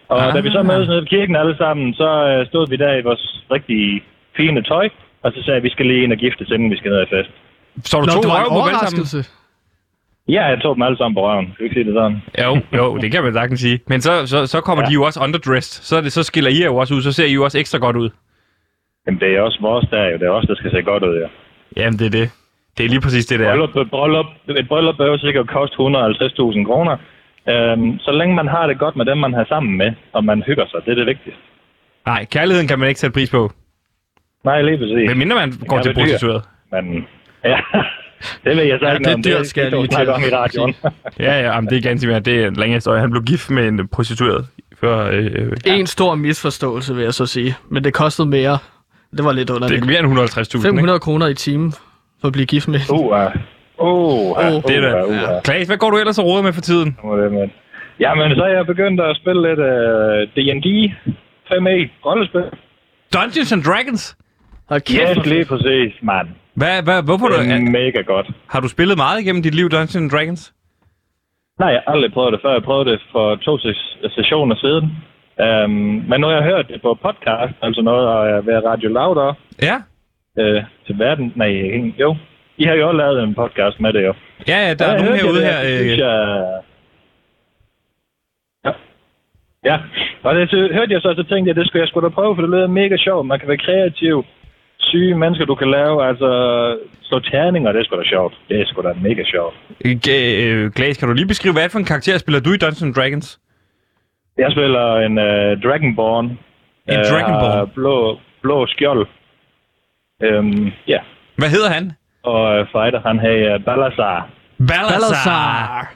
Og 0.08 0.26
Ah. 0.26 0.34
da 0.34 0.40
vi 0.40 0.50
så 0.50 0.62
mødes 0.62 0.88
nede 0.88 1.00
ved 1.00 1.06
kirken 1.06 1.36
alle 1.36 1.56
sammen, 1.56 1.94
så 1.94 2.08
øh, 2.28 2.46
stod 2.46 2.68
vi 2.70 2.76
der 2.76 2.92
i 2.94 3.02
vores 3.02 3.44
rigtig 3.50 4.02
fine 4.36 4.62
tøj, 4.62 4.88
og 5.22 5.32
så 5.32 5.38
sagde 5.42 5.50
jeg, 5.50 5.56
at 5.56 5.62
vi 5.62 5.70
skal 5.70 5.86
lige 5.86 6.02
ind 6.02 6.12
og 6.12 6.18
giftes, 6.18 6.50
inden 6.50 6.70
vi 6.70 6.76
skal 6.76 6.90
ned 6.90 7.02
i 7.02 7.10
fest. 7.14 7.30
Så 7.90 7.96
du 8.00 8.04
Nå, 8.06 8.12
to 8.12 8.20
det 8.20 8.28
var 8.28 8.40
en 8.44 8.68
vel 8.68 8.76
sammen? 8.84 9.24
Ja, 10.28 10.44
jeg 10.44 10.60
tog 10.62 10.74
dem 10.74 10.82
alle 10.82 10.98
sammen 10.98 11.14
på 11.14 11.22
røven. 11.28 11.54
Vi 11.58 11.64
ikke 11.64 11.74
sige 11.74 11.84
det 11.84 11.94
sådan? 11.94 12.16
Jo, 12.44 12.60
jo, 12.78 12.96
det 12.96 13.12
kan 13.12 13.24
man 13.24 13.32
sagtens 13.32 13.60
sige. 13.60 13.80
Men 13.86 14.00
så, 14.00 14.26
så, 14.26 14.46
så 14.46 14.60
kommer 14.60 14.84
ja. 14.84 14.88
De 14.88 14.94
jo 14.94 15.02
også 15.02 15.20
underdressed. 15.24 15.82
Så, 15.84 16.00
det, 16.00 16.12
så 16.12 16.22
skiller 16.22 16.50
I 16.50 16.64
jo 16.64 16.76
også 16.76 16.94
ud. 16.94 17.02
Så 17.02 17.12
ser 17.12 17.26
I 17.26 17.32
jo 17.32 17.44
også 17.44 17.58
ekstra 17.58 17.78
godt 17.78 17.96
ud. 17.96 18.10
Jamen, 19.06 19.20
det 19.20 19.36
er 19.36 19.40
også 19.40 19.58
vores 19.60 19.86
der 19.90 20.04
jo. 20.04 20.18
Det 20.18 20.26
er 20.26 20.30
os, 20.30 20.46
der 20.46 20.54
skal 20.54 20.70
se 20.70 20.82
godt 20.82 21.02
ud, 21.02 21.16
ja. 21.22 21.28
Jamen, 21.82 21.98
det 21.98 22.06
er 22.06 22.10
det. 22.10 22.30
Det 22.78 22.84
er 22.84 22.88
lige 22.88 23.00
præcis 23.00 23.26
det, 23.26 23.40
der. 23.40 23.46
Bryllup, 23.50 23.76
et 23.76 23.90
bryllup, 23.90 24.26
et 24.48 24.68
bryllup 24.68 24.96
bør 24.96 25.06
jo 25.06 25.18
sikkert 25.18 25.48
koste 25.48 25.76
150.000 25.76 26.64
kroner. 26.70 26.96
Øhm, 27.48 27.98
så 27.98 28.12
længe 28.12 28.34
man 28.34 28.48
har 28.48 28.66
det 28.66 28.78
godt 28.78 28.96
med 28.96 29.04
dem, 29.04 29.18
man 29.18 29.32
har 29.32 29.44
sammen 29.48 29.76
med, 29.78 29.92
og 30.12 30.24
man 30.24 30.42
hygger 30.46 30.66
sig, 30.66 30.80
det 30.84 30.90
er 30.90 30.94
det 30.94 31.06
vigtigste. 31.06 31.40
Nej, 32.06 32.24
kærligheden 32.24 32.68
kan 32.68 32.78
man 32.78 32.88
ikke 32.88 33.00
sætte 33.00 33.14
pris 33.14 33.30
på. 33.30 33.50
Nej, 34.44 34.62
lige 34.62 34.78
præcis. 34.78 35.08
Men 35.08 35.18
mindre 35.18 35.36
man 35.36 35.52
går 35.68 35.76
kan 35.76 35.82
til 35.84 35.94
prostitueret. 35.94 36.42
Men, 36.72 37.06
ja, 37.44 37.58
det 38.44 38.56
vil 38.56 38.66
jeg 38.66 38.78
så 38.80 38.86
Ja, 38.86 38.92
ikke 38.92 39.04
det 39.04 39.26
er 39.32 39.38
dyrt, 39.38 39.46
skal 39.46 39.62
jeg 39.62 39.70
det, 39.72 39.78
lige 39.78 39.86
det, 39.86 39.94
snakke 39.94 40.12
om 40.12 40.20
til 40.20 40.30
i 40.32 40.34
radioen. 40.34 40.74
Ja, 41.20 41.40
ja, 41.40 41.52
jamen, 41.52 41.70
det 41.70 41.78
er 41.78 41.82
ganske 41.82 42.06
mere. 42.06 42.20
Det 42.20 42.42
er 42.44 42.48
en 42.48 42.56
længere 42.56 42.76
historie. 42.76 43.00
Han 43.00 43.10
blev 43.10 43.22
gift 43.22 43.50
med 43.50 43.68
en 43.68 43.88
prostitueret. 43.88 44.46
Før, 44.80 45.10
øh, 45.10 45.24
øh, 45.34 45.52
En 45.66 45.86
stor 45.86 46.14
misforståelse, 46.14 46.94
vil 46.94 47.04
jeg 47.04 47.14
så 47.14 47.26
sige. 47.26 47.54
Men 47.68 47.84
det 47.84 47.94
kostede 47.94 48.28
mere. 48.28 48.58
Det 49.16 49.24
var 49.24 49.32
lidt 49.32 49.48
det 49.48 49.52
er 49.52 49.56
underligt. 49.56 49.86
mere 49.86 49.98
end 49.98 50.06
150.000, 50.06 50.56
ikke? 50.56 50.62
500 50.62 50.98
kroner 51.00 51.26
i 51.26 51.34
timen 51.34 51.72
for 52.20 52.26
at 52.26 52.32
blive 52.32 52.46
gift 52.46 52.68
med. 52.68 52.80
Uh, 52.90 52.98
uh, 52.98 54.30
uh, 54.30 54.62
Det 54.62 54.76
er 54.76 54.80
det. 54.80 55.04
uh, 55.04 55.10
uh, 55.10 55.14
uh. 55.16 55.42
Klaas, 55.44 55.66
hvad 55.66 55.76
går 55.76 55.90
du 55.90 55.96
ellers 55.98 56.18
og 56.18 56.24
råder 56.26 56.42
med 56.42 56.52
for 56.52 56.60
tiden? 56.60 56.96
Det. 57.02 57.50
Jamen, 58.00 58.34
så 58.36 58.42
er 58.42 58.48
jeg 58.56 58.66
begyndt 58.66 59.00
at 59.00 59.16
spille 59.16 59.42
lidt 59.48 59.58
uh, 59.58 59.66
D&D 60.36 60.92
5e 61.50 61.90
rollespil. 62.06 62.42
Dungeons 63.14 63.52
and 63.52 63.62
Dragons? 63.64 64.16
Hold 64.68 64.80
kæft, 64.80 65.14
hvor 65.14 65.24
lige 65.24 65.44
præcis, 65.44 65.92
mand. 66.02 66.28
Hvad, 66.60 66.82
hvad, 66.86 66.98
hvorfor 67.08 67.26
Det 67.26 67.36
du, 67.36 67.40
er 67.50 67.54
er, 67.54 67.70
mega 67.80 68.00
godt. 68.12 68.26
har 68.52 68.60
du 68.60 68.68
spillet 68.68 68.96
meget 68.96 69.20
igennem 69.20 69.42
dit 69.42 69.54
liv, 69.54 69.68
Dungeons 69.70 70.12
Dragons? 70.12 70.42
Nej, 71.60 71.68
jeg 71.68 71.82
har 71.86 71.92
aldrig 71.94 72.12
prøvet 72.12 72.32
det 72.32 72.40
før. 72.44 72.52
Jeg 72.52 72.62
prøvede 72.62 72.90
det 72.90 73.00
for 73.12 73.36
to 73.36 73.58
ses- 73.58 73.96
sessioner 74.16 74.56
siden. 74.64 74.84
Um, 75.64 75.70
men 76.10 76.20
nu 76.20 76.26
har 76.26 76.34
jeg 76.34 76.42
hørt 76.44 76.68
det 76.68 76.82
på 76.82 76.94
podcast, 77.02 77.54
altså 77.62 77.82
noget, 77.82 78.08
og 78.08 78.26
jeg 78.28 78.36
er 78.36 78.40
ved 78.40 78.64
Radio 78.70 78.88
Loud 78.88 79.34
Ja. 79.62 79.76
øh, 80.42 80.62
til 80.86 80.98
verden. 80.98 81.32
Nej, 81.36 81.52
jo. 82.00 82.16
I 82.58 82.64
har 82.64 82.74
jo 82.74 82.86
også 82.88 82.96
lavet 82.96 83.22
en 83.22 83.34
podcast 83.34 83.80
med 83.80 83.92
det, 83.92 84.02
jo. 84.06 84.14
Ja, 84.48 84.58
ja, 84.66 84.74
der 84.74 84.84
er 84.86 84.92
Ja, 84.92 84.96
nogen 84.98 85.12
hørte 85.12 85.26
herude 85.26 85.46
jeg 85.46 85.52
her. 85.52 85.62
det, 85.62 85.70
det 85.70 85.80
Øh, 85.80 85.84
synes 85.86 85.98
jeg... 85.98 86.60
Ja. 88.64 88.72
Ja, 89.64 89.76
og 90.22 90.34
det 90.34 90.50
så, 90.50 90.56
hørte 90.72 90.92
jeg 90.92 91.00
så, 91.02 91.14
så 91.16 91.22
tænkte 91.30 91.48
jeg, 91.48 91.56
det 91.56 91.66
skulle 91.66 91.80
jeg 91.82 91.88
sgu 91.88 92.00
da 92.00 92.08
prøve, 92.08 92.34
for 92.36 92.42
det 92.42 92.50
lyder 92.50 92.66
mega 92.66 92.96
sjovt. 92.96 93.26
Man 93.26 93.38
kan 93.38 93.48
være 93.48 93.64
kreativ, 93.66 94.24
syge 94.78 95.14
mennesker, 95.14 95.44
du 95.44 95.54
kan 95.54 95.70
lave, 95.70 96.06
altså 96.08 96.28
slå 97.02 97.18
terninger, 97.18 97.72
det 97.72 97.80
er 97.80 97.84
sgu 97.84 97.96
da 97.96 98.04
sjovt. 98.04 98.34
Det 98.48 98.60
er 98.60 98.66
sgu 98.66 98.82
da 98.82 98.92
mega 99.02 99.22
sjovt. 99.24 99.54
øh, 99.84 100.72
Glas, 100.72 100.96
kan 100.96 101.08
du 101.08 101.14
lige 101.14 101.26
beskrive, 101.28 101.52
hvad 101.54 101.68
for 101.68 101.78
en 101.78 101.84
karakter 101.84 102.18
spiller 102.18 102.40
du 102.40 102.52
i 102.52 102.56
Dungeons 102.56 102.96
Dragons? 102.96 103.38
Jeg 104.38 104.50
spiller 104.52 104.96
en 104.96 105.18
uh, 105.18 105.62
Dragonborn. 105.62 106.24
En 106.24 106.38
Øh, 106.98 107.04
Dragonborn? 107.10 107.70
blå, 107.74 108.18
blå 108.42 108.66
skjold. 108.66 109.06
Øhm, 110.22 110.70
ja, 110.88 110.98
Hvad 111.36 111.48
hedder 111.48 111.70
han? 111.70 111.92
og 112.22 112.60
uh, 112.60 112.66
fighter, 112.72 113.00
han 113.06 113.18
hedder 113.18 113.54
uh, 113.58 113.64
Balazar. 113.64 114.28
Balazar! 114.58 115.92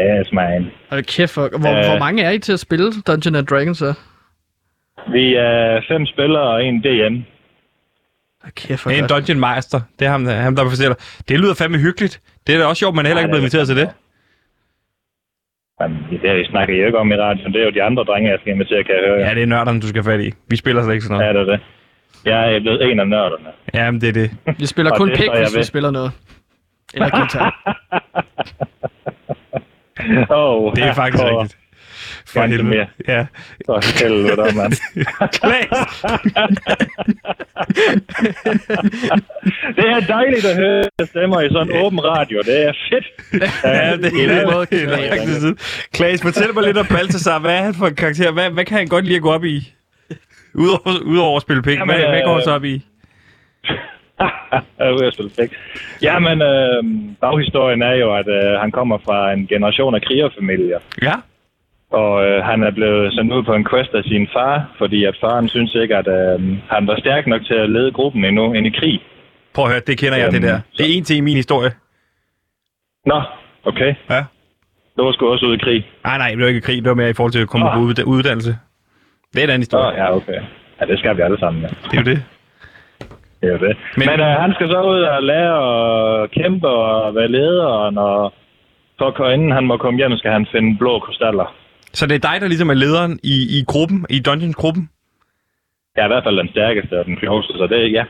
Yes, 0.00 0.32
man. 0.32 0.70
Hold 0.90 1.02
kæft, 1.02 1.34
hvor, 1.34 1.48
hvor, 1.58 1.78
Øh. 1.78 1.88
hvor 1.90 1.98
mange 1.98 2.22
er 2.22 2.30
I 2.30 2.38
til 2.38 2.52
at 2.52 2.60
spille 2.60 2.92
Dungeons 3.06 3.36
and 3.38 3.46
Dragons 3.46 3.78
så? 3.78 3.94
Vi 5.12 5.34
er 5.34 5.80
fem 5.88 6.06
spillere 6.06 6.42
og 6.42 6.64
en 6.64 6.80
DM. 6.80 7.14
Hold 8.46 8.52
kæft, 8.54 8.86
er 8.86 8.90
en 8.90 8.98
godt. 9.00 9.10
Dungeon 9.10 9.40
Meister. 9.46 9.80
Det 9.98 10.04
er 10.06 10.10
ham, 10.10 10.24
der, 10.24 10.32
ham, 10.46 10.56
der 10.56 10.62
fortæller. 10.74 10.96
Det 11.28 11.40
lyder 11.40 11.54
fandme 11.54 11.78
hyggeligt. 11.78 12.14
Det 12.46 12.54
er 12.54 12.58
da 12.58 12.64
også 12.66 12.80
sjovt, 12.80 12.94
man 12.96 13.06
heller 13.06 13.20
ikke 13.20 13.28
er 13.28 13.32
blevet 13.32 13.42
inviteret 13.42 13.66
til 13.70 13.76
det. 13.76 13.88
Men 15.80 15.90
det 16.10 16.20
her, 16.30 16.36
vi 16.36 16.44
snakker 16.44 16.74
jo 16.80 16.86
ikke 16.86 16.98
om 16.98 17.12
i 17.12 17.16
radioen. 17.16 17.52
Det 17.52 17.60
er 17.60 17.64
jo 17.64 17.70
de 17.70 17.82
andre 17.82 18.02
drenge, 18.04 18.30
jeg 18.30 18.38
skal 18.40 18.52
invitere, 18.52 18.84
kan 18.84 18.94
jeg 18.94 19.02
høre. 19.10 19.18
Ja, 19.28 19.34
det 19.34 19.42
er 19.42 19.46
nørderne, 19.46 19.80
du 19.80 19.86
skal 19.88 20.02
have 20.02 20.12
fat 20.12 20.24
i. 20.26 20.32
Vi 20.48 20.56
spiller 20.56 20.82
slet 20.82 20.92
ikke 20.94 21.04
sådan 21.06 21.26
Ja, 21.26 21.32
noget. 21.32 21.46
det 21.46 21.52
er 21.54 21.56
det. 21.56 21.64
Jeg 22.32 22.54
er 22.54 22.60
blevet 22.60 22.90
en 22.90 23.00
af 23.00 23.08
nørderne. 23.08 23.48
Ja, 23.74 23.90
men 23.90 24.00
det 24.00 24.08
er 24.08 24.12
det. 24.12 24.30
Vi 24.58 24.66
spiller 24.66 24.90
kun 24.96 25.08
pæk, 25.08 25.30
hvis 25.38 25.54
vi 25.54 25.58
ved. 25.58 25.64
spiller 25.64 25.90
noget. 25.90 26.10
Eller 26.94 27.10
guitar. 27.10 27.48
oh, 30.40 30.72
Det 30.76 30.84
er 30.84 30.92
faktisk 30.92 31.24
rigtigt. 31.24 31.58
For 32.36 32.40
Ganske 32.40 32.56
helvede. 32.56 32.76
mere. 32.76 32.86
Ja. 33.08 33.26
For 33.66 34.04
helvede, 34.04 34.56
mand. 34.56 34.72
Klaas! 35.38 36.04
Det 39.76 39.84
er 39.96 40.00
dejligt 40.00 40.44
at 40.44 40.56
høre 40.56 40.84
stemmer 41.06 41.40
i 41.40 41.48
sådan 41.52 41.70
en 41.76 41.82
åben 41.84 42.04
radio. 42.04 42.38
Det 42.38 42.66
er 42.68 42.72
fedt. 42.90 43.06
Ja, 43.64 43.96
det 43.96 44.24
er, 44.24 44.40
den 44.40 44.50
måde, 44.52 44.66
Klaas. 45.92 46.22
fortæl 46.22 46.54
mig 46.54 46.62
lidt 46.64 46.78
om 46.78 46.86
Balthasar. 46.86 47.38
Hvad 47.38 47.58
er 47.58 47.62
han 47.62 47.74
for 47.74 47.86
en 47.86 47.94
karakter? 47.94 48.32
Hvad, 48.32 48.50
hvad 48.50 48.64
kan 48.64 48.78
han 48.78 48.86
godt 48.86 49.04
lide 49.04 49.16
at 49.16 49.22
gå 49.22 49.30
op 49.32 49.44
i? 49.44 49.72
Udover, 50.54 51.00
udover 51.04 51.36
at 51.36 51.42
spille 51.42 51.62
penge. 51.62 51.84
Hvad, 51.84 51.96
hvad 51.96 52.22
går 52.24 52.32
han 52.32 52.38
øh, 52.40 52.44
så 52.44 52.50
op 52.54 52.64
i? 52.64 52.84
Ude 54.98 55.06
at 55.06 55.12
spille 55.14 55.30
pæk. 55.38 55.50
Jamen, 56.02 56.42
øh, 56.42 56.84
baghistorien 57.20 57.82
er 57.82 57.94
jo, 57.94 58.14
at 58.16 58.28
øh, 58.28 58.60
han 58.60 58.70
kommer 58.70 58.98
fra 59.06 59.32
en 59.32 59.46
generation 59.46 59.94
af 59.94 60.02
krigerfamilier. 60.02 60.78
Ja. 61.02 61.12
Og 61.90 62.26
øh, 62.26 62.44
han 62.44 62.62
er 62.62 62.70
blevet 62.70 63.12
sendt 63.14 63.32
ud 63.32 63.42
på 63.42 63.54
en 63.54 63.66
quest 63.70 63.94
af 63.94 64.02
sin 64.04 64.28
far, 64.32 64.70
fordi 64.78 65.04
at 65.04 65.16
faren 65.20 65.48
synes 65.48 65.74
ikke, 65.74 65.96
at 65.96 66.08
øh, 66.08 66.40
han 66.70 66.86
var 66.86 66.96
stærk 66.98 67.26
nok 67.26 67.44
til 67.44 67.54
at 67.54 67.70
lede 67.70 67.92
gruppen 67.92 68.24
endnu 68.24 68.52
ind 68.52 68.66
i 68.66 68.70
krig. 68.80 69.00
Prøv 69.54 69.64
at 69.64 69.70
høre, 69.70 69.80
det 69.80 69.98
kender 69.98 70.18
jeg, 70.18 70.26
det 70.32 70.36
Øhm, 70.36 70.42
der. 70.46 70.60
Det 70.78 70.84
er 70.90 70.96
en 70.96 71.04
til 71.04 71.16
i 71.16 71.20
min 71.20 71.36
historie. 71.36 71.70
Nå, 73.06 73.22
okay. 73.64 73.94
Ja. 74.10 74.24
Du 74.98 75.04
var 75.04 75.12
sgu 75.12 75.28
også 75.28 75.46
ude 75.46 75.54
i 75.54 75.58
krig. 75.58 75.86
Nej, 76.04 76.18
nej, 76.18 76.28
det 76.30 76.38
var 76.40 76.46
ikke 76.46 76.60
krig. 76.60 76.82
Det 76.82 76.88
var 76.88 76.94
mere 76.94 77.10
i 77.10 77.12
forhold 77.12 77.32
til 77.32 77.42
at 77.42 77.48
komme 77.48 77.66
Nå. 77.66 77.72
på 77.74 77.78
udda- 77.80 78.04
uddannelse. 78.04 78.58
Det 79.32 79.38
er 79.40 79.44
en 79.44 79.50
anden 79.50 79.60
historie. 79.62 80.02
ja, 80.02 80.16
okay. 80.16 80.40
Ja, 80.80 80.86
det 80.86 80.98
skal 80.98 81.16
vi 81.16 81.22
alle 81.22 81.38
sammen, 81.38 81.62
ja. 81.62 81.68
Det 81.68 81.92
er 81.98 82.02
jo 82.02 82.10
det. 82.12 82.22
Det 83.40 83.48
er 83.48 83.52
jo 83.58 83.68
det. 83.68 83.76
Men- 83.96 84.08
Men, 84.08 84.20
øh, 84.20 84.26
han 84.26 84.52
skal 84.54 84.68
så 84.68 84.82
ud 84.82 85.00
og 85.00 85.22
lære 85.22 85.56
at 86.22 86.30
kæmpe 86.30 86.68
og 86.68 87.14
være 87.14 87.28
leder, 87.28 87.64
og 87.64 87.92
når, 87.92 88.34
for 88.98 89.28
inden 89.30 89.50
han 89.52 89.64
må 89.66 89.76
komme 89.76 89.96
hjem, 89.98 90.16
skal 90.16 90.30
han 90.32 90.46
finde 90.52 90.78
blå 90.78 90.98
krystaller. 90.98 91.54
Så 91.92 92.06
det 92.06 92.14
er 92.14 92.30
dig, 92.30 92.40
der 92.40 92.48
ligesom 92.48 92.70
er 92.70 92.74
lederen 92.74 93.20
i, 93.22 93.58
i 93.58 93.64
gruppen, 93.66 94.06
i 94.10 94.18
Dungeons-gruppen? 94.20 94.90
Jeg 95.96 96.02
er 96.02 96.06
i 96.06 96.08
hvert 96.08 96.24
fald 96.24 96.36
den 96.36 96.48
stærkeste 96.48 96.98
og 96.98 97.04
den 97.04 97.16
klogeste, 97.16 97.52
så 97.52 97.66
det 97.66 97.78
er 97.84 97.88
ja. 97.88 98.04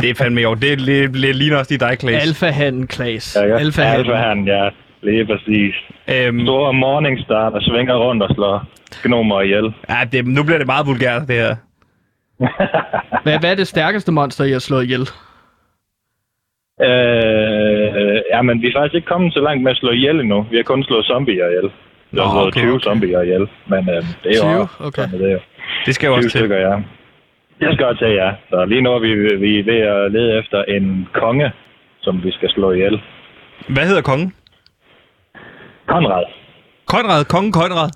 Det 0.00 0.10
er 0.10 0.14
fandme 0.14 0.40
jo. 0.40 0.54
Det, 0.54 0.78
det, 0.78 1.14
det 1.14 1.36
ligner 1.36 1.56
også 1.58 1.72
lige 1.72 1.88
dig, 1.88 1.98
Klaas. 1.98 2.26
Alfa-handen, 2.26 2.86
Klaas. 2.86 3.36
Ja, 3.40 3.46
ja. 3.46 3.56
Alfa-handen. 3.58 4.06
Alfa 4.06 4.16
han, 4.28 4.44
ja. 4.46 4.68
Lige 5.02 5.26
præcis. 5.26 5.74
Øhm, 6.14 6.40
Store 6.46 6.72
Morningstar, 6.72 7.50
der 7.50 7.60
svinger 7.60 7.94
rundt 7.94 8.22
og 8.22 8.34
slår 8.34 8.64
gnomer 9.02 9.40
ihjel. 9.40 9.72
ja, 9.88 9.98
det, 10.12 10.26
nu 10.26 10.42
bliver 10.44 10.58
det 10.58 10.66
meget 10.66 10.86
vulgært, 10.86 11.28
det 11.28 11.36
her. 11.36 11.56
Hvad, 13.24 13.38
hvad 13.40 13.50
er 13.50 13.54
det 13.54 13.66
stærkeste 13.68 14.12
monster, 14.12 14.44
I 14.44 14.52
har 14.52 14.58
slået 14.58 14.84
ihjel? 14.84 15.00
Øh, 16.88 18.20
ja, 18.32 18.42
men 18.42 18.62
vi 18.62 18.66
er 18.68 18.72
faktisk 18.78 18.94
ikke 18.94 19.06
kommet 19.06 19.32
så 19.34 19.40
langt 19.40 19.62
med 19.62 19.70
at 19.70 19.76
slå 19.76 19.90
ihjel 19.90 20.20
endnu. 20.20 20.46
Vi 20.50 20.56
har 20.56 20.62
kun 20.62 20.82
slået 20.84 21.06
zombier 21.06 21.46
ihjel. 21.46 21.70
Nå, 22.12 22.22
slået 22.32 22.46
okay, 22.46 22.60
20 22.60 22.74
okay. 22.74 22.82
zombier 22.84 23.20
ihjel. 23.20 23.48
Men 23.72 23.82
øh, 23.94 24.02
det 24.22 24.28
er 24.34 24.36
jo 24.36 24.42
20? 24.42 24.60
også- 24.62 24.84
Okay. 24.88 25.02
sådan 25.02 25.14
er 25.20 25.24
det 25.26 25.32
jo. 25.32 25.40
Det 25.86 25.94
skal 25.94 26.06
jo 26.06 26.12
20 26.14 26.18
også 26.18 26.30
til. 26.30 26.38
stykker, 26.40 26.56
ja. 26.68 26.74
Jeg 27.64 27.70
skal 27.74 27.86
også 27.86 27.98
til, 28.04 28.12
ja. 28.22 28.30
Så 28.50 28.64
lige 28.64 28.80
nu 28.80 28.90
er 28.96 28.98
vi, 29.06 29.10
vi 29.46 29.58
er 29.58 29.64
ved 29.64 29.80
at 29.94 30.12
lede 30.12 30.38
efter 30.38 30.62
en 30.62 31.08
konge, 31.14 31.52
som 32.00 32.24
vi 32.24 32.30
skal 32.32 32.50
slå 32.50 32.72
ihjel. 32.72 33.00
Hvad 33.68 33.86
hedder 33.86 34.02
kongen? 34.02 34.32
Konrad. 35.86 36.24
Konrad, 36.86 37.24
kongen 37.24 37.52
Konrad. 37.52 37.90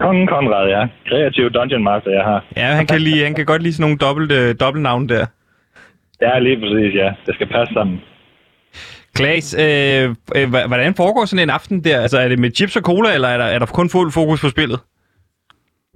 Kongen 0.00 0.26
Konrad, 0.26 0.68
ja. 0.68 0.82
Kreativ 1.08 1.50
Dungeon 1.50 1.84
Master, 1.84 2.10
jeg 2.10 2.24
har. 2.24 2.44
Ja, 2.56 2.66
han 2.78 2.86
kan, 2.86 3.00
lide, 3.00 3.24
han 3.24 3.34
kan 3.34 3.46
godt 3.46 3.62
lide 3.62 3.74
sådan 3.74 3.82
nogle 3.84 3.98
dobbelt, 3.98 4.32
øh, 4.32 4.54
dobbeltnavne 4.60 5.08
der. 5.08 5.26
Ja, 6.22 6.38
lige 6.38 6.60
præcis, 6.60 6.94
ja. 6.94 7.08
Det 7.26 7.34
skal 7.34 7.46
passe 7.46 7.74
sammen. 7.74 8.00
Klaas, 9.14 9.56
øh, 9.58 10.14
øh, 10.36 10.48
hvordan 10.66 10.94
foregår 10.94 11.24
sådan 11.24 11.42
en 11.42 11.50
aften 11.50 11.84
der? 11.84 12.00
Altså, 12.00 12.18
er 12.18 12.28
det 12.28 12.38
med 12.38 12.50
chips 12.54 12.76
og 12.76 12.82
cola, 12.82 13.14
eller 13.14 13.28
er 13.28 13.38
der, 13.38 13.44
er 13.44 13.58
der 13.58 13.66
kun 13.66 13.90
fuld 13.90 14.12
fokus 14.12 14.40
på 14.40 14.48
spillet? 14.48 14.80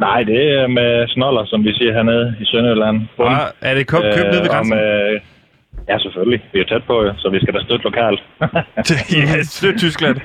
Nej, 0.01 0.23
det 0.23 0.43
er 0.61 0.67
med 0.67 1.09
snoller, 1.09 1.45
som 1.47 1.65
vi 1.65 1.73
siger 1.75 1.93
hernede 1.93 2.37
i 2.41 2.45
Sønderjylland. 2.45 3.01
Bum. 3.17 3.27
Ja, 3.33 3.39
er 3.61 3.75
det 3.75 3.87
købt 3.87 4.03
køb 4.17 4.25
ned 4.25 4.41
ved 4.41 4.41
Øh, 4.41 4.47
grænsen? 4.51 4.73
Om, 4.73 4.79
øh, 4.79 5.21
ja, 5.89 5.99
selvfølgelig. 5.99 6.41
Vi 6.53 6.61
er 6.61 6.65
tæt 6.65 6.83
på, 6.87 7.03
jo, 7.03 7.13
så 7.19 7.29
vi 7.29 7.39
skal 7.43 7.55
da 7.55 7.61
støtte 7.65 7.85
lokalt. 7.85 8.21
ja, 9.21 9.43
støt 9.43 9.75
Tyskland. 9.79 10.17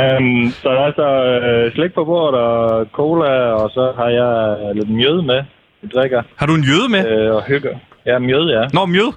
um, 0.00 0.50
så 0.62 0.68
der 0.76 0.82
er 0.88 0.92
så 1.02 1.08
øh, 1.24 1.72
slik 1.74 1.92
på 1.94 2.04
bordet 2.04 2.40
og 2.40 2.86
cola, 2.92 3.30
og 3.62 3.70
så 3.70 3.92
har 3.96 4.08
jeg 4.08 4.30
lidt 4.74 4.90
mjød 4.90 5.22
med, 5.22 5.40
vi 5.82 5.88
drikker. 5.94 6.22
Har 6.36 6.46
du 6.46 6.54
en 6.54 6.64
jøde 6.64 6.88
med? 6.90 7.02
Øh, 7.12 7.34
og 7.34 7.42
hygger. 7.44 7.74
Ja, 8.06 8.18
mjød, 8.18 8.50
ja. 8.50 8.62
Nå, 8.72 8.86
mjød. 8.86 9.12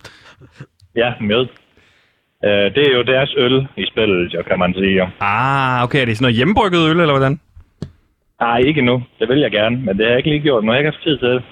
Ja, 0.96 1.14
mjød. 1.22 1.48
Øh, 2.46 2.76
det 2.76 2.84
er 2.88 2.94
jo 2.98 3.04
deres 3.04 3.34
øl 3.38 3.68
i 3.78 3.86
spillet, 3.92 4.34
jo, 4.34 4.44
kan 4.50 4.60
man 4.60 4.74
sige. 4.74 4.96
Jo. 4.98 5.08
Ah, 5.20 5.84
okay. 5.84 6.02
Er 6.02 6.06
det 6.06 6.18
sådan 6.18 6.24
noget 6.26 6.36
hjemmebrygget 6.36 6.90
øl, 6.90 7.00
eller 7.00 7.14
hvordan? 7.18 7.40
Nej, 8.42 8.58
ikke 8.58 8.82
nu. 8.82 9.04
Det 9.20 9.30
vil 9.30 9.40
jeg 9.40 9.52
gerne, 9.52 9.76
men 9.86 9.98
det 9.98 10.06
har 10.06 10.10
jeg 10.12 10.18
ikke 10.18 10.30
lige 10.30 10.42
gjort. 10.42 10.64
Nu 10.64 10.72
har 10.72 10.76
jeg 10.76 10.82
ikke 10.86 10.92
haft 10.92 11.04
tid 11.04 11.18
til 11.18 11.30
det. 11.30 11.44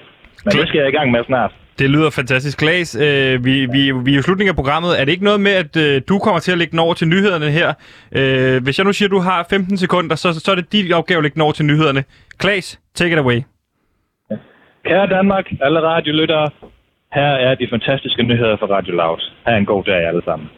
Men 0.44 0.52
det 0.52 0.68
skal 0.68 0.78
jeg 0.78 0.88
i 0.88 0.96
gang 0.96 1.10
med 1.10 1.24
snart. 1.26 1.52
Det 1.78 1.90
lyder 1.90 2.10
fantastisk. 2.10 2.58
Klaas, 2.58 2.96
øh, 2.96 3.44
vi, 3.44 3.66
vi, 3.66 3.92
vi 4.04 4.14
er 4.14 4.18
i 4.18 4.22
slutningen 4.22 4.50
af 4.50 4.56
programmet. 4.56 5.00
Er 5.00 5.04
det 5.04 5.12
ikke 5.12 5.24
noget 5.24 5.40
med, 5.40 5.52
at 5.52 5.76
øh, 5.76 6.02
du 6.08 6.18
kommer 6.18 6.40
til 6.40 6.52
at 6.52 6.58
lægge 6.58 6.70
den 6.70 6.78
over 6.78 6.94
til 6.94 7.08
nyhederne 7.08 7.50
her? 7.50 7.68
Øh, 8.12 8.62
hvis 8.64 8.78
jeg 8.78 8.84
nu 8.86 8.92
siger, 8.92 9.06
at 9.06 9.10
du 9.10 9.18
har 9.18 9.46
15 9.50 9.76
sekunder, 9.76 10.16
så, 10.16 10.40
så 10.40 10.50
er 10.50 10.54
det 10.54 10.72
din 10.72 10.92
opgave 10.92 11.18
at 11.18 11.22
lægge 11.22 11.34
den 11.34 11.42
over 11.42 11.52
til 11.52 11.64
nyhederne. 11.64 12.04
Klaas, 12.38 12.80
take 12.94 13.12
it 13.12 13.18
away. 13.18 13.40
Kære 14.86 15.06
Danmark, 15.06 15.44
alle 15.60 15.80
radiolyttere, 15.80 16.50
her 17.14 17.34
er 17.46 17.54
de 17.54 17.66
fantastiske 17.70 18.22
nyheder 18.22 18.56
fra 18.56 18.66
Radio 18.66 18.94
Loud. 18.94 19.22
Ha' 19.46 19.56
en 19.56 19.66
god 19.66 19.84
dag 19.84 20.06
alle 20.08 20.22
sammen. 20.24 20.48